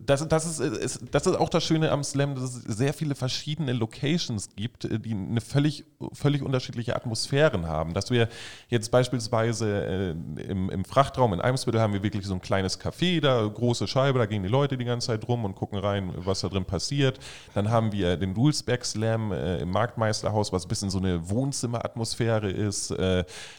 Das, 0.06 0.28
das, 0.28 0.60
ist, 0.60 1.02
das 1.12 1.26
ist 1.26 1.36
auch 1.36 1.50
das 1.50 1.64
Schöne 1.64 1.92
am 1.92 2.04
Slam, 2.04 2.36
dass 2.36 2.44
es 2.44 2.64
sehr 2.64 2.94
viele 2.94 3.16
verschiedene 3.16 3.72
Locations 3.72 4.50
gibt, 4.56 4.86
äh, 4.86 5.00
die 5.00 5.14
eine 5.14 5.40
völlig, 5.40 5.86
völlig 6.12 6.42
unterschiedliche 6.42 6.96
Atmosphären 6.96 7.66
haben. 7.68 7.94
Dass 7.94 8.12
wir 8.12 8.28
jetzt 8.68 8.92
beispielsweise 8.92 10.16
äh, 10.38 10.44
im, 10.44 10.70
im 10.70 10.84
Frachtraum 10.84 11.34
in 11.34 11.40
Eimsbüttel 11.42 11.80
haben 11.80 11.94
wir 11.94 12.04
wirklich 12.04 12.26
so 12.26 12.34
ein 12.34 12.42
kleines 12.42 12.80
Café, 12.82 13.22
da 13.22 13.46
große 13.48 13.88
Scheibe, 13.88 14.20
da 14.20 14.26
gehen 14.26 14.44
die 14.44 14.50
Leute 14.50 14.78
die 14.78 14.86
ganze 14.86 15.08
Zeit 15.08 15.28
rum 15.28 15.46
und 15.46 15.56
gucken 15.56 15.80
rein, 15.80 16.12
was 16.16 16.42
da 16.42 16.50
drin 16.50 16.66
passiert. 16.66 17.20
Dann 17.54 17.70
haben 17.70 17.92
wir 17.94 18.18
den 18.18 18.34
Dulsberg 18.34 18.84
Slam 18.84 19.32
äh, 19.32 19.60
im 19.60 19.72
Marktmeisterhaus, 19.72 20.52
was 20.52 20.66
ein 20.66 20.70
bisschen 20.70 20.90
so 20.90 20.98
eine 20.98 21.30
Wohnzimmeratmosphäre 21.30 22.50
ist. 22.50 22.94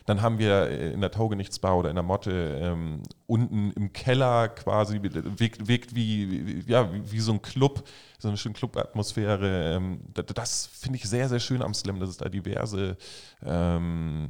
Dann 0.06 0.22
haben 0.22 0.38
wir 0.38 0.68
in 0.70 1.00
der 1.00 1.10
Taugenichtsbar 1.10 1.78
oder 1.78 1.90
in 1.90 1.96
der 1.96 2.02
Motte 2.02 2.58
ähm, 2.60 3.02
unten 3.26 3.70
im 3.72 3.92
Keller 3.92 4.48
quasi, 4.48 5.00
wirkt, 5.02 5.68
wirkt 5.70 5.94
wie, 5.94 6.64
wie, 6.66 6.70
ja, 6.70 6.92
wie, 6.92 7.10
wie 7.10 7.20
so 7.20 7.32
ein 7.32 7.40
Club, 7.40 7.88
so 8.18 8.28
eine 8.28 8.36
schöne 8.36 8.54
Club-Atmosphäre. 8.54 9.76
Ähm, 9.76 10.00
das 10.12 10.26
das 10.26 10.66
finde 10.66 10.98
ich 10.98 11.08
sehr, 11.08 11.30
sehr 11.30 11.40
schön 11.40 11.62
am 11.62 11.72
Slam, 11.72 11.98
dass 11.98 12.10
es 12.10 12.18
da 12.18 12.28
diverse 12.28 12.98
ähm, 13.42 14.28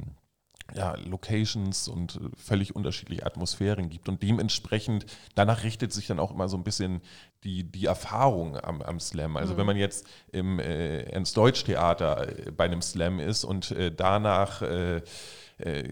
ja, 0.73 0.95
Locations 0.95 1.87
und 1.87 2.15
äh, 2.15 2.19
völlig 2.37 2.75
unterschiedliche 2.75 3.25
Atmosphären 3.25 3.89
gibt. 3.89 4.09
Und 4.09 4.23
dementsprechend, 4.23 5.05
danach 5.35 5.63
richtet 5.63 5.91
sich 5.93 6.07
dann 6.07 6.19
auch 6.19 6.31
immer 6.31 6.47
so 6.47 6.57
ein 6.57 6.63
bisschen 6.63 7.01
die, 7.43 7.63
die 7.63 7.85
Erfahrung 7.85 8.57
am, 8.57 8.81
am 8.81 8.99
Slam. 8.99 9.37
Also 9.37 9.57
wenn 9.57 9.65
man 9.65 9.77
jetzt 9.77 10.07
im 10.31 10.59
äh, 10.59 11.03
Ernst-Deutsch-Theater 11.03 12.47
äh, 12.47 12.51
bei 12.51 12.65
einem 12.65 12.81
Slam 12.81 13.19
ist 13.19 13.43
und 13.43 13.71
äh, 13.71 13.91
danach 13.93 14.61
äh, 14.61 15.01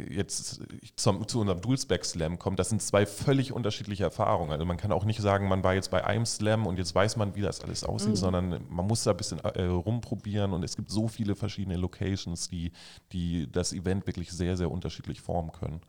jetzt 0.09 0.61
zum, 0.95 1.27
zu 1.27 1.39
unserem 1.39 1.61
Dulsberg 1.61 2.03
Slam 2.05 2.39
kommt, 2.39 2.59
das 2.59 2.69
sind 2.69 2.81
zwei 2.81 3.05
völlig 3.05 3.51
unterschiedliche 3.51 4.03
Erfahrungen. 4.03 4.51
Also 4.51 4.65
man 4.65 4.77
kann 4.77 4.91
auch 4.91 5.05
nicht 5.05 5.21
sagen, 5.21 5.47
man 5.47 5.63
war 5.63 5.73
jetzt 5.73 5.91
bei 5.91 6.03
einem 6.03 6.25
Slam 6.25 6.65
und 6.65 6.77
jetzt 6.77 6.95
weiß 6.95 7.17
man, 7.17 7.35
wie 7.35 7.41
das 7.41 7.61
alles 7.61 7.83
aussieht, 7.83 8.17
sondern 8.17 8.65
man 8.69 8.87
muss 8.87 9.03
da 9.03 9.11
ein 9.11 9.17
bisschen 9.17 9.39
äh, 9.39 9.63
rumprobieren 9.63 10.53
und 10.53 10.63
es 10.63 10.75
gibt 10.75 10.89
so 10.89 11.07
viele 11.07 11.35
verschiedene 11.35 11.77
Locations, 11.77 12.49
die, 12.49 12.71
die 13.11 13.51
das 13.51 13.73
Event 13.73 14.07
wirklich 14.07 14.31
sehr, 14.31 14.57
sehr 14.57 14.71
unterschiedlich 14.71 15.21
formen 15.21 15.51
können. 15.51 15.81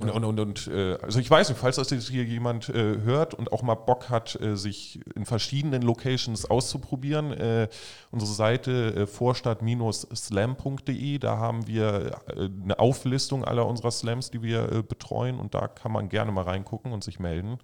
Und, 0.00 0.10
und, 0.10 0.24
und, 0.24 0.40
und 0.40 0.66
äh, 0.66 0.98
also 1.02 1.20
ich 1.20 1.30
weiß 1.30 1.50
nicht, 1.50 1.58
falls 1.58 1.76
das 1.76 1.90
jetzt 1.90 2.08
hier 2.08 2.24
jemand 2.24 2.68
äh, 2.68 2.98
hört 3.02 3.32
und 3.32 3.52
auch 3.52 3.62
mal 3.62 3.76
Bock 3.76 4.10
hat, 4.10 4.34
äh, 4.40 4.56
sich 4.56 4.98
in 5.14 5.24
verschiedenen 5.24 5.82
Locations 5.82 6.50
auszuprobieren, 6.50 7.30
äh, 7.30 7.68
unsere 8.10 8.32
Seite 8.32 8.92
äh, 8.96 9.06
vorstadt-slam.de, 9.06 11.18
da 11.18 11.38
haben 11.38 11.68
wir 11.68 12.18
äh, 12.26 12.48
eine 12.64 12.80
Auflistung 12.80 13.44
aller 13.44 13.68
unserer 13.68 13.92
Slams, 13.92 14.32
die 14.32 14.42
wir 14.42 14.82
betreuen 14.82 15.38
und 15.38 15.54
da 15.54 15.68
kann 15.68 15.92
man 15.92 16.08
gerne 16.08 16.32
mal 16.32 16.42
reingucken 16.42 16.92
und 16.92 17.04
sich 17.04 17.20
melden. 17.20 17.60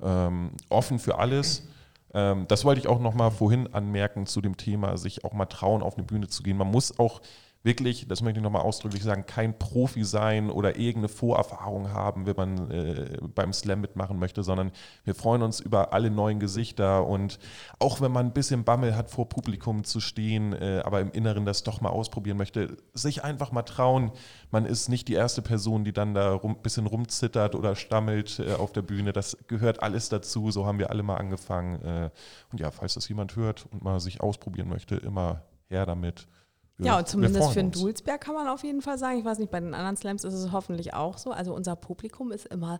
Ähm, 0.00 0.52
offen 0.68 1.00
für 1.00 1.18
alles. 1.18 1.66
Ähm, 2.12 2.46
das 2.46 2.64
wollte 2.64 2.80
ich 2.80 2.86
auch 2.86 3.00
noch 3.00 3.14
mal 3.14 3.30
vorhin 3.30 3.74
anmerken 3.74 4.26
zu 4.26 4.40
dem 4.40 4.56
Thema, 4.56 4.96
sich 4.96 5.24
auch 5.24 5.32
mal 5.32 5.46
trauen, 5.46 5.82
auf 5.82 5.96
eine 5.96 6.04
Bühne 6.04 6.28
zu 6.28 6.44
gehen. 6.44 6.56
Man 6.56 6.70
muss 6.70 7.00
auch 7.00 7.20
wirklich, 7.64 8.06
das 8.08 8.22
möchte 8.22 8.40
ich 8.40 8.44
nochmal 8.44 8.62
ausdrücklich 8.62 9.02
sagen, 9.02 9.24
kein 9.26 9.58
Profi 9.58 10.04
sein 10.04 10.50
oder 10.50 10.76
irgendeine 10.76 11.08
Vorerfahrung 11.08 11.92
haben, 11.92 12.26
wenn 12.26 12.36
man 12.36 12.70
äh, 12.70 13.18
beim 13.34 13.52
Slam 13.52 13.80
mitmachen 13.80 14.18
möchte, 14.18 14.42
sondern 14.42 14.70
wir 15.04 15.14
freuen 15.14 15.42
uns 15.42 15.60
über 15.60 15.94
alle 15.94 16.10
neuen 16.10 16.38
Gesichter 16.38 17.06
und 17.06 17.38
auch 17.78 18.02
wenn 18.02 18.12
man 18.12 18.26
ein 18.26 18.32
bisschen 18.34 18.64
Bammel 18.64 18.94
hat, 18.94 19.10
vor 19.10 19.28
Publikum 19.30 19.84
zu 19.84 20.00
stehen, 20.00 20.52
äh, 20.52 20.82
aber 20.84 21.00
im 21.00 21.10
Inneren 21.12 21.46
das 21.46 21.62
doch 21.62 21.80
mal 21.80 21.88
ausprobieren 21.88 22.36
möchte, 22.36 22.76
sich 22.92 23.24
einfach 23.24 23.50
mal 23.50 23.62
trauen. 23.62 24.12
Man 24.50 24.66
ist 24.66 24.90
nicht 24.90 25.08
die 25.08 25.14
erste 25.14 25.40
Person, 25.40 25.84
die 25.84 25.92
dann 25.92 26.12
da 26.12 26.38
ein 26.42 26.62
bisschen 26.62 26.86
rumzittert 26.86 27.54
oder 27.54 27.76
stammelt 27.76 28.40
äh, 28.40 28.52
auf 28.52 28.72
der 28.72 28.82
Bühne. 28.82 29.14
Das 29.14 29.38
gehört 29.48 29.82
alles 29.82 30.10
dazu. 30.10 30.50
So 30.50 30.66
haben 30.66 30.78
wir 30.78 30.90
alle 30.90 31.02
mal 31.02 31.16
angefangen. 31.16 31.82
Äh, 31.82 32.10
und 32.52 32.60
ja, 32.60 32.70
falls 32.70 32.94
das 32.94 33.08
jemand 33.08 33.36
hört 33.36 33.66
und 33.72 33.82
mal 33.82 34.00
sich 34.00 34.20
ausprobieren 34.20 34.68
möchte, 34.68 34.96
immer 34.96 35.42
her 35.68 35.86
damit. 35.86 36.28
Ja, 36.78 36.98
und 36.98 37.08
zumindest 37.08 37.50
für 37.50 37.60
den. 37.60 37.70
Dulsberg 37.70 38.20
kann 38.20 38.34
man 38.34 38.48
auf 38.48 38.64
jeden 38.64 38.82
Fall 38.82 38.98
sagen, 38.98 39.18
ich 39.18 39.24
weiß 39.24 39.38
nicht, 39.38 39.50
bei 39.50 39.60
den 39.60 39.74
anderen 39.74 39.96
Slams 39.96 40.24
ist 40.24 40.34
es 40.34 40.50
hoffentlich 40.50 40.92
auch 40.94 41.18
so. 41.18 41.30
Also 41.30 41.54
unser 41.54 41.76
Publikum 41.76 42.32
ist 42.32 42.46
immer 42.46 42.78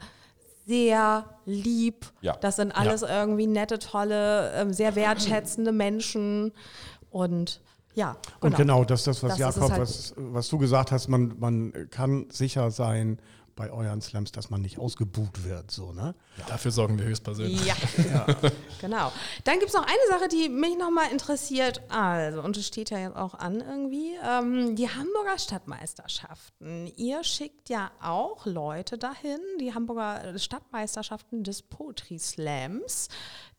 sehr 0.67 1.25
lieb. 1.45 2.07
Ja. 2.21 2.37
Das 2.41 2.57
sind 2.57 2.73
alles 2.73 3.03
irgendwie 3.03 3.47
nette, 3.47 3.79
tolle, 3.79 4.53
ähm, 4.55 4.73
sehr 4.73 4.97
wertschätzende 4.97 5.73
Menschen. 5.73 6.53
Und 7.11 7.61
ja, 7.95 8.17
Und 8.41 8.57
genau, 8.57 8.85
das 8.85 9.01
ist 9.01 9.07
das, 9.07 9.23
was 9.23 9.31
Das 9.33 9.39
Jakob, 9.39 9.71
halt. 9.71 9.81
was, 9.83 10.15
was 10.17 10.49
du 10.49 10.59
gesagt 10.59 10.91
hast, 10.91 11.09
man, 11.09 11.39
man 11.39 11.73
kann 11.91 12.27
sicher 12.31 12.71
sein 12.73 13.21
bei 13.57 13.71
euren 13.71 14.01
Slams, 14.01 14.33
dass 14.33 14.51
man 14.51 14.61
nicht 14.61 14.79
ausgebucht 14.79 15.45
wird. 15.45 15.71
So, 15.71 15.93
ne? 15.93 16.15
Dafür 16.49 16.71
sorgen 16.71 16.99
wir 16.99 17.07
höchstpersönlich. 17.07 17.65
Ja, 17.65 17.77
genau. 18.81 19.13
Dann 19.45 19.59
gibt 19.59 19.69
es 19.69 19.75
noch 19.75 19.87
eine 19.87 20.09
Sache, 20.11 20.29
die 20.29 20.49
mich 20.49 20.77
nochmal 20.77 21.11
interessiert. 21.11 21.83
Also, 21.89 22.43
und 22.43 22.57
es 22.57 22.67
steht 22.67 22.91
ja 22.91 22.99
jetzt 22.99 23.17
auch 23.17 23.35
an 23.35 23.61
irgendwie, 23.61 24.17
ähm, 24.23 24.77
die 24.77 24.89
Hamburger 24.89 25.39
Stadtmeisterschaften. 25.39 26.93
Ihr 26.97 27.25
schickt 27.25 27.69
ja 27.69 27.91
auch 28.03 28.47
Leute 28.47 28.99
dahin, 28.99 29.41
die 29.61 29.75
Hamburger 29.75 30.39
Stadtmeisterschaften 30.39 31.45
des 31.45 31.63
Poetry 31.63 32.19
Slams, 32.19 33.09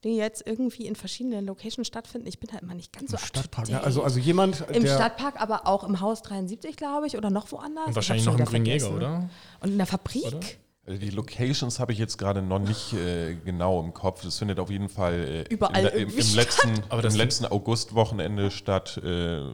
die 0.06 0.16
jetzt 0.16 0.46
irgendwie 0.46 0.86
in 0.86 0.96
verschiedenen 0.96 1.46
Locations 1.46 1.86
stattfinden. 1.86 2.28
Ich 2.28 2.40
bin 2.40 2.50
da 2.52 2.60
immer 2.60 2.74
nicht 2.76 2.94
ganz 2.94 3.12
so 3.12 3.18
up 3.18 3.22
to 3.24 3.28
Stadtpark. 3.28 3.70
Ne? 3.70 3.84
Also, 3.84 4.04
also 4.04 4.20
jemand, 4.20 4.64
Im 4.72 4.84
der, 4.84 4.96
Stadtpark, 4.96 5.42
aber 5.42 5.68
auch 5.68 5.84
im 5.84 6.00
Haus 6.00 6.22
73, 6.22 6.78
glaube 6.78 7.08
ich, 7.08 7.18
oder 7.18 7.30
noch 7.30 7.52
woanders. 7.52 7.86
Und 7.86 7.90
Ich 7.92 7.96
wahrscheinlich 7.96 8.26
noch 8.26 8.38
im 8.40 8.46
Grünjäger, 8.46 8.94
oder? 8.96 9.30
Und 9.60 9.72
in 9.72 9.78
der 9.78 9.88
Fabrik? 9.88 10.26
Oder? 10.28 10.40
Also 10.88 11.00
die 11.00 11.10
Locations 11.10 11.80
habe 11.80 11.94
ich 11.94 11.98
jetzt 11.98 12.18
gerade 12.20 12.44
noch 12.44 12.60
nicht 12.60 12.94
äh, 12.94 13.34
genau 13.44 13.82
im 13.84 13.92
Kopf. 13.94 14.22
Das 14.22 14.38
findet 14.38 14.60
auf 14.60 14.70
jeden 14.70 14.88
Fall 14.88 15.46
äh, 15.50 15.54
Überall 15.54 15.88
im, 15.88 16.10
im, 16.10 16.18
im 16.20 16.36
letzten, 16.36 16.70
Aber 16.90 16.98
im 17.00 17.04
das- 17.04 17.16
letzten 17.16 17.46
Augustwochenende 17.46 18.52
statt. 18.52 19.02
Äh, 19.04 19.08
Aber 19.08 19.50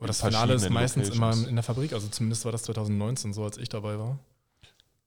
in 0.00 0.06
das 0.06 0.20
Finale 0.20 0.54
ist 0.54 0.70
meistens 0.70 1.08
Locations. 1.08 1.38
immer 1.40 1.48
in 1.48 1.56
der 1.56 1.64
Fabrik, 1.64 1.92
also 1.92 2.06
zumindest 2.06 2.44
war 2.44 2.52
das 2.52 2.62
2019 2.62 3.32
so, 3.32 3.42
als 3.42 3.58
ich 3.58 3.68
dabei 3.68 3.98
war. 3.98 4.20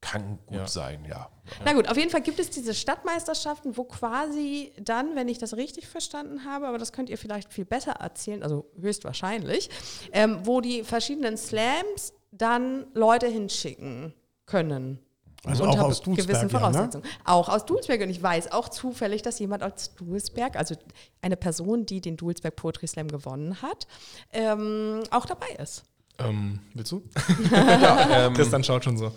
Kann 0.01 0.39
gut 0.45 0.57
Ja. 0.57 0.67
sein, 0.67 1.05
ja. 1.09 1.29
Na 1.65 1.73
gut, 1.73 1.89
auf 1.89 1.97
jeden 1.97 2.09
Fall 2.09 2.21
gibt 2.21 2.39
es 2.39 2.49
diese 2.49 2.73
Stadtmeisterschaften, 2.73 3.75
wo 3.75 3.83
quasi 3.83 4.71
dann, 4.79 5.15
wenn 5.15 5.27
ich 5.27 5.39
das 5.39 5.55
richtig 5.55 5.87
verstanden 5.87 6.45
habe, 6.45 6.67
aber 6.67 6.77
das 6.77 6.93
könnt 6.93 7.09
ihr 7.09 7.17
vielleicht 7.17 7.51
viel 7.51 7.65
besser 7.65 7.93
erzählen, 7.93 8.43
also 8.43 8.65
höchstwahrscheinlich, 8.79 9.69
ähm, 10.13 10.39
wo 10.43 10.61
die 10.61 10.83
verschiedenen 10.83 11.37
Slams 11.37 12.13
dann 12.31 12.85
Leute 12.93 13.27
hinschicken 13.27 14.13
können. 14.45 14.99
Also 15.45 15.65
auch 15.65 15.79
aus 15.79 16.01
Dulsberg, 16.01 16.27
gewissen 16.27 16.49
ja, 16.49 16.53
ne? 16.53 16.59
Voraussetzungen. 16.59 17.05
Auch 17.23 17.49
aus 17.49 17.65
Dulsberg. 17.65 18.01
Und 18.01 18.09
ich 18.09 18.21
weiß 18.21 18.51
auch 18.51 18.69
zufällig, 18.69 19.21
dass 19.21 19.39
jemand 19.39 19.63
aus 19.63 19.95
Dulsberg, 19.95 20.55
also 20.57 20.75
eine 21.21 21.37
Person, 21.37 21.85
die 21.85 22.01
den 22.01 22.17
Dulsberg 22.17 22.55
Poetry 22.55 22.87
Slam 22.87 23.07
gewonnen 23.07 23.61
hat, 23.61 23.87
ähm, 24.33 25.01
auch 25.11 25.25
dabei 25.25 25.49
ist. 25.57 25.83
Ähm, 26.17 26.59
willst 26.73 26.91
du? 26.91 27.01
ja 27.51 28.27
ähm, 28.27 28.33
Christian 28.33 28.63
schaut 28.63 28.83
schon 28.83 28.97
so. 28.97 29.13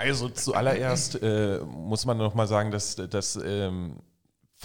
Also 0.00 0.30
zuallererst 0.30 1.22
äh, 1.22 1.60
muss 1.60 2.06
man 2.06 2.16
noch 2.16 2.34
mal 2.34 2.46
sagen, 2.46 2.70
dass, 2.70 2.96
dass 2.96 3.36
ähm, 3.36 3.96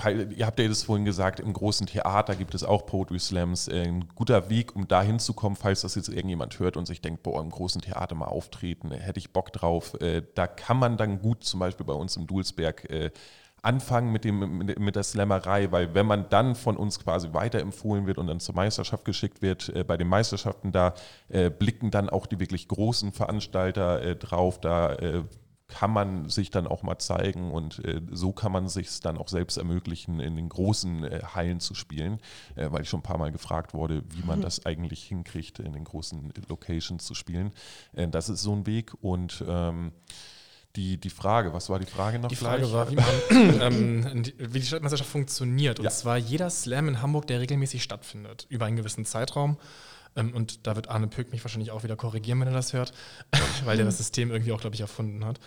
ihr 0.07 0.45
habt 0.45 0.59
ja 0.59 0.67
das 0.69 0.83
vorhin 0.83 1.03
gesagt, 1.03 1.41
im 1.41 1.51
großen 1.51 1.87
Theater 1.87 2.37
gibt 2.37 2.55
es 2.55 2.63
auch 2.63 2.85
Poetry 2.85 3.19
Slams. 3.19 3.67
Äh, 3.67 3.83
ein 3.83 4.07
guter 4.15 4.49
Weg, 4.49 4.77
um 4.77 4.87
da 4.87 5.01
hinzukommen, 5.01 5.57
falls 5.57 5.81
das 5.81 5.95
jetzt 5.95 6.07
irgendjemand 6.07 6.57
hört 6.59 6.77
und 6.77 6.85
sich 6.85 7.01
denkt, 7.01 7.21
boah, 7.21 7.41
im 7.41 7.49
großen 7.49 7.81
Theater 7.81 8.15
mal 8.15 8.27
auftreten, 8.27 8.91
hätte 8.91 9.19
ich 9.19 9.33
Bock 9.33 9.51
drauf. 9.51 9.99
Äh, 9.99 10.21
da 10.35 10.47
kann 10.47 10.77
man 10.77 10.95
dann 10.95 11.19
gut, 11.19 11.43
zum 11.43 11.59
Beispiel 11.59 11.85
bei 11.85 11.93
uns 11.93 12.15
im 12.15 12.27
Dulsberg, 12.27 12.89
äh, 12.89 13.11
anfangen 13.65 14.11
mit, 14.11 14.23
dem, 14.23 14.59
mit 14.59 14.95
der 14.95 15.03
Slammerei, 15.03 15.71
weil 15.71 15.93
wenn 15.93 16.05
man 16.05 16.29
dann 16.29 16.55
von 16.55 16.77
uns 16.77 16.99
quasi 16.99 17.33
weiterempfohlen 17.33 18.07
wird 18.07 18.17
und 18.17 18.27
dann 18.27 18.39
zur 18.39 18.55
Meisterschaft 18.55 19.05
geschickt 19.05 19.41
wird, 19.41 19.73
bei 19.87 19.97
den 19.97 20.07
Meisterschaften, 20.07 20.71
da 20.71 20.93
blicken 21.59 21.91
dann 21.91 22.09
auch 22.09 22.27
die 22.27 22.39
wirklich 22.39 22.67
großen 22.67 23.11
Veranstalter 23.11 24.15
drauf, 24.15 24.59
da 24.59 24.95
kann 25.67 25.91
man 25.91 26.29
sich 26.29 26.51
dann 26.51 26.67
auch 26.67 26.83
mal 26.83 26.99
zeigen 26.99 27.51
und 27.51 27.83
äh, 27.83 28.01
so 28.11 28.31
kann 28.31 28.51
man 28.51 28.67
sich 28.67 28.99
dann 28.99 29.17
auch 29.17 29.27
selbst 29.27 29.57
ermöglichen, 29.57 30.19
in 30.19 30.35
den 30.35 30.49
großen 30.49 31.03
äh, 31.03 31.21
Hallen 31.33 31.59
zu 31.59 31.73
spielen, 31.73 32.19
äh, 32.55 32.71
weil 32.71 32.83
ich 32.83 32.89
schon 32.89 32.99
ein 32.99 33.03
paar 33.03 33.17
Mal 33.17 33.31
gefragt 33.31 33.73
wurde, 33.73 34.03
wie 34.09 34.23
man 34.25 34.39
mhm. 34.39 34.43
das 34.43 34.65
eigentlich 34.65 35.03
hinkriegt, 35.03 35.59
in 35.59 35.73
den 35.73 35.83
großen 35.83 36.31
Locations 36.47 37.03
zu 37.03 37.15
spielen. 37.15 37.51
Äh, 37.93 38.07
das 38.07 38.29
ist 38.29 38.41
so 38.41 38.53
ein 38.53 38.67
Weg 38.67 38.93
und 39.01 39.43
ähm, 39.47 39.91
die, 40.75 40.97
die 40.97 41.09
Frage, 41.09 41.53
was 41.53 41.69
war 41.69 41.79
die 41.79 41.85
Frage 41.85 42.19
noch? 42.19 42.29
Die 42.29 42.35
Frage 42.35 42.61
gleich? 42.61 42.73
war, 42.73 42.91
wie, 42.91 42.95
man, 42.95 43.61
ähm, 43.61 44.23
wie 44.37 44.59
die 44.59 44.65
Stadtmeisterschaft 44.65 45.09
funktioniert. 45.09 45.79
Und 45.79 45.85
ja. 45.85 45.91
zwar 45.91 46.17
jeder 46.17 46.49
Slam 46.49 46.87
in 46.87 47.01
Hamburg, 47.01 47.27
der 47.27 47.39
regelmäßig 47.39 47.83
stattfindet, 47.83 48.45
über 48.49 48.65
einen 48.65 48.75
gewissen 48.75 49.05
Zeitraum. 49.05 49.57
Ähm, 50.15 50.33
und 50.33 50.67
da 50.67 50.75
wird 50.75 50.89
Arne 50.89 51.07
Pück 51.07 51.31
mich 51.31 51.43
wahrscheinlich 51.43 51.71
auch 51.71 51.83
wieder 51.83 51.95
korrigieren, 51.95 52.39
wenn 52.41 52.47
er 52.47 52.53
das 52.53 52.73
hört, 52.73 52.93
weil 53.65 53.79
er 53.79 53.85
das 53.85 53.97
System 53.97 54.31
irgendwie 54.31 54.51
auch, 54.51 54.61
glaube 54.61 54.75
ich, 54.75 54.81
erfunden 54.81 55.25
hat. 55.25 55.39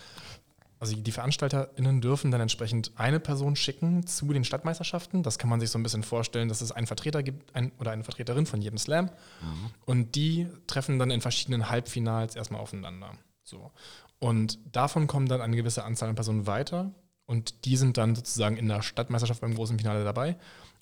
Also 0.79 0.95
die 0.95 1.11
VeranstalterInnen 1.11 1.99
dürfen 1.99 2.31
dann 2.31 2.39
entsprechend 2.39 2.93
eine 2.95 3.19
Person 3.19 3.57
schicken 3.57 4.07
zu 4.07 4.31
den 4.31 4.45
Stadtmeisterschaften. 4.45 5.23
Das 5.23 5.37
kann 5.37 5.49
man 5.49 5.59
sich 5.59 5.71
so 5.71 5.77
ein 5.77 5.83
bisschen 5.83 6.03
vorstellen, 6.03 6.47
dass 6.47 6.61
es 6.61 6.71
einen 6.71 6.87
Vertreter 6.87 7.21
gibt 7.21 7.53
ein, 7.53 7.73
oder 7.79 7.91
eine 7.91 8.05
Vertreterin 8.05 8.45
von 8.45 8.61
jedem 8.61 8.77
Slam. 8.77 9.05
Mhm. 9.41 9.71
Und 9.85 10.15
die 10.15 10.47
treffen 10.67 10.97
dann 10.97 11.11
in 11.11 11.19
verschiedenen 11.19 11.69
Halbfinals 11.69 12.37
erstmal 12.37 12.61
aufeinander. 12.61 13.11
So. 13.43 13.71
Und 14.19 14.59
davon 14.71 15.07
kommen 15.07 15.27
dann 15.27 15.41
eine 15.41 15.55
gewisse 15.55 15.83
Anzahl 15.83 16.09
an 16.09 16.15
Personen 16.15 16.45
weiter. 16.45 16.91
Und 17.25 17.65
die 17.65 17.77
sind 17.77 17.97
dann 17.97 18.15
sozusagen 18.15 18.57
in 18.57 18.67
der 18.67 18.81
Stadtmeisterschaft 18.81 19.41
beim 19.41 19.55
großen 19.55 19.77
Finale 19.77 20.03
dabei. 20.03 20.35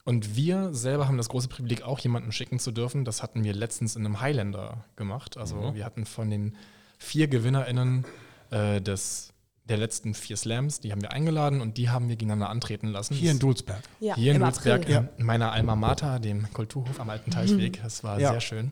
Und 0.06 0.38
wir 0.38 0.74
selber 0.74 1.08
haben 1.08 1.18
das 1.18 1.28
große 1.28 1.50
Privileg, 1.50 1.82
auch 1.82 2.00
jemanden 2.00 2.32
schicken 2.32 2.60
zu 2.60 2.72
dürfen. 2.72 3.04
Das 3.04 3.22
hatten 3.22 3.44
wir 3.44 3.54
letztens 3.54 3.98
in 3.98 4.06
einem 4.06 4.22
Highlander 4.22 4.86
gemacht. 4.96 5.38
Also 5.38 5.58
mhm. 5.58 5.76
wir 5.76 5.84
hatten 5.84 6.06
von 6.06 6.30
den 6.30 6.56
vier 6.98 7.28
GewinnerInnen 7.28 8.06
äh, 8.50 8.82
des, 8.82 9.34
der 9.66 9.76
letzten 9.76 10.14
vier 10.14 10.38
Slams, 10.38 10.80
die 10.80 10.94
haben 10.94 11.02
wir 11.02 11.12
eingeladen 11.12 11.60
und 11.60 11.78
die 11.78 11.90
haben 11.90 12.08
wir 12.08 12.16
gegeneinander 12.16 12.50
antreten 12.50 12.88
lassen. 12.88 13.16
Hier 13.16 13.32
in 13.32 13.40
Dulsberg. 13.40 13.84
Ja, 14.00 14.16
Hier 14.16 14.34
in 14.34 14.40
Dulsberg, 14.40 14.88
ja. 14.88 15.10
in 15.18 15.26
meiner 15.26 15.52
Alma 15.52 15.76
Mater, 15.76 16.20
dem 16.20 16.52
Kulturhof 16.54 17.02
am 17.02 17.10
Alten 17.10 17.30
Teichweg. 17.30 17.80
Mhm. 17.80 17.84
Das 17.84 18.04
war 18.06 18.20
ja. 18.20 18.32
sehr 18.32 18.42
schön. 18.42 18.72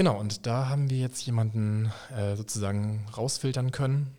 Genau, 0.00 0.18
und 0.18 0.46
da 0.46 0.70
haben 0.70 0.88
wir 0.88 0.96
jetzt 0.96 1.20
jemanden 1.26 1.92
äh, 2.16 2.34
sozusagen 2.34 3.04
rausfiltern 3.14 3.70
können, 3.70 4.16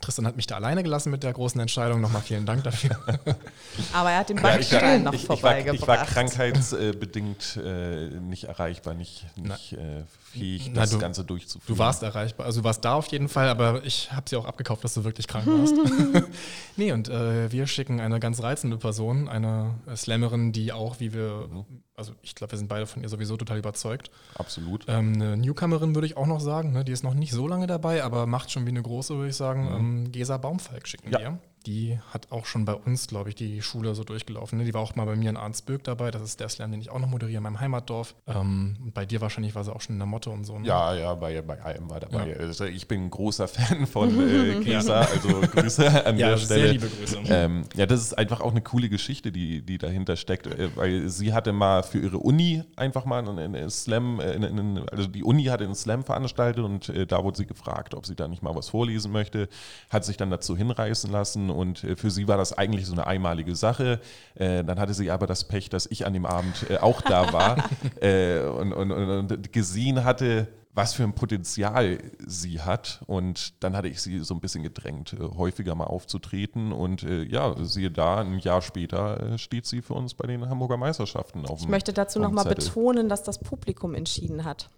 Tristan 0.00 0.26
hat 0.26 0.34
mich 0.34 0.48
da 0.48 0.56
alleine 0.56 0.82
gelassen 0.82 1.12
mit 1.12 1.22
der 1.22 1.32
großen 1.32 1.60
Entscheidung. 1.60 2.00
Nochmal 2.00 2.22
vielen 2.22 2.46
Dank 2.46 2.64
dafür. 2.64 2.98
Aber 3.92 4.10
er 4.10 4.18
hat 4.18 4.28
den 4.28 4.42
Bankstein 4.42 5.04
ja, 5.04 5.12
noch 5.12 5.14
vorbeigebracht. 5.14 5.80
Ich 5.80 5.86
war, 5.86 5.94
ich 5.94 6.00
war 6.00 6.06
krankheitsbedingt 6.06 7.60
äh, 7.64 8.08
nicht 8.18 8.42
erreichbar, 8.42 8.94
nicht, 8.94 9.24
nicht 9.36 9.74
äh, 9.74 10.02
fähig, 10.32 10.72
Na, 10.74 10.80
das 10.80 10.90
du, 10.90 10.98
Ganze 10.98 11.24
durchzuführen. 11.24 11.76
Du 11.76 11.78
warst 11.78 12.02
erreichbar, 12.02 12.46
also 12.46 12.62
du 12.62 12.64
warst 12.64 12.84
da 12.84 12.94
auf 12.94 13.06
jeden 13.06 13.28
Fall, 13.28 13.48
aber 13.48 13.84
ich 13.84 14.10
habe 14.10 14.28
sie 14.28 14.34
auch 14.34 14.46
abgekauft, 14.46 14.82
dass 14.82 14.94
du 14.94 15.04
wirklich 15.04 15.28
krank 15.28 15.46
warst. 15.46 15.76
nee, 16.76 16.90
und 16.90 17.08
äh, 17.08 17.52
wir 17.52 17.68
schicken 17.68 18.00
eine 18.00 18.18
ganz 18.18 18.42
reizende 18.42 18.78
Person, 18.78 19.28
eine 19.28 19.76
Slammerin, 19.94 20.50
die 20.50 20.72
auch, 20.72 20.98
wie 20.98 21.14
wir 21.14 21.46
mhm 21.48 21.83
also 21.96 22.12
ich 22.22 22.34
glaube, 22.34 22.52
wir 22.52 22.58
sind 22.58 22.68
beide 22.68 22.86
von 22.86 23.02
ihr 23.02 23.08
sowieso 23.08 23.36
total 23.36 23.58
überzeugt. 23.58 24.10
Absolut. 24.34 24.84
Ähm, 24.88 25.14
eine 25.14 25.36
Newcomerin 25.36 25.94
würde 25.94 26.06
ich 26.06 26.16
auch 26.16 26.26
noch 26.26 26.40
sagen, 26.40 26.72
ne? 26.72 26.84
die 26.84 26.92
ist 26.92 27.04
noch 27.04 27.14
nicht 27.14 27.32
so 27.32 27.46
lange 27.46 27.66
dabei, 27.66 28.02
aber 28.02 28.26
macht 28.26 28.50
schon 28.50 28.66
wie 28.66 28.70
eine 28.70 28.82
große, 28.82 29.14
würde 29.14 29.30
ich 29.30 29.36
sagen. 29.36 29.64
Mhm. 29.64 29.74
Ähm, 29.76 30.12
Gesa 30.12 30.36
Baumfalk 30.36 30.88
schicken 30.88 31.12
ja. 31.12 31.18
wir 31.18 31.38
die 31.66 31.98
hat 32.12 32.30
auch 32.30 32.46
schon 32.46 32.64
bei 32.64 32.74
uns, 32.74 33.06
glaube 33.06 33.30
ich, 33.30 33.34
die 33.34 33.62
Schule 33.62 33.94
so 33.94 34.04
durchgelaufen. 34.04 34.58
Ne? 34.58 34.64
Die 34.64 34.74
war 34.74 34.82
auch 34.82 34.94
mal 34.96 35.06
bei 35.06 35.16
mir 35.16 35.30
in 35.30 35.36
Arnsböck 35.36 35.82
dabei. 35.84 36.10
Das 36.10 36.22
ist 36.22 36.40
der 36.40 36.48
Slam, 36.48 36.70
den 36.70 36.80
ich 36.80 36.90
auch 36.90 36.98
noch 36.98 37.08
moderiere 37.08 37.38
in 37.38 37.42
meinem 37.42 37.60
Heimatdorf. 37.60 38.14
Ähm, 38.26 38.76
bei 38.92 39.06
dir 39.06 39.20
wahrscheinlich 39.20 39.54
war 39.54 39.64
sie 39.64 39.74
auch 39.74 39.80
schon 39.80 39.94
in 39.94 39.98
der 39.98 40.06
Motto 40.06 40.30
und 40.30 40.44
so. 40.44 40.58
Ne? 40.58 40.66
Ja, 40.66 40.94
ja, 40.94 41.14
bei, 41.14 41.40
bei 41.40 41.74
IM 41.74 41.88
war 41.88 42.00
dabei. 42.00 42.30
Ja. 42.30 42.36
Also 42.36 42.64
ich 42.64 42.86
bin 42.86 43.04
ein 43.04 43.10
großer 43.10 43.48
Fan 43.48 43.86
von 43.86 44.10
äh, 44.20 44.60
Kesa, 44.64 45.00
also 45.00 45.40
Grüße 45.40 46.06
an 46.06 46.18
ja, 46.18 46.30
der 46.30 46.36
Stelle. 46.36 46.60
Sehr 46.60 46.72
liebe 46.72 46.88
Grüße. 46.88 47.18
Ähm, 47.28 47.64
ja, 47.74 47.86
das 47.86 48.00
ist 48.00 48.18
einfach 48.18 48.40
auch 48.40 48.50
eine 48.50 48.60
coole 48.60 48.88
Geschichte, 48.88 49.32
die, 49.32 49.62
die 49.62 49.78
dahinter 49.78 50.16
steckt, 50.16 50.46
äh, 50.46 50.68
weil 50.76 51.08
sie 51.08 51.32
hatte 51.32 51.52
mal 51.52 51.82
für 51.82 51.98
ihre 51.98 52.18
Uni 52.18 52.62
einfach 52.76 53.06
mal 53.06 53.26
einen 53.26 53.70
Slam, 53.70 54.20
äh, 54.20 54.32
in, 54.32 54.42
in, 54.42 54.88
also 54.90 55.06
die 55.06 55.24
Uni 55.24 55.44
hatte 55.44 55.64
einen 55.64 55.74
Slam 55.74 56.04
veranstaltet 56.04 56.62
und 56.62 56.90
äh, 56.90 57.06
da 57.06 57.24
wurde 57.24 57.38
sie 57.38 57.46
gefragt, 57.46 57.94
ob 57.94 58.04
sie 58.04 58.14
da 58.14 58.28
nicht 58.28 58.42
mal 58.42 58.54
was 58.54 58.68
vorlesen 58.68 59.12
möchte, 59.12 59.48
hat 59.88 60.04
sich 60.04 60.16
dann 60.16 60.30
dazu 60.30 60.56
hinreißen 60.56 61.10
lassen 61.10 61.53
und 61.54 61.84
äh, 61.84 61.96
für 61.96 62.10
sie 62.10 62.28
war 62.28 62.36
das 62.36 62.52
eigentlich 62.52 62.86
so 62.86 62.92
eine 62.92 63.06
einmalige 63.06 63.56
Sache. 63.56 64.00
Äh, 64.34 64.64
dann 64.64 64.78
hatte 64.78 64.94
sie 64.94 65.10
aber 65.10 65.26
das 65.26 65.44
Pech, 65.44 65.70
dass 65.70 65.86
ich 65.86 66.06
an 66.06 66.12
dem 66.12 66.26
Abend 66.26 66.70
äh, 66.70 66.78
auch 66.78 67.00
da 67.00 67.32
war 67.32 67.64
und, 68.58 68.72
und, 68.72 68.92
und 68.92 69.52
gesehen 69.52 70.04
hatte, 70.04 70.48
was 70.72 70.94
für 70.94 71.04
ein 71.04 71.14
Potenzial 71.14 71.98
sie 72.26 72.60
hat. 72.60 73.02
Und 73.06 73.62
dann 73.62 73.76
hatte 73.76 73.88
ich 73.88 74.02
sie 74.02 74.18
so 74.18 74.34
ein 74.34 74.40
bisschen 74.40 74.64
gedrängt, 74.64 75.16
häufiger 75.20 75.74
mal 75.74 75.84
aufzutreten. 75.84 76.72
Und 76.72 77.02
ja, 77.02 77.54
siehe 77.62 77.92
da, 77.92 78.20
ein 78.20 78.40
Jahr 78.40 78.60
später 78.60 79.38
steht 79.38 79.66
sie 79.66 79.82
für 79.82 79.94
uns 79.94 80.14
bei 80.14 80.26
den 80.26 80.48
Hamburger 80.48 80.76
Meisterschaften 80.76 81.46
auf 81.46 81.60
Ich 81.60 81.68
möchte 81.68 81.92
dazu 81.92 82.18
nochmal 82.18 82.46
betonen, 82.46 83.08
dass 83.08 83.22
das 83.22 83.38
Publikum 83.38 83.94
entschieden 83.94 84.44
hat. 84.44 84.68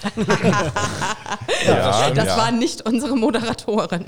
ja, 1.66 2.10
das 2.10 2.26
ja. 2.26 2.36
waren 2.36 2.58
nicht 2.58 2.82
unsere 2.82 3.16
Moderatoren. 3.16 4.06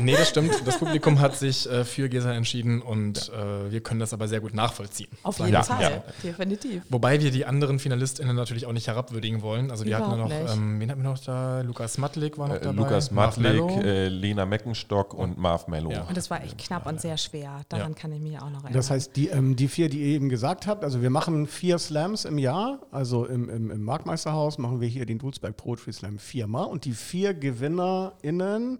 Nee, 0.00 0.12
das 0.12 0.28
stimmt. 0.28 0.52
Das 0.64 0.78
Publikum 0.78 1.20
hat 1.20 1.36
sich 1.36 1.70
äh, 1.70 1.84
für 1.84 2.08
Gesa 2.08 2.32
entschieden 2.32 2.82
und 2.82 3.28
ja. 3.28 3.66
äh, 3.66 3.72
wir 3.72 3.80
können 3.80 4.00
das 4.00 4.12
aber 4.12 4.28
sehr 4.28 4.40
gut 4.40 4.54
nachvollziehen. 4.54 5.08
Auf 5.22 5.38
jeden 5.38 5.52
ja. 5.52 5.62
Fall, 5.62 6.02
definitiv. 6.22 6.82
Wobei 6.88 7.20
wir 7.20 7.30
die 7.30 7.44
anderen 7.44 7.78
FinalistInnen 7.78 8.34
natürlich 8.34 8.66
auch 8.66 8.72
nicht 8.72 8.88
herabwürdigen 8.88 9.42
wollen. 9.42 9.70
Also 9.70 9.84
wir 9.84 9.98
hatten 9.98 10.18
noch, 10.18 10.30
ähm, 10.30 10.80
wen 10.80 10.90
hatten 10.90 11.02
wir 11.02 11.10
noch 11.10 11.18
da? 11.18 11.60
Lukas 11.60 11.98
Matlik 11.98 12.38
war 12.38 12.48
noch 12.48 12.56
äh, 12.56 12.60
dabei. 12.60 12.76
Lukas 12.76 13.10
Matlik, 13.10 13.62
äh, 13.84 14.08
Lena 14.08 14.46
Meckenstock 14.46 15.14
und 15.14 15.38
Marv 15.38 15.68
Mello. 15.68 15.90
Und 15.90 16.16
das 16.16 16.30
war 16.30 16.42
echt 16.42 16.58
knapp 16.58 16.86
und 16.86 17.00
sehr 17.00 17.16
schwer. 17.16 17.60
Daran 17.68 17.94
kann 17.94 18.12
ich 18.12 18.20
mich 18.20 18.36
auch 18.38 18.50
noch 18.50 18.64
erinnern. 18.64 18.72
Das 18.72 18.90
heißt, 18.90 19.16
die, 19.16 19.28
ähm, 19.28 19.56
die 19.56 19.68
vier, 19.68 19.88
die 19.88 20.00
ihr 20.00 20.14
eben 20.16 20.28
gesagt 20.28 20.66
habt, 20.66 20.84
also 20.84 21.02
wir 21.02 21.10
machen 21.10 21.46
vier 21.46 21.78
Slams 21.78 22.24
im 22.24 22.38
Jahr, 22.38 22.80
also 22.90 23.26
im, 23.26 23.48
im, 23.48 23.70
im 23.70 23.82
Marktmeisterhaus 23.82 24.58
machen 24.58 24.80
wir 24.80 24.88
hier 24.90 25.06
den 25.06 25.18
Dulsberg 25.18 25.56
Poetry 25.56 25.92
Slam 25.92 26.18
viermal. 26.18 26.66
Und 26.66 26.84
die 26.84 26.92
vier 26.92 27.32
GewinnerInnen 27.32 28.78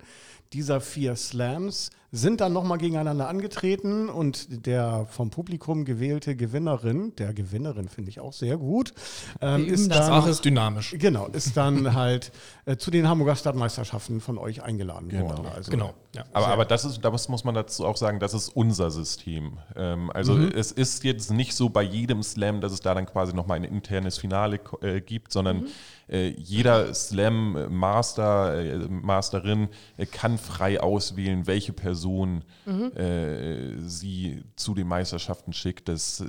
dieser 0.53 0.81
vier 0.81 1.16
Slams 1.16 1.90
sind 2.12 2.40
dann 2.40 2.53
nochmal 2.53 2.79
gegeneinander 2.79 3.29
angetreten 3.29 4.09
und 4.09 4.66
der 4.66 5.07
vom 5.11 5.31
Publikum 5.31 5.85
gewählte 5.85 6.35
Gewinnerin, 6.35 7.14
der 7.16 7.33
Gewinnerin 7.33 7.88
finde 7.88 8.11
ich 8.11 8.18
auch 8.20 8.33
sehr 8.33 8.57
gut, 8.57 8.92
ähm, 9.40 9.66
ist 9.66 9.90
das 9.90 10.09
dann, 10.09 10.29
ist 10.29 10.44
dynamisch. 10.44 10.96
Genau, 10.99 11.27
ist 11.27 11.57
dann 11.57 11.94
halt 11.94 12.33
äh, 12.64 12.77
zu 12.77 12.90
den 12.90 13.09
Hamburger 13.09 13.37
Stadtmeisterschaften 13.37 14.20
von 14.20 14.38
euch 14.38 14.62
eingeladen 14.62 15.09
genau. 15.09 15.29
worden. 15.29 15.46
Also, 15.55 15.70
genau. 15.70 15.94
Ja. 16.14 16.25
Aber, 16.33 16.49
aber 16.49 16.64
das 16.64 16.85
ist, 16.85 17.05
das 17.05 17.29
muss 17.29 17.44
man 17.44 17.55
dazu 17.55 17.87
auch 17.87 17.96
sagen, 17.96 18.18
das 18.18 18.35
ist 18.35 18.49
unser 18.49 18.90
System. 18.90 19.59
Ähm, 19.77 20.11
also 20.12 20.35
mhm. 20.35 20.51
es 20.53 20.73
ist 20.73 21.05
jetzt 21.05 21.31
nicht 21.31 21.55
so 21.55 21.68
bei 21.68 21.83
jedem 21.83 22.25
Slam, 22.25 22.61
dass 22.61 22.73
es 22.73 22.81
da 22.81 22.94
dann 22.94 23.07
quasi 23.07 23.33
nochmal 23.33 23.59
ein 23.59 23.64
internes 23.64 24.18
Finale 24.18 24.59
äh, 24.81 25.01
gibt, 25.01 25.33
sondern 25.33 25.59
mhm. 25.59 25.66
äh, 26.09 26.29
jeder 26.31 26.92
Slam-Master, 26.92 28.59
äh, 28.59 28.79
Masterin 28.88 29.68
äh, 29.96 30.07
kann 30.07 30.38
frei 30.38 30.81
auswählen, 30.81 31.46
welche 31.46 31.73
Person 31.73 31.99
mhm. 32.08 32.92
Äh, 32.96 33.78
sie 33.80 34.42
zu 34.56 34.74
den 34.74 34.88
Meisterschaften 34.88 35.52
schickt. 35.52 35.88
Das 35.88 36.24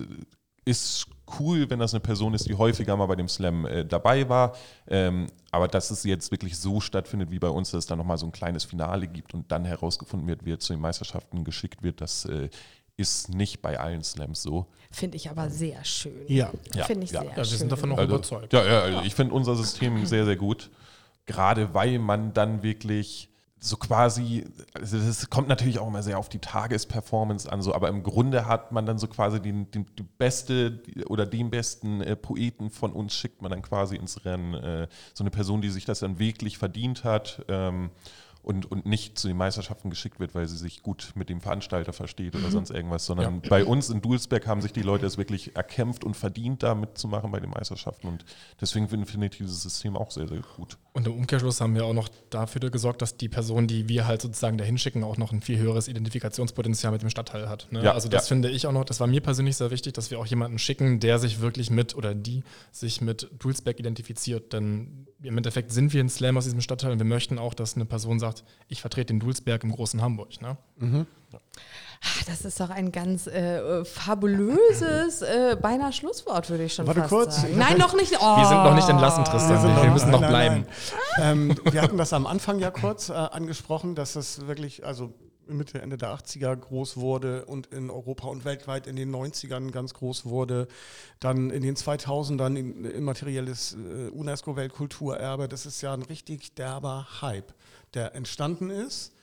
ist 0.65 1.07
cool, 1.39 1.69
wenn 1.69 1.79
das 1.79 1.93
eine 1.93 2.01
Person 2.01 2.33
ist, 2.33 2.47
die 2.47 2.55
häufiger 2.55 2.95
mal 2.95 3.05
bei 3.05 3.15
dem 3.15 3.27
Slam 3.27 3.65
äh, 3.65 3.85
dabei 3.85 4.29
war. 4.29 4.55
Ähm, 4.87 5.27
aber 5.51 5.67
dass 5.67 5.91
es 5.91 6.03
jetzt 6.03 6.31
wirklich 6.31 6.57
so 6.57 6.79
stattfindet 6.79 7.31
wie 7.31 7.39
bei 7.39 7.49
uns, 7.49 7.71
dass 7.71 7.79
es 7.79 7.85
dann 7.85 7.97
nochmal 7.97 8.17
so 8.17 8.25
ein 8.25 8.31
kleines 8.31 8.63
Finale 8.63 9.07
gibt 9.07 9.33
und 9.33 9.51
dann 9.51 9.65
herausgefunden 9.65 10.27
wird, 10.27 10.41
wer 10.43 10.59
zu 10.59 10.73
den 10.73 10.81
Meisterschaften 10.81 11.43
geschickt 11.43 11.83
wird, 11.83 12.01
das 12.01 12.25
äh, 12.25 12.49
ist 12.97 13.29
nicht 13.29 13.61
bei 13.61 13.79
allen 13.79 14.03
Slams 14.03 14.43
so. 14.43 14.67
Finde 14.91 15.17
ich 15.17 15.29
aber 15.29 15.49
sehr 15.49 15.83
schön. 15.83 16.25
Ja, 16.27 16.51
ja. 16.75 16.85
finde 16.85 17.05
ich 17.05 17.11
ja. 17.11 17.21
sehr 17.21 17.29
ja, 17.31 17.37
wir 17.37 17.45
schön. 17.45 17.57
sind 17.57 17.71
davon 17.71 17.89
noch 17.89 17.97
also, 17.97 18.15
überzeugt. 18.15 18.53
Ja, 18.53 18.65
ja 18.65 18.79
also 18.81 19.01
ich 19.01 19.15
finde 19.15 19.33
unser 19.33 19.55
System 19.55 20.05
sehr, 20.05 20.25
sehr 20.25 20.35
gut. 20.35 20.69
Gerade 21.25 21.73
weil 21.73 21.97
man 21.99 22.33
dann 22.33 22.61
wirklich 22.61 23.30
so 23.63 23.77
quasi, 23.77 24.43
also 24.73 24.97
das 24.97 25.29
kommt 25.29 25.47
natürlich 25.47 25.77
auch 25.77 25.87
immer 25.87 26.01
sehr 26.01 26.17
auf 26.17 26.29
die 26.29 26.39
Tagesperformance 26.39 27.49
an, 27.49 27.61
so, 27.61 27.75
aber 27.75 27.89
im 27.89 28.01
Grunde 28.01 28.47
hat 28.47 28.71
man 28.71 28.87
dann 28.87 28.97
so 28.97 29.07
quasi 29.07 29.39
den, 29.39 29.69
den 29.69 29.85
die 29.99 30.03
beste 30.03 30.81
oder 31.05 31.27
den 31.27 31.51
besten 31.51 32.01
äh, 32.01 32.15
Poeten 32.15 32.71
von 32.71 32.91
uns 32.91 33.13
schickt 33.13 33.43
man 33.43 33.51
dann 33.51 33.61
quasi 33.61 33.95
ins 33.95 34.25
Rennen. 34.25 34.55
Äh, 34.55 34.87
so 35.13 35.23
eine 35.23 35.29
Person, 35.29 35.61
die 35.61 35.69
sich 35.69 35.85
das 35.85 35.99
dann 35.99 36.17
wirklich 36.17 36.57
verdient 36.57 37.03
hat. 37.03 37.45
Ähm, 37.49 37.91
und, 38.43 38.69
und 38.71 38.85
nicht 38.85 39.17
zu 39.17 39.27
den 39.27 39.37
Meisterschaften 39.37 39.89
geschickt 39.89 40.19
wird, 40.19 40.33
weil 40.35 40.47
sie 40.47 40.57
sich 40.57 40.81
gut 40.81 41.11
mit 41.15 41.29
dem 41.29 41.41
Veranstalter 41.41 41.93
versteht 41.93 42.33
Mhm. 42.33 42.41
oder 42.41 42.51
sonst 42.51 42.71
irgendwas, 42.71 43.05
sondern 43.05 43.41
bei 43.41 43.63
uns 43.63 43.89
in 43.89 44.01
Dulsberg 44.01 44.47
haben 44.47 44.61
sich 44.61 44.73
die 44.73 44.81
Leute 44.81 45.05
es 45.05 45.17
wirklich 45.17 45.55
erkämpft 45.55 46.03
und 46.03 46.15
verdient, 46.15 46.63
da 46.63 46.75
mitzumachen 46.75 47.31
bei 47.31 47.39
den 47.39 47.49
Meisterschaften 47.49 48.07
und 48.07 48.25
deswegen 48.59 48.87
finde 48.89 49.05
finde 49.05 49.27
ich 49.27 49.37
dieses 49.37 49.61
System 49.61 49.95
auch 49.95 50.11
sehr, 50.11 50.27
sehr 50.27 50.41
gut. 50.55 50.77
Und 50.93 51.07
im 51.07 51.13
Umkehrschluss 51.13 51.61
haben 51.61 51.75
wir 51.75 51.85
auch 51.85 51.93
noch 51.93 52.09
dafür 52.29 52.69
gesorgt, 52.69 53.01
dass 53.01 53.15
die 53.15 53.29
Person, 53.29 53.67
die 53.67 53.87
wir 53.87 54.07
halt 54.07 54.21
sozusagen 54.21 54.57
dahin 54.57 54.77
schicken, 54.77 55.03
auch 55.03 55.17
noch 55.17 55.31
ein 55.31 55.41
viel 55.41 55.57
höheres 55.57 55.87
Identifikationspotenzial 55.87 56.91
mit 56.91 57.01
dem 57.01 57.09
Stadtteil 57.09 57.47
hat. 57.47 57.67
Ne? 57.71 57.83
Ja, 57.83 57.93
also 57.93 58.09
das 58.09 58.25
ja. 58.25 58.27
finde 58.29 58.49
ich 58.49 58.67
auch 58.67 58.71
noch, 58.73 58.83
das 58.83 58.99
war 58.99 59.07
mir 59.07 59.21
persönlich 59.21 59.55
sehr 59.55 59.71
wichtig, 59.71 59.93
dass 59.93 60.11
wir 60.11 60.19
auch 60.19 60.25
jemanden 60.25 60.59
schicken, 60.59 60.99
der 60.99 61.19
sich 61.19 61.39
wirklich 61.39 61.69
mit 61.69 61.95
oder 61.95 62.13
die 62.13 62.43
sich 62.71 63.01
mit 63.01 63.29
Dulsberg 63.39 63.79
identifiziert. 63.79 64.53
Denn 64.53 65.07
im 65.23 65.37
Endeffekt 65.37 65.71
sind 65.71 65.93
wir 65.93 66.03
ein 66.03 66.09
Slam 66.09 66.37
aus 66.37 66.45
diesem 66.45 66.61
Stadtteil 66.61 66.91
und 66.91 66.97
wir 66.99 67.05
möchten 67.05 67.37
auch, 67.39 67.53
dass 67.53 67.75
eine 67.75 67.85
Person 67.85 68.19
sagt, 68.19 68.43
ich 68.67 68.81
vertrete 68.81 69.13
den 69.13 69.19
Dulsberg 69.19 69.63
im 69.63 69.71
großen 69.71 70.01
Hamburg. 70.01 70.41
Ne? 70.41 70.57
Ah, 71.33 71.37
Das 72.25 72.43
ist 72.45 72.59
doch 72.59 72.69
ein 72.71 72.91
ganz 72.91 73.27
äh, 73.27 73.85
fabulöses, 73.85 75.21
äh, 75.21 75.55
beinahe 75.61 75.93
Schlusswort, 75.93 76.49
würde 76.49 76.63
ich 76.63 76.73
schon 76.73 76.87
Warte 76.87 77.01
fast 77.01 77.09
kurz, 77.11 77.41
sagen. 77.41 77.57
Nein, 77.57 77.77
noch 77.77 77.93
nicht. 77.93 78.13
Oh. 78.19 78.37
Wir 78.37 78.45
sind 78.45 78.63
noch 78.63 78.73
nicht 78.75 78.89
entlassen, 78.89 79.23
Tristan. 79.23 79.63
Wir, 79.75 79.83
wir 79.83 79.91
müssen 79.91 80.09
noch 80.09 80.21
Nein, 80.21 80.29
bleiben. 80.29 80.55
nein, 80.55 80.67
nein. 81.17 81.49
ähm, 81.65 81.73
wir 81.73 81.81
hatten 81.81 81.97
das 81.97 82.13
am 82.13 82.25
Anfang 82.25 82.59
ja 82.59 82.71
kurz 82.71 83.09
äh, 83.09 83.13
angesprochen, 83.13 83.93
dass 83.95 84.15
es 84.15 84.47
wirklich, 84.47 84.85
also 84.85 85.13
Mitte, 85.53 85.81
Ende 85.81 85.97
der 85.97 86.15
80er 86.15 86.55
groß 86.55 86.97
wurde 86.97 87.45
und 87.45 87.67
in 87.67 87.89
Europa 87.89 88.27
und 88.27 88.45
weltweit 88.45 88.87
in 88.87 88.95
den 88.95 89.13
90ern 89.13 89.71
ganz 89.71 89.93
groß 89.93 90.25
wurde. 90.25 90.67
Dann 91.19 91.49
in 91.49 91.61
den 91.61 91.75
2000ern 91.75 92.55
in, 92.55 92.85
immaterielles 92.85 93.73
äh, 93.73 94.09
UNESCO-Weltkulturerbe. 94.09 95.47
Das 95.47 95.65
ist 95.65 95.81
ja 95.81 95.93
ein 95.93 96.03
richtig 96.03 96.55
derber 96.55 97.07
Hype, 97.21 97.53
der 97.93 98.15
entstanden 98.15 98.69
ist. 98.69 99.13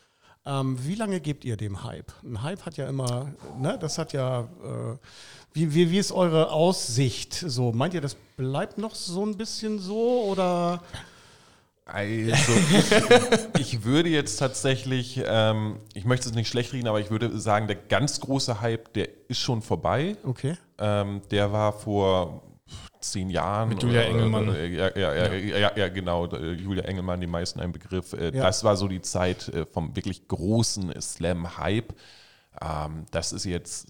Ähm, 0.47 0.79
wie 0.87 0.95
lange 0.95 1.21
gebt 1.21 1.45
ihr 1.45 1.57
dem 1.57 1.85
Hype? 1.85 2.13
Ein 2.23 2.43
Hype 2.43 2.65
hat 2.65 2.77
ja 2.79 2.89
immer, 2.89 3.33
ne, 3.59 3.79
das 3.79 3.99
hat 3.99 4.13
ja, 4.15 4.43
äh, 4.43 4.97
wie, 5.53 5.75
wie, 5.75 5.91
wie 5.91 5.99
ist 5.99 6.11
eure 6.11 6.51
Aussicht 6.53 7.35
so? 7.35 7.73
Meint 7.73 7.93
ihr, 7.93 8.01
das 8.01 8.17
bleibt 8.37 8.79
noch 8.79 8.95
so 8.95 9.27
ein 9.27 9.37
bisschen 9.37 9.79
so 9.79 10.25
oder? 10.25 10.83
Also, 11.89 12.53
ich, 13.59 13.61
ich 13.61 13.85
würde 13.85 14.09
jetzt 14.11 14.37
tatsächlich, 14.37 15.21
ähm, 15.27 15.81
ich 15.95 16.05
möchte 16.05 16.29
es 16.29 16.35
nicht 16.35 16.49
schlecht 16.49 16.73
reden, 16.73 16.87
aber 16.87 17.01
ich 17.01 17.11
würde 17.11 17.39
sagen, 17.39 17.67
der 17.67 17.77
ganz 17.77 18.21
große 18.21 18.61
Hype, 18.61 18.93
der 18.93 19.09
ist 19.29 19.39
schon 19.41 19.63
vorbei. 19.63 20.17
Okay. 20.25 20.57
Ähm, 20.79 21.23
der 21.31 21.51
war 21.53 21.73
vor 21.73 22.43
zehn 23.01 23.31
Jahren. 23.31 23.71
Mit 23.71 23.83
Julia 23.83 24.01
oder- 24.03 24.09
Engelmann. 24.11 24.55
äh, 24.55 24.67
Ja, 24.67 24.91
ja, 24.97 25.15
ja, 25.15 25.33
ja, 25.59 25.73
ja, 25.77 25.89
genau. 25.89 26.27
äh, 26.27 26.53
Julia 26.53 26.85
Engelmann, 26.85 27.21
die 27.21 27.27
meisten 27.27 27.61
ein 27.61 27.73
Begriff. 27.73 28.13
Äh, 28.13 28.37
Ja. 28.37 28.43
Das 28.45 28.65
war 28.65 28.77
so 28.77 28.87
die 28.87 29.01
Zeit 29.01 29.49
äh, 29.49 29.65
vom 29.65 29.97
wirklich 29.97 30.29
großen 30.29 30.93
Slam-Hype. 31.01 31.95
Ähm, 32.61 33.07
das 33.11 33.33
ist 33.33 33.45
jetzt 33.45 33.87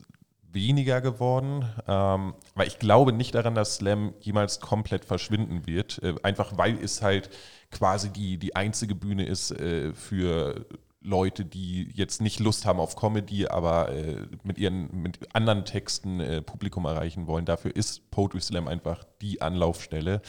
weniger 0.53 1.01
geworden, 1.01 1.64
ähm, 1.86 2.34
weil 2.55 2.68
ich 2.68 2.78
glaube 2.78 3.12
nicht 3.12 3.34
daran, 3.34 3.55
dass 3.55 3.76
Slam 3.76 4.14
jemals 4.20 4.61
komplett 4.61 5.05
verschwinden 5.05 5.66
wird, 5.66 6.03
äh, 6.03 6.14
einfach 6.22 6.57
weil 6.57 6.82
es 6.82 7.03
halt 7.03 7.30
quasi 7.70 8.11
die, 8.11 8.38
die 8.38 8.57
einzige 8.57 8.94
Bühne 8.94 9.26
ist 9.26 9.51
äh, 9.51 9.92
für 9.92 10.66
Leute, 11.01 11.44
die 11.44 11.90
jetzt 11.94 12.20
nicht 12.20 12.40
Lust 12.40 12.66
haben 12.66 12.80
auf 12.80 12.96
Comedy, 12.96 13.46
aber 13.46 13.90
äh, 13.90 14.26
mit 14.42 14.59
ihren 14.59 15.03
mit 15.03 15.34
anderen 15.34 15.64
Texten 15.64 16.20
äh, 16.20 16.42
Publikum 16.42 16.86
erreichen 16.86 17.26
wollen. 17.26 17.44
Dafür 17.44 17.74
ist 17.74 18.11
Poetry 18.11 18.40
Slam 18.40 18.66
einfach 18.66 19.05
die 19.20 19.40
Anlaufstelle. 19.40 20.20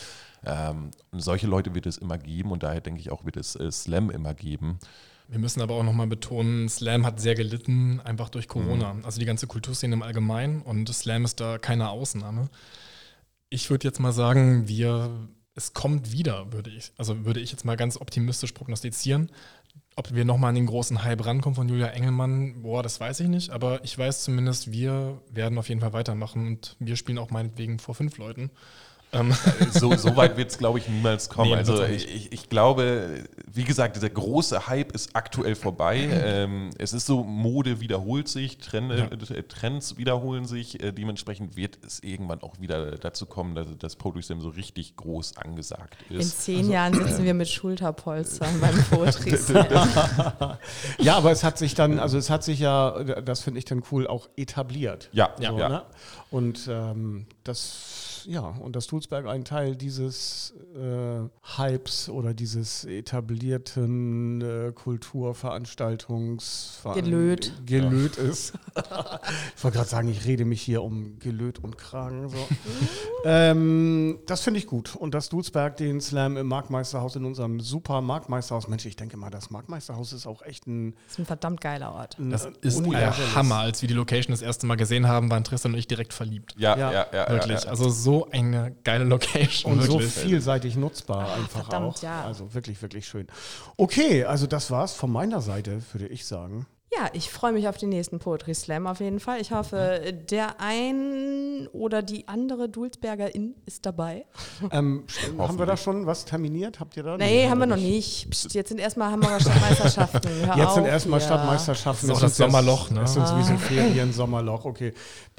Ähm, 0.46 0.92
und 1.12 1.22
solche 1.22 1.48
Leute 1.48 1.74
wird 1.76 1.86
es 1.86 1.98
immer 1.98 2.18
geben 2.18 2.52
und 2.52 2.64
daher 2.64 2.82
denke 2.82 3.02
ich 3.02 3.12
auch, 3.12 3.26
wird 3.26 3.38
es 3.38 3.56
äh, 3.56 3.72
Slam 3.72 4.10
immer 4.10 4.34
geben. 4.34 4.80
Wir 5.30 5.38
müssen 5.38 5.62
aber 5.62 5.76
auch 5.76 5.84
nochmal 5.84 6.08
betonen, 6.08 6.68
Slam 6.70 7.06
hat 7.06 7.22
sehr 7.22 7.36
gelitten, 7.36 8.00
einfach 8.00 8.30
durch 8.30 8.48
Corona. 8.48 8.96
Mhm. 8.96 9.06
Also 9.06 9.20
die 9.20 9.28
ganze 9.28 9.46
Kulturszene 9.46 9.94
im 9.94 10.02
Allgemeinen 10.02 10.64
und 10.64 10.92
Slam 10.92 11.24
ist 11.24 11.40
da 11.40 11.60
keine 11.60 11.90
Ausnahme. 11.90 12.50
Ich 13.50 13.70
würde 13.70 13.88
jetzt 13.88 14.00
mal 14.00 14.12
sagen, 14.12 14.68
wir, 14.68 15.30
es 15.54 15.74
kommt 15.74 16.12
wieder, 16.12 16.52
würde 16.52 16.72
ich, 16.72 16.92
also 16.98 17.26
würde 17.26 17.42
ich 17.42 17.52
jetzt 17.52 17.64
mal 17.64 17.78
ganz 17.78 17.98
optimistisch 17.98 18.54
prognostizieren. 18.54 19.32
Ob 19.96 20.16
wir 20.16 20.26
nochmal 20.26 20.50
an 20.50 20.56
den 20.56 20.66
großen 20.66 21.04
Hype 21.04 21.24
rankommen 21.24 21.56
von 21.56 21.70
Julia 21.70 21.90
Engelmann, 21.90 22.64
boah, 22.64 22.82
das 22.82 23.00
weiß 23.00 23.20
ich 23.20 23.28
nicht, 23.28 23.52
aber 23.52 23.84
ich 23.84 23.96
weiß 23.96 24.24
zumindest, 24.24 24.72
wir 24.72 25.22
werden 25.30 25.60
auf 25.60 25.70
jeden 25.70 25.82
Fall 25.82 25.94
weitermachen 25.94 26.48
und 26.48 26.76
wir 26.80 26.96
spielen 26.96 27.20
auch 27.20 27.30
meinetwegen 27.30 27.78
vor 27.78 27.94
fünf 27.94 28.18
Leuten. 28.18 28.50
Ähm, 29.12 29.34
so, 29.72 29.96
so 29.96 30.16
weit 30.16 30.38
wird 30.38 30.52
es, 30.52 30.58
glaube 30.58 30.80
ich, 30.80 30.88
niemals 30.88 31.30
kommen. 31.30 31.50
Nee, 31.50 31.56
also 31.56 31.84
ich, 31.84 32.32
ich 32.32 32.50
glaube, 32.50 33.24
wie 33.52 33.64
gesagt, 33.64 33.96
dieser 33.96 34.10
große 34.10 34.68
Hype 34.68 34.92
ist 34.92 35.16
aktuell 35.16 35.56
vorbei. 35.56 36.08
ähm, 36.12 36.70
es 36.78 36.94
ist 36.94 37.08
so, 37.08 37.24
Mode 37.24 37.82
wiederholt 37.82 38.28
sich, 38.28 38.60
Trend, 38.60 38.92
äh, 38.92 39.44
Trends 39.44 39.98
wiederholen 39.98 40.46
sich. 40.46 40.84
Äh, 40.84 40.92
dementsprechend 40.92 41.56
wird 41.58 41.80
es 41.84 42.04
irgendwann 42.04 42.42
auch 42.42 42.60
wieder 42.60 42.92
dazu 42.98 43.26
kommen, 43.26 43.56
dass 43.56 43.68
das 43.80 43.96
Poetry 43.96 44.22
Slam 44.22 44.42
so 44.42 44.50
richtig 44.50 44.96
groß 44.96 45.38
angesagt 45.38 45.98
In 46.10 46.20
ist. 46.20 46.44
zehn 46.44 46.70
Jahren 46.70 46.94
sitzen 46.94 47.24
wir 47.24 47.34
mit 47.34 47.50
Schulterpolstern 47.50 48.60
beim 48.60 48.76
Poetry 48.92 49.36
Slam. 49.38 49.68
Ja, 51.00 51.18
aber 51.18 51.32
es 51.32 51.44
hat 51.44 51.58
sich 51.58 51.74
dann, 51.74 52.00
also 52.00 52.18
es 52.18 52.30
hat 52.30 52.44
sich 52.44 52.60
ja, 52.60 53.04
das 53.22 53.42
finde 53.42 53.58
ich 53.58 53.66
dann 53.66 53.82
cool, 53.92 54.08
auch 54.08 54.30
etabliert. 54.36 55.10
Ja, 55.14 55.32
So, 55.38 55.44
ja. 55.44 55.70
Ne? 55.70 55.82
Und 56.32 56.70
ähm, 56.72 57.26
das, 57.44 58.22
ja, 58.26 58.42
und 58.42 58.76
dass 58.76 58.86
Dulsberg 58.86 59.26
ein 59.26 59.46
Teil 59.46 59.76
dieses 59.76 60.54
äh, 60.76 61.22
Hypes 61.58 62.08
oder 62.08 62.36
dieses 62.36 62.86
etablierten 62.86 64.42
äh, 64.42 64.72
Kulturveranstaltungs 64.72 66.82
Gelöt. 66.94 67.54
Gelöt 67.66 68.18
ist. 68.18 68.54
ich 69.56 69.64
wollte 69.64 69.78
gerade 69.78 69.90
sagen, 69.90 70.08
ich 70.10 70.26
rede 70.26 70.46
mich 70.46 70.62
hier 70.62 70.84
um 70.84 71.18
Gelöt 71.18 71.64
und 71.64 71.80
Kragen. 71.80 72.30
So. 72.30 72.38
ähm, 73.26 74.20
das 74.28 74.42
finde 74.42 74.60
ich 74.60 74.68
gut. 74.68 74.96
Und 74.96 75.16
dass 75.16 75.30
Dulsberg 75.30 75.78
den 75.78 76.00
Slam 76.00 76.38
im 76.38 76.46
Marktmeisterhaus 76.46 77.16
in 77.16 77.26
unserem 77.26 77.60
super 77.60 78.02
Marktmeisterhaus, 78.02 78.68
Mensch, 78.68 78.86
ich 78.86 78.96
denke 78.96 79.18
mal, 79.18 79.32
das 79.32 79.50
Marktmeisterhaus 79.50 80.14
ist 80.14 80.28
auch 80.28 80.44
echt 80.44 80.68
ein 80.68 80.94
Das 81.06 81.14
ist 81.14 81.20
ein 81.20 81.26
verdammt 81.26 81.62
geiler 81.62 81.96
Ort. 81.96 82.18
das 82.20 82.48
ist 82.62 82.86
ein 82.86 83.36
Hammer. 83.36 83.56
Als 83.56 83.82
wir 83.82 83.88
die 83.88 83.96
Location 83.96 84.32
das 84.32 84.44
erste 84.44 84.68
Mal 84.68 84.76
gesehen 84.76 85.08
haben, 85.08 85.32
waren 85.32 85.44
Tristan 85.44 85.74
und 85.74 85.80
ich 85.80 85.88
direkt 85.88 86.14
verliebt. 86.20 86.54
Ja, 86.58 86.78
Ja, 86.78 86.92
ja, 86.92 87.08
ja, 87.14 87.30
Wirklich. 87.30 87.60
Ja, 87.62 87.66
ja. 87.66 87.70
Also 87.70 87.90
so 87.90 88.30
eine 88.30 88.76
geile 88.84 89.06
Location. 89.06 89.72
Und 89.72 89.84
so 89.84 89.94
wirklich. 89.94 90.12
vielseitig 90.12 90.76
nutzbar 90.76 91.34
einfach 91.34 91.64
verdammt, 91.64 91.98
auch. 91.98 92.04
ja. 92.04 92.26
Also 92.26 92.54
wirklich, 92.54 92.82
wirklich 92.82 93.08
schön. 93.08 93.28
Okay, 93.78 94.26
also 94.26 94.46
das 94.48 94.70
war's 94.70 94.94
von 94.94 95.12
meiner 95.12 95.40
Seite, 95.40 95.82
würde 95.94 96.08
ich 96.08 96.26
sagen. 96.26 96.66
Ja, 96.92 97.08
ich 97.14 97.30
freue 97.30 97.52
mich 97.52 97.68
auf 97.68 97.78
den 97.78 97.90
nächsten 97.90 98.18
Poetry 98.18 98.56
Slam 98.56 98.88
auf 98.88 99.00
jeden 99.00 99.20
Fall. 99.20 99.40
Ich 99.40 99.52
hoffe, 99.52 100.02
der 100.32 100.60
ein 100.60 101.68
oder 101.72 102.02
die 102.02 102.28
andere 102.28 102.68
Dulsbergerin 102.68 103.56
ist 103.66 103.86
dabei. 103.86 104.26
Ähm, 104.72 105.06
haben 105.38 105.58
wir 105.58 105.66
da 105.66 105.78
schon 105.78 106.06
was 106.06 106.26
terminiert? 106.26 106.80
Habt 106.82 106.98
ihr 106.98 107.04
da? 107.04 107.18
Nee, 107.18 107.48
haben 107.50 107.60
wir 107.60 107.66
noch 107.66 107.78
nicht. 107.78 108.30
Psst, 108.30 108.54
jetzt 108.54 108.70
sind 108.70 108.78
erstmal 108.80 109.10
Hamburger 109.12 109.40
Stadtmeisterschaften. 109.40 110.30
Hör 110.46 110.58
Jetzt 110.58 110.74
sind 110.76 110.86
erstmal. 110.86 111.22
Stadtmeisterschaften. 111.22 112.08
Das 112.10 112.18
ist 112.18 112.24
uns 112.24 112.36
das 112.38 112.46
Sommerloch, 112.46 112.90
ne? 112.92 113.00
Das 113.02 113.12
ist 113.12 113.18
uns 113.18 113.36
wie 113.38 113.44
so 113.44 113.52
ein 113.54 113.58
Ferien-Sommerloch. 113.58 114.66
Okay. 114.66 114.94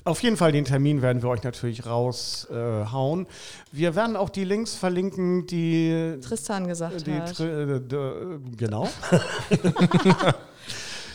Auf 0.05 0.23
jeden 0.23 0.37
Fall 0.39 0.53
den 0.53 0.65
Termin 0.65 1.03
werden 1.03 1.23
wir 1.23 1.29
euch 1.29 1.43
natürlich 1.43 1.85
raushauen. 1.85 2.83
Äh, 2.87 2.87
hauen. 2.93 3.27
wir 3.73 3.95
werden 3.95 4.17
auch 4.17 4.31
die 4.31 4.45
Links 4.45 4.75
verlinken, 4.75 5.47
die. 5.47 6.17
Tristan 6.23 6.67
gesagt 6.67 7.07
die 7.07 7.13
hat. 7.13 7.35
Tri- 7.35 7.77
äh, 7.77 7.81
d- 7.81 8.39
genau. 8.57 8.89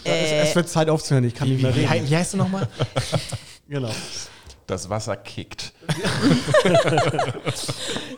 Äh, 0.05 0.41
es, 0.41 0.49
es 0.49 0.55
wird 0.55 0.69
Zeit 0.69 0.89
aufzuhören, 0.89 1.23
ich 1.23 1.33
kann 1.35 1.47
Wie, 1.47 1.53
nicht 1.53 1.63
mehr 1.63 1.75
wie, 1.75 1.85
reden. 1.85 2.09
wie 2.09 2.15
heißt 2.15 2.33
du 2.33 2.37
nochmal? 2.37 2.67
Genau. 3.67 3.89
Das 4.67 4.87
Wasser 4.91 5.15
kickt. 5.17 5.73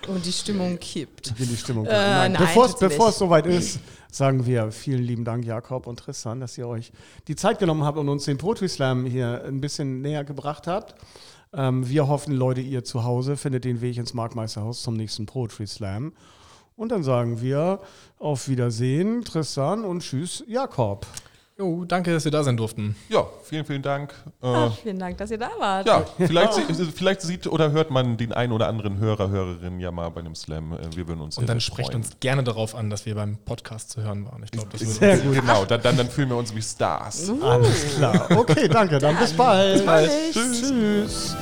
Und 0.07 0.25
die 0.25 0.31
Stimmung 0.31 0.77
kippt. 0.79 1.33
Wie 1.37 1.45
die 1.45 1.57
Stimmung 1.57 1.85
Äh, 1.85 1.91
Nein, 1.91 2.31
nein, 2.33 2.41
bevor, 2.79 3.09
es, 3.09 3.17
soweit 3.17 3.45
ist, 3.45 3.79
sagen 4.11 4.45
wir 4.45 4.71
vielen 4.71 5.03
lieben 5.03 5.25
Dank, 5.25 5.45
Jakob 5.45 5.87
und 5.87 5.99
Tristan, 5.99 6.39
dass 6.39 6.57
ihr 6.57 6.67
euch 6.67 6.91
die 7.27 7.35
Zeit 7.35 7.59
genommen 7.59 7.83
habt 7.83 7.97
und 7.97 8.07
uns 8.09 8.25
den 8.25 8.37
Poetry 8.37 8.69
Slam 8.69 9.05
hier 9.05 9.43
ein 9.45 9.61
bisschen 9.61 10.01
näher 10.01 10.23
gebracht 10.23 10.67
habt. 10.67 10.95
Ähm, 11.53 11.87
wir 11.87 12.07
hoffen, 12.07 12.33
Leute, 12.33 12.61
ihr 12.61 12.83
zu 12.83 13.03
Hause 13.03 13.37
findet 13.37 13.65
den 13.65 13.81
Weg 13.81 13.97
ins 13.97 14.13
Marktmeisterhaus 14.13 14.81
zum 14.81 14.95
nächsten 14.95 15.25
Poetry 15.25 15.67
Slam. 15.67 16.13
Und 16.75 16.91
dann 16.91 17.03
sagen 17.03 17.41
wir 17.41 17.79
auf 18.19 18.47
Wiedersehen, 18.47 19.23
Tristan 19.23 19.83
und 19.83 20.01
Tschüss, 20.01 20.43
Jakob. 20.47 21.07
Jo, 21.59 21.85
danke, 21.85 22.13
dass 22.13 22.23
wir 22.23 22.31
da 22.31 22.43
sein 22.43 22.55
durften. 22.55 22.95
Ja, 23.09 23.25
vielen, 23.43 23.65
vielen 23.65 23.81
Dank. 23.81 24.13
Äh, 24.43 24.45
Ach, 24.47 24.77
vielen 24.77 24.99
Dank, 24.99 25.17
dass 25.17 25.31
ihr 25.31 25.39
da 25.39 25.49
wart. 25.57 25.87
ja, 25.87 26.05
vielleicht, 26.17 26.53
vielleicht 26.95 27.21
sieht 27.21 27.47
oder 27.47 27.71
hört 27.71 27.89
man 27.89 28.15
den 28.15 28.31
einen 28.31 28.51
oder 28.53 28.67
anderen 28.67 28.99
Hörer, 28.99 29.29
Hörerin 29.29 29.79
ja 29.79 29.89
mal 29.91 30.09
bei 30.09 30.19
einem 30.19 30.35
Slam. 30.35 30.73
Äh, 30.73 30.95
Wir 30.95 31.07
würden 31.07 31.21
uns 31.21 31.35
Und 31.37 31.49
dann 31.49 31.59
sprecht 31.59 31.89
freuen. 31.89 32.03
uns 32.03 32.19
gerne 32.19 32.43
darauf 32.43 32.75
an, 32.75 32.91
dass 32.91 33.07
wir 33.07 33.15
beim 33.15 33.37
Podcast 33.37 33.89
zu 33.89 34.03
hören 34.03 34.25
waren. 34.25 34.43
Ich 34.43 34.51
glaube, 34.51 34.69
das 34.71 34.81
würde 34.81 34.93
Sehr 34.93 35.17
gut. 35.17 35.33
Genau, 35.41 35.65
dann, 35.65 35.81
dann, 35.81 35.97
dann 35.97 36.09
fühlen 36.09 36.29
wir 36.29 36.37
uns 36.37 36.53
wie 36.53 36.61
Stars. 36.61 37.31
Alles 37.41 37.95
klar. 37.95 38.27
Okay, 38.29 38.67
danke. 38.67 38.99
Dann 38.99 39.17
bis 39.17 39.33
bald. 39.33 39.73
Bis 39.77 39.85
bald. 39.85 40.11
Tschüss. 40.31 40.61
Tschüss. 40.61 41.35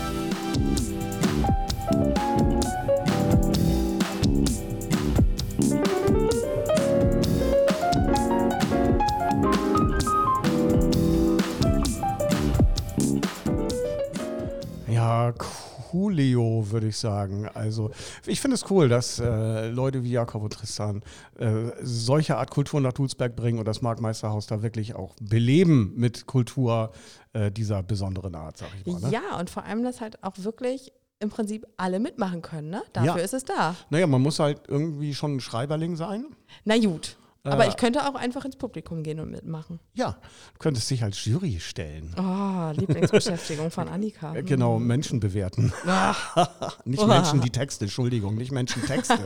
Coolio, 15.33 16.71
würde 16.71 16.87
ich 16.87 16.97
sagen. 16.97 17.47
Also 17.53 17.91
ich 18.25 18.41
finde 18.41 18.55
es 18.55 18.69
cool, 18.69 18.89
dass 18.89 19.19
äh, 19.19 19.69
Leute 19.69 20.03
wie 20.03 20.11
Jakob 20.11 20.43
und 20.43 20.53
Tristan 20.53 21.01
äh, 21.37 21.71
solche 21.81 22.37
Art 22.37 22.51
Kultur 22.51 22.81
nach 22.81 22.93
Dulsberg 22.93 23.35
bringen 23.35 23.59
und 23.59 23.65
das 23.65 23.81
Marktmeisterhaus 23.81 24.47
da 24.47 24.61
wirklich 24.61 24.95
auch 24.95 25.15
beleben 25.21 25.93
mit 25.95 26.25
Kultur 26.25 26.91
äh, 27.33 27.51
dieser 27.51 27.83
besonderen 27.83 28.35
Art, 28.35 28.57
sag 28.57 28.69
ich 28.79 28.85
mal. 28.91 28.99
Ne? 29.01 29.11
Ja, 29.11 29.39
und 29.39 29.49
vor 29.49 29.63
allem, 29.63 29.83
dass 29.83 30.01
halt 30.01 30.23
auch 30.23 30.33
wirklich 30.37 30.91
im 31.19 31.29
Prinzip 31.29 31.65
alle 31.77 31.99
mitmachen 31.99 32.41
können. 32.41 32.69
Ne? 32.69 32.81
Dafür 32.93 33.17
Ja. 33.17 33.23
ist 33.23 33.33
es 33.33 33.45
da. 33.45 33.75
Naja, 33.89 34.05
man 34.07 34.21
muss 34.21 34.39
halt 34.39 34.61
irgendwie 34.67 35.13
schon 35.13 35.37
ein 35.37 35.39
Schreiberling 35.39 35.95
sein. 35.95 36.25
Na 36.65 36.77
gut. 36.77 37.17
Aber 37.45 37.65
Äh, 37.65 37.69
ich 37.69 37.77
könnte 37.77 38.07
auch 38.09 38.15
einfach 38.15 38.43
ins 38.45 38.55
Publikum 38.55 39.03
gehen 39.03 39.19
und 39.19 39.31
mitmachen. 39.31 39.79
Ja, 39.93 40.17
du 40.53 40.59
könntest 40.59 40.89
dich 40.89 41.03
als 41.03 41.23
Jury 41.25 41.59
stellen. 41.59 42.13
Oh, 42.17 42.71
Lieblingsbeschäftigung 42.79 43.71
von 43.71 43.87
Annika. 43.87 44.35
Äh, 44.35 44.43
Genau, 44.43 44.79
Menschen 44.79 45.19
bewerten. 45.19 45.71
nicht 46.85 47.01
Uah. 47.01 47.07
Menschen 47.07 47.41
die 47.41 47.51
Texte, 47.51 47.85
Entschuldigung, 47.85 48.35
nicht 48.35 48.51
Menschen 48.51 48.83
Texte. 48.83 49.19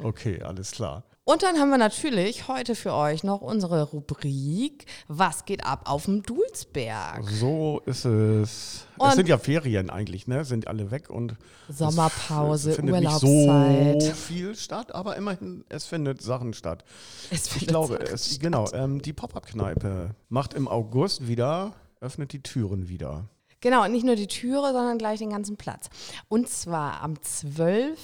Okay, 0.00 0.40
alles 0.42 0.70
klar. 0.70 1.02
Und 1.30 1.42
dann 1.42 1.58
haben 1.58 1.68
wir 1.68 1.76
natürlich 1.76 2.48
heute 2.48 2.74
für 2.74 2.94
euch 2.94 3.22
noch 3.22 3.42
unsere 3.42 3.82
Rubrik 3.82 4.86
Was 5.08 5.44
geht 5.44 5.62
ab 5.66 5.82
auf 5.84 6.06
dem 6.06 6.22
Dulsberg? 6.22 7.22
So 7.28 7.82
ist 7.84 8.06
es. 8.06 8.86
Und- 8.96 9.08
es 9.10 9.14
sind 9.16 9.28
ja 9.28 9.36
Ferien 9.36 9.90
eigentlich, 9.90 10.26
ne? 10.26 10.46
Sind 10.46 10.68
alle 10.68 10.90
weg 10.90 11.10
und 11.10 11.36
Sommerpause, 11.68 12.70
es 12.70 12.76
findet 12.76 12.94
Urlaubszeit. 12.94 13.96
nicht 13.96 14.06
so 14.06 14.12
viel 14.14 14.54
statt, 14.56 14.94
aber 14.94 15.16
immerhin, 15.16 15.66
es 15.68 15.84
findet 15.84 16.22
Sachen 16.22 16.54
statt. 16.54 16.82
Es 17.30 17.44
Ich 17.44 17.52
findet 17.52 17.68
glaube, 17.68 17.92
Sachen 17.98 18.14
es, 18.14 18.26
statt. 18.28 18.40
genau, 18.40 18.72
ähm, 18.72 19.02
die 19.02 19.12
Pop-Up-Kneipe 19.12 20.14
macht 20.30 20.54
im 20.54 20.66
August 20.66 21.28
wieder, 21.28 21.74
öffnet 22.00 22.32
die 22.32 22.42
Türen 22.42 22.88
wieder. 22.88 23.28
Genau, 23.60 23.84
und 23.84 23.92
nicht 23.92 24.06
nur 24.06 24.16
die 24.16 24.28
Türe, 24.28 24.72
sondern 24.72 24.96
gleich 24.96 25.18
den 25.18 25.28
ganzen 25.30 25.58
Platz. 25.58 25.90
Und 26.28 26.48
zwar 26.48 27.02
am 27.02 27.20
12. 27.20 27.98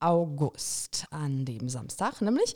August, 0.00 1.06
an 1.10 1.44
dem 1.44 1.68
Samstag, 1.68 2.20
nämlich 2.20 2.54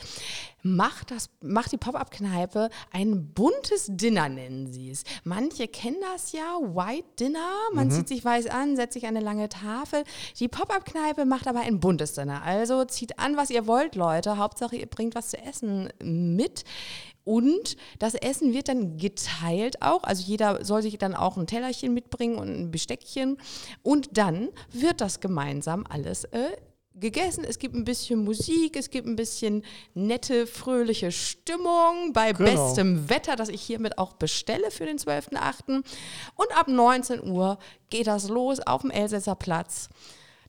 macht, 0.63 1.11
das, 1.11 1.31
macht 1.41 1.73
die 1.73 1.79
Pop-Up-Kneipe 1.79 2.69
ein 2.93 3.33
buntes 3.33 3.87
Dinner, 3.89 4.29
nennen 4.29 4.73
sie 4.73 4.91
es. 4.91 5.05
Manche 5.25 5.69
kennen 5.69 5.97
das 6.13 6.33
ja, 6.33 6.59
White 6.61 7.09
Dinner. 7.19 7.49
Man 7.73 7.91
zieht 7.91 8.09
sich 8.09 8.25
weiß 8.25 8.47
an, 8.49 8.77
setzt 8.77 8.95
sich 8.95 9.07
an 9.07 9.17
eine 9.17 9.25
lange 9.25 9.49
Tafel. 9.49 10.05
Die 10.39 10.49
Pop-Up-Kneipe 10.49 11.25
macht 11.25 11.47
aber 11.47 11.61
ein 11.61 11.81
buntes 11.81 12.13
Dinner. 12.13 12.43
Also 12.43 12.85
zieht 12.85 13.19
an, 13.19 13.37
was 13.37 13.51
ihr 13.51 13.67
wollt, 13.67 13.95
Leute. 13.95 14.37
Hauptsache, 14.37 14.77
ihr 14.77 14.87
bringt 14.87 15.15
was 15.15 15.31
zu 15.31 15.39
essen 15.39 15.89
mit. 16.03 16.65
Und 17.25 17.77
das 17.99 18.15
Essen 18.15 18.53
wird 18.53 18.69
dann 18.69 18.97
geteilt 18.97 19.83
auch. 19.83 20.05
Also 20.05 20.23
jeder 20.25 20.65
soll 20.65 20.83
sich 20.83 20.99
dann 20.99 21.15
auch 21.15 21.37
ein 21.37 21.47
Tellerchen 21.47 21.95
mitbringen 21.95 22.37
und 22.39 22.49
ein 22.49 22.71
Besteckchen. 22.71 23.39
Und 23.83 24.17
dann 24.17 24.49
wird 24.73 25.01
das 25.01 25.21
gemeinsam 25.21 25.85
alles 25.89 26.25
äh, 26.25 26.51
gegessen. 27.01 27.45
Es 27.45 27.59
gibt 27.59 27.75
ein 27.75 27.85
bisschen 27.85 28.23
Musik, 28.25 28.77
es 28.77 28.91
gibt 28.91 29.07
ein 29.07 29.17
bisschen 29.17 29.65
nette, 29.95 30.47
fröhliche 30.47 31.11
Stimmung 31.13 32.13
bei 32.13 32.33
Genau. 32.33 32.67
bestem 32.67 33.09
Wetter, 33.09 33.37
das 33.37 33.49
ich 33.49 33.63
hiermit 33.63 33.99
auch 33.99 34.13
bestelle 34.15 34.71
für 34.71 34.87
den 34.87 34.99
12.8. 34.99 35.83
Und 36.35 36.57
ab 36.57 36.69
19 36.69 37.23
Uhr 37.29 37.59
geht 37.89 38.07
das 38.07 38.29
los 38.29 38.61
auf 38.61 38.83
dem 38.83 38.91
Elsässer 38.91 39.35
Platz. 39.35 39.89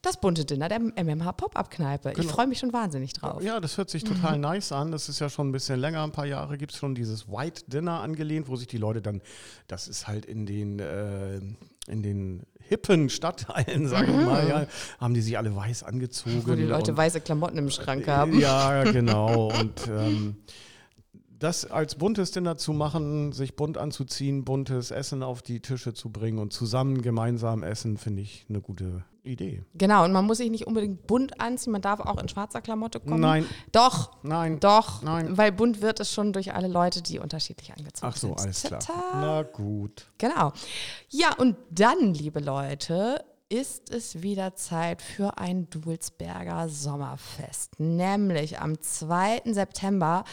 Das 0.03 0.19
bunte 0.19 0.45
Dinner 0.45 0.67
der 0.67 0.79
MMH 0.79 1.31
Pop-Up-Kneipe. 1.33 2.13
Ich 2.17 2.25
freue 2.25 2.47
mich 2.47 2.57
schon 2.57 2.73
wahnsinnig 2.73 3.13
drauf. 3.13 3.43
Ja, 3.43 3.59
das 3.59 3.77
hört 3.77 3.91
sich 3.91 4.03
total 4.03 4.39
nice 4.39 4.71
an. 4.71 4.91
Das 4.91 5.07
ist 5.09 5.19
ja 5.19 5.29
schon 5.29 5.49
ein 5.49 5.51
bisschen 5.51 5.79
länger, 5.79 6.03
ein 6.03 6.11
paar 6.11 6.25
Jahre 6.25 6.57
gibt 6.57 6.71
es 6.71 6.79
schon 6.79 6.95
dieses 6.95 7.27
White 7.27 7.65
Dinner 7.67 7.99
angelehnt, 7.99 8.47
wo 8.47 8.55
sich 8.55 8.65
die 8.67 8.77
Leute 8.79 9.03
dann, 9.03 9.21
das 9.67 9.87
ist 9.87 10.07
halt 10.07 10.25
in 10.25 10.47
den, 10.47 10.79
äh, 10.79 11.35
in 11.87 12.01
den 12.01 12.41
hippen 12.71 13.09
Stadtteilen, 13.09 13.89
sag 13.89 14.07
ich 14.07 14.15
mal, 14.15 14.47
ja, 14.47 14.65
haben 14.97 15.13
die 15.13 15.19
sich 15.19 15.37
alle 15.37 15.53
weiß 15.53 15.83
angezogen. 15.83 16.41
Wo 16.45 16.55
die 16.55 16.63
Leute 16.63 16.95
weiße 16.95 17.19
Klamotten 17.19 17.57
im 17.57 17.69
Schrank 17.69 18.07
haben. 18.07 18.39
Ja, 18.39 18.85
genau. 18.85 19.51
Und 19.59 19.89
ähm, 19.89 20.37
das 21.41 21.69
als 21.69 21.95
buntes 21.95 22.31
Dinner 22.31 22.55
zu 22.55 22.71
machen, 22.71 23.31
sich 23.31 23.55
bunt 23.55 23.77
anzuziehen, 23.77 24.45
buntes 24.45 24.91
Essen 24.91 25.23
auf 25.23 25.41
die 25.41 25.59
Tische 25.59 25.93
zu 25.93 26.11
bringen 26.11 26.37
und 26.37 26.53
zusammen 26.53 27.01
gemeinsam 27.01 27.63
essen, 27.63 27.97
finde 27.97 28.21
ich 28.21 28.45
eine 28.47 28.61
gute 28.61 29.03
Idee. 29.23 29.63
Genau, 29.73 30.05
und 30.05 30.11
man 30.11 30.25
muss 30.25 30.37
sich 30.37 30.51
nicht 30.51 30.67
unbedingt 30.67 31.07
bunt 31.07 31.41
anziehen, 31.41 31.71
man 31.73 31.81
darf 31.81 31.99
auch 31.99 32.21
in 32.21 32.29
schwarzer 32.29 32.61
Klamotte 32.61 32.99
kommen. 32.99 33.19
Nein. 33.21 33.45
Doch, 33.71 34.11
Nein. 34.21 34.59
doch. 34.59 35.01
Nein. 35.01 35.35
Weil 35.35 35.51
bunt 35.51 35.81
wird 35.81 35.99
es 35.99 36.13
schon 36.13 36.31
durch 36.31 36.53
alle 36.53 36.67
Leute, 36.67 37.01
die 37.01 37.17
unterschiedlich 37.17 37.71
angezogen 37.75 38.11
Ach 38.13 38.17
so, 38.17 38.27
sind. 38.27 38.39
alles 38.39 38.61
klar. 38.63 38.79
Tata. 38.79 39.01
Na 39.15 39.41
gut. 39.41 40.11
Genau. 40.19 40.53
Ja, 41.09 41.33
und 41.37 41.55
dann, 41.71 42.13
liebe 42.13 42.39
Leute, 42.39 43.23
ist 43.49 43.91
es 43.91 44.21
wieder 44.21 44.55
Zeit 44.55 45.01
für 45.01 45.37
ein 45.39 45.69
Dulsberger 45.71 46.69
Sommerfest. 46.69 47.79
Nämlich 47.79 48.59
am 48.59 48.79
2. 48.79 49.41
September 49.45 50.23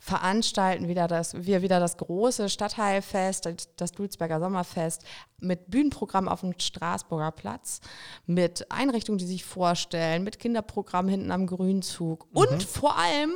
veranstalten 0.00 0.88
wieder 0.88 1.06
das, 1.06 1.34
wir 1.46 1.62
wieder 1.62 1.78
das 1.78 1.98
große 1.98 2.48
Stadtteilfest, 2.48 3.48
das- 3.76 3.92
Dulsberger 3.92 4.40
Sommerfest, 4.40 5.04
mit 5.38 5.70
Bühnenprogramm 5.70 6.26
auf 6.28 6.40
dem 6.40 6.54
Straßburger 6.58 7.30
Platz, 7.30 7.80
mit 8.26 8.70
Einrichtungen, 8.70 9.18
die 9.18 9.26
sich 9.26 9.44
vorstellen, 9.44 10.24
mit 10.24 10.38
Kinderprogramm 10.38 11.08
hinten 11.08 11.30
am 11.30 11.46
Grünzug 11.46 12.26
und 12.32 12.62
vor 12.62 12.96
allem, 12.98 13.32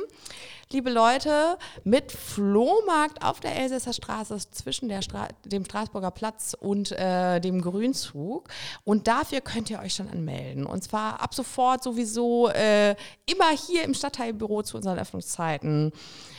liebe 0.71 0.89
Leute, 0.89 1.57
mit 1.83 2.11
Flohmarkt 2.11 3.23
auf 3.23 3.39
der 3.39 3.55
Elsässer 3.55 3.93
Straße 3.93 4.37
zwischen 4.51 4.89
der 4.89 5.01
Stra 5.03 5.27
dem 5.45 5.65
Straßburger 5.65 6.11
Platz 6.11 6.55
und 6.59 6.91
äh, 6.93 7.39
dem 7.39 7.61
Grünzug. 7.61 8.49
Und 8.83 9.07
dafür 9.07 9.41
könnt 9.41 9.69
ihr 9.69 9.79
euch 9.79 9.93
schon 9.93 10.09
anmelden. 10.09 10.65
Und 10.65 10.83
zwar 10.83 11.21
ab 11.21 11.33
sofort 11.35 11.83
sowieso 11.83 12.49
äh, 12.49 12.95
immer 13.25 13.49
hier 13.67 13.83
im 13.83 13.93
Stadtteilbüro 13.93 14.63
zu 14.63 14.77
unseren 14.77 14.97
Öffnungszeiten. 14.97 15.91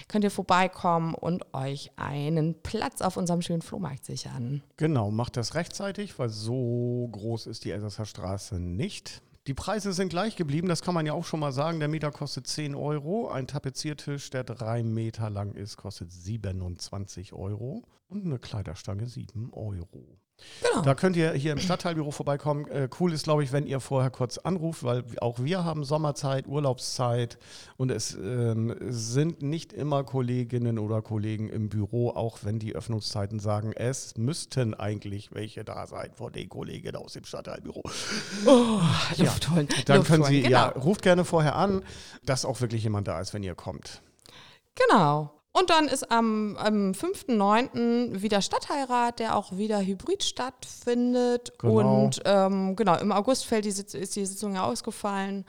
Könnt 0.08 0.24
ihr 0.24 0.30
vorbeikommen 0.30 1.14
und 1.14 1.52
euch 1.52 1.90
einen 1.96 2.54
Platz 2.62 3.02
auf 3.02 3.16
unserem 3.16 3.42
schönen 3.42 3.62
Flohmarkt 3.62 4.04
sichern. 4.04 4.62
Genau, 4.76 5.10
macht 5.10 5.36
das 5.36 5.54
rechtzeitig, 5.54 6.18
weil 6.18 6.28
so 6.28 7.08
groß 7.10 7.46
ist 7.46 7.64
die 7.64 7.72
Elsässer 7.72 8.04
Straße 8.04 8.60
nicht. 8.60 9.22
Die 9.46 9.54
Preise 9.54 9.92
sind 9.92 10.08
gleich 10.08 10.34
geblieben, 10.34 10.68
das 10.68 10.82
kann 10.82 10.94
man 10.94 11.06
ja 11.06 11.12
auch 11.12 11.24
schon 11.24 11.38
mal 11.38 11.52
sagen. 11.52 11.78
Der 11.78 11.88
Meter 11.88 12.10
kostet 12.10 12.48
10 12.48 12.74
Euro. 12.74 13.28
Ein 13.28 13.46
Tapeziertisch, 13.46 14.30
der 14.30 14.42
drei 14.42 14.82
Meter 14.82 15.30
lang 15.30 15.52
ist, 15.52 15.76
kostet 15.76 16.10
27 16.10 17.32
Euro. 17.32 17.84
Und 18.08 18.24
eine 18.24 18.40
Kleiderstange 18.40 19.06
7 19.06 19.52
Euro. 19.52 20.18
Genau. 20.62 20.82
Da 20.82 20.94
könnt 20.94 21.16
ihr 21.16 21.32
hier 21.32 21.52
im 21.52 21.58
Stadtteilbüro 21.58 22.10
vorbeikommen. 22.10 22.66
Äh, 22.68 22.88
cool 23.00 23.12
ist, 23.12 23.24
glaube 23.24 23.42
ich, 23.42 23.52
wenn 23.52 23.66
ihr 23.66 23.80
vorher 23.80 24.10
kurz 24.10 24.38
anruft, 24.38 24.84
weil 24.84 25.04
auch 25.20 25.38
wir 25.38 25.64
haben 25.64 25.84
Sommerzeit, 25.84 26.46
Urlaubszeit 26.46 27.38
und 27.76 27.90
es 27.90 28.14
ähm, 28.14 28.74
sind 28.80 29.42
nicht 29.42 29.72
immer 29.72 30.04
Kolleginnen 30.04 30.78
oder 30.78 31.02
Kollegen 31.02 31.48
im 31.48 31.68
Büro, 31.68 32.10
auch 32.10 32.38
wenn 32.42 32.58
die 32.58 32.74
Öffnungszeiten 32.74 33.38
sagen, 33.38 33.72
es 33.72 34.16
müssten 34.16 34.74
eigentlich 34.74 35.32
welche 35.32 35.64
da 35.64 35.86
sein 35.86 36.10
von 36.14 36.32
den 36.32 36.48
Kolleginnen 36.48 36.96
aus 36.96 37.14
dem 37.14 37.24
Stadtteilbüro. 37.24 37.82
Luft 39.16 39.50
holen. 39.50 39.68
Dann 39.86 39.98
Luft 39.98 40.08
können. 40.08 40.24
Sie, 40.24 40.42
genau. 40.42 40.50
ja, 40.50 40.68
ruft 40.68 41.02
gerne 41.02 41.24
vorher 41.24 41.56
an, 41.56 41.82
dass 42.24 42.44
auch 42.44 42.60
wirklich 42.60 42.82
jemand 42.82 43.08
da 43.08 43.20
ist, 43.20 43.34
wenn 43.34 43.42
ihr 43.42 43.54
kommt. 43.54 44.02
Genau. 44.74 45.35
Und 45.58 45.70
dann 45.70 45.88
ist 45.88 46.10
am, 46.10 46.54
am 46.58 46.92
5.9. 46.92 48.20
wieder 48.20 48.42
Stadtheirat, 48.42 49.20
der 49.20 49.36
auch 49.36 49.56
wieder 49.56 49.80
hybrid 49.80 50.22
stattfindet. 50.22 51.54
Genau. 51.58 52.02
Und 52.02 52.20
ähm, 52.26 52.76
genau, 52.76 52.98
im 52.98 53.10
August 53.10 53.46
fällt 53.46 53.64
die 53.64 53.70
Sitz 53.70 53.94
ist 53.94 54.16
die 54.16 54.26
Sitzung 54.26 54.54
ja 54.54 54.64
ausgefallen. 54.64 55.46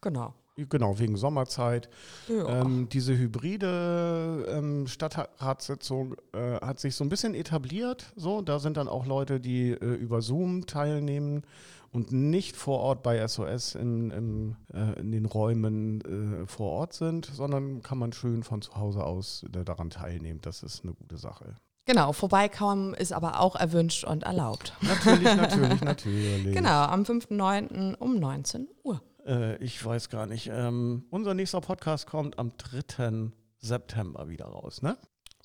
Genau. 0.00 0.32
Genau, 0.56 0.98
wegen 0.98 1.16
Sommerzeit. 1.16 1.88
Ja. 2.28 2.62
Ähm, 2.62 2.88
diese 2.90 3.16
hybride 3.16 4.46
ähm, 4.48 4.86
Stadtratssitzung 4.86 6.16
äh, 6.32 6.60
hat 6.60 6.80
sich 6.80 6.96
so 6.96 7.04
ein 7.04 7.08
bisschen 7.08 7.34
etabliert. 7.34 8.12
So, 8.16 8.42
da 8.42 8.58
sind 8.58 8.76
dann 8.76 8.88
auch 8.88 9.06
Leute, 9.06 9.40
die 9.40 9.70
äh, 9.70 9.76
über 9.76 10.22
Zoom 10.22 10.66
teilnehmen 10.66 11.44
und 11.92 12.12
nicht 12.12 12.56
vor 12.56 12.80
Ort 12.80 13.02
bei 13.02 13.26
SOS 13.26 13.74
in, 13.74 14.10
in, 14.10 14.56
äh, 14.72 15.00
in 15.00 15.10
den 15.10 15.26
Räumen 15.26 16.42
äh, 16.42 16.46
vor 16.46 16.70
Ort 16.70 16.92
sind, 16.92 17.26
sondern 17.26 17.82
kann 17.82 17.98
man 17.98 18.12
schön 18.12 18.42
von 18.42 18.62
zu 18.62 18.74
Hause 18.76 19.04
aus 19.04 19.44
äh, 19.54 19.64
daran 19.64 19.90
teilnehmen. 19.90 20.40
Das 20.42 20.62
ist 20.62 20.84
eine 20.84 20.94
gute 20.94 21.16
Sache. 21.16 21.56
Genau, 21.86 22.12
vorbeikommen 22.12 22.94
ist 22.94 23.12
aber 23.12 23.40
auch 23.40 23.56
erwünscht 23.56 24.04
und 24.04 24.22
erlaubt. 24.22 24.74
Natürlich, 24.82 25.24
natürlich, 25.36 25.80
natürlich. 25.80 26.54
Genau, 26.54 26.84
am 26.84 27.02
5.9. 27.02 27.96
um 27.96 28.20
19 28.20 28.68
Uhr. 28.84 29.02
Äh, 29.26 29.56
ich 29.56 29.84
weiß 29.84 30.08
gar 30.08 30.26
nicht. 30.26 30.50
Ähm, 30.52 31.04
unser 31.10 31.34
nächster 31.34 31.60
Podcast 31.60 32.06
kommt 32.06 32.38
am 32.38 32.52
3. 32.56 33.30
September 33.58 34.28
wieder 34.28 34.46
raus, 34.46 34.82
ne? 34.82 34.96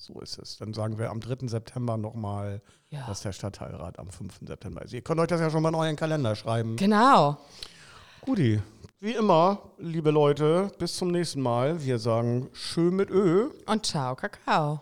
So 0.06 0.20
ist 0.20 0.38
es. 0.38 0.56
Dann 0.58 0.72
sagen 0.72 0.98
wir 0.98 1.10
am 1.10 1.18
3. 1.20 1.48
September 1.48 1.96
nochmal, 1.96 2.62
Ja. 2.90 3.06
dass 3.08 3.22
der 3.22 3.32
Stadtteilrat 3.32 3.98
am 3.98 4.08
5. 4.10 4.40
September 4.46 4.82
ist. 4.82 4.92
Ihr 4.92 5.02
könnt 5.02 5.18
euch 5.20 5.26
das 5.26 5.40
ja 5.40 5.50
schon 5.50 5.62
mal 5.62 5.70
in 5.70 5.74
euren 5.74 5.96
Kalender 5.96 6.36
schreiben. 6.36 6.76
Genau. 6.76 7.38
Guti. 8.20 8.62
Wie 9.00 9.12
immer, 9.12 9.58
liebe 9.78 10.10
Leute, 10.10 10.70
bis 10.78 10.96
zum 10.96 11.08
nächsten 11.08 11.40
Mal. 11.40 11.84
Wir 11.84 11.98
sagen 11.98 12.48
schön 12.52 12.94
mit 12.96 13.10
Ö. 13.10 13.50
Und 13.66 13.84
ciao, 13.84 14.14
Kakao. 14.14 14.80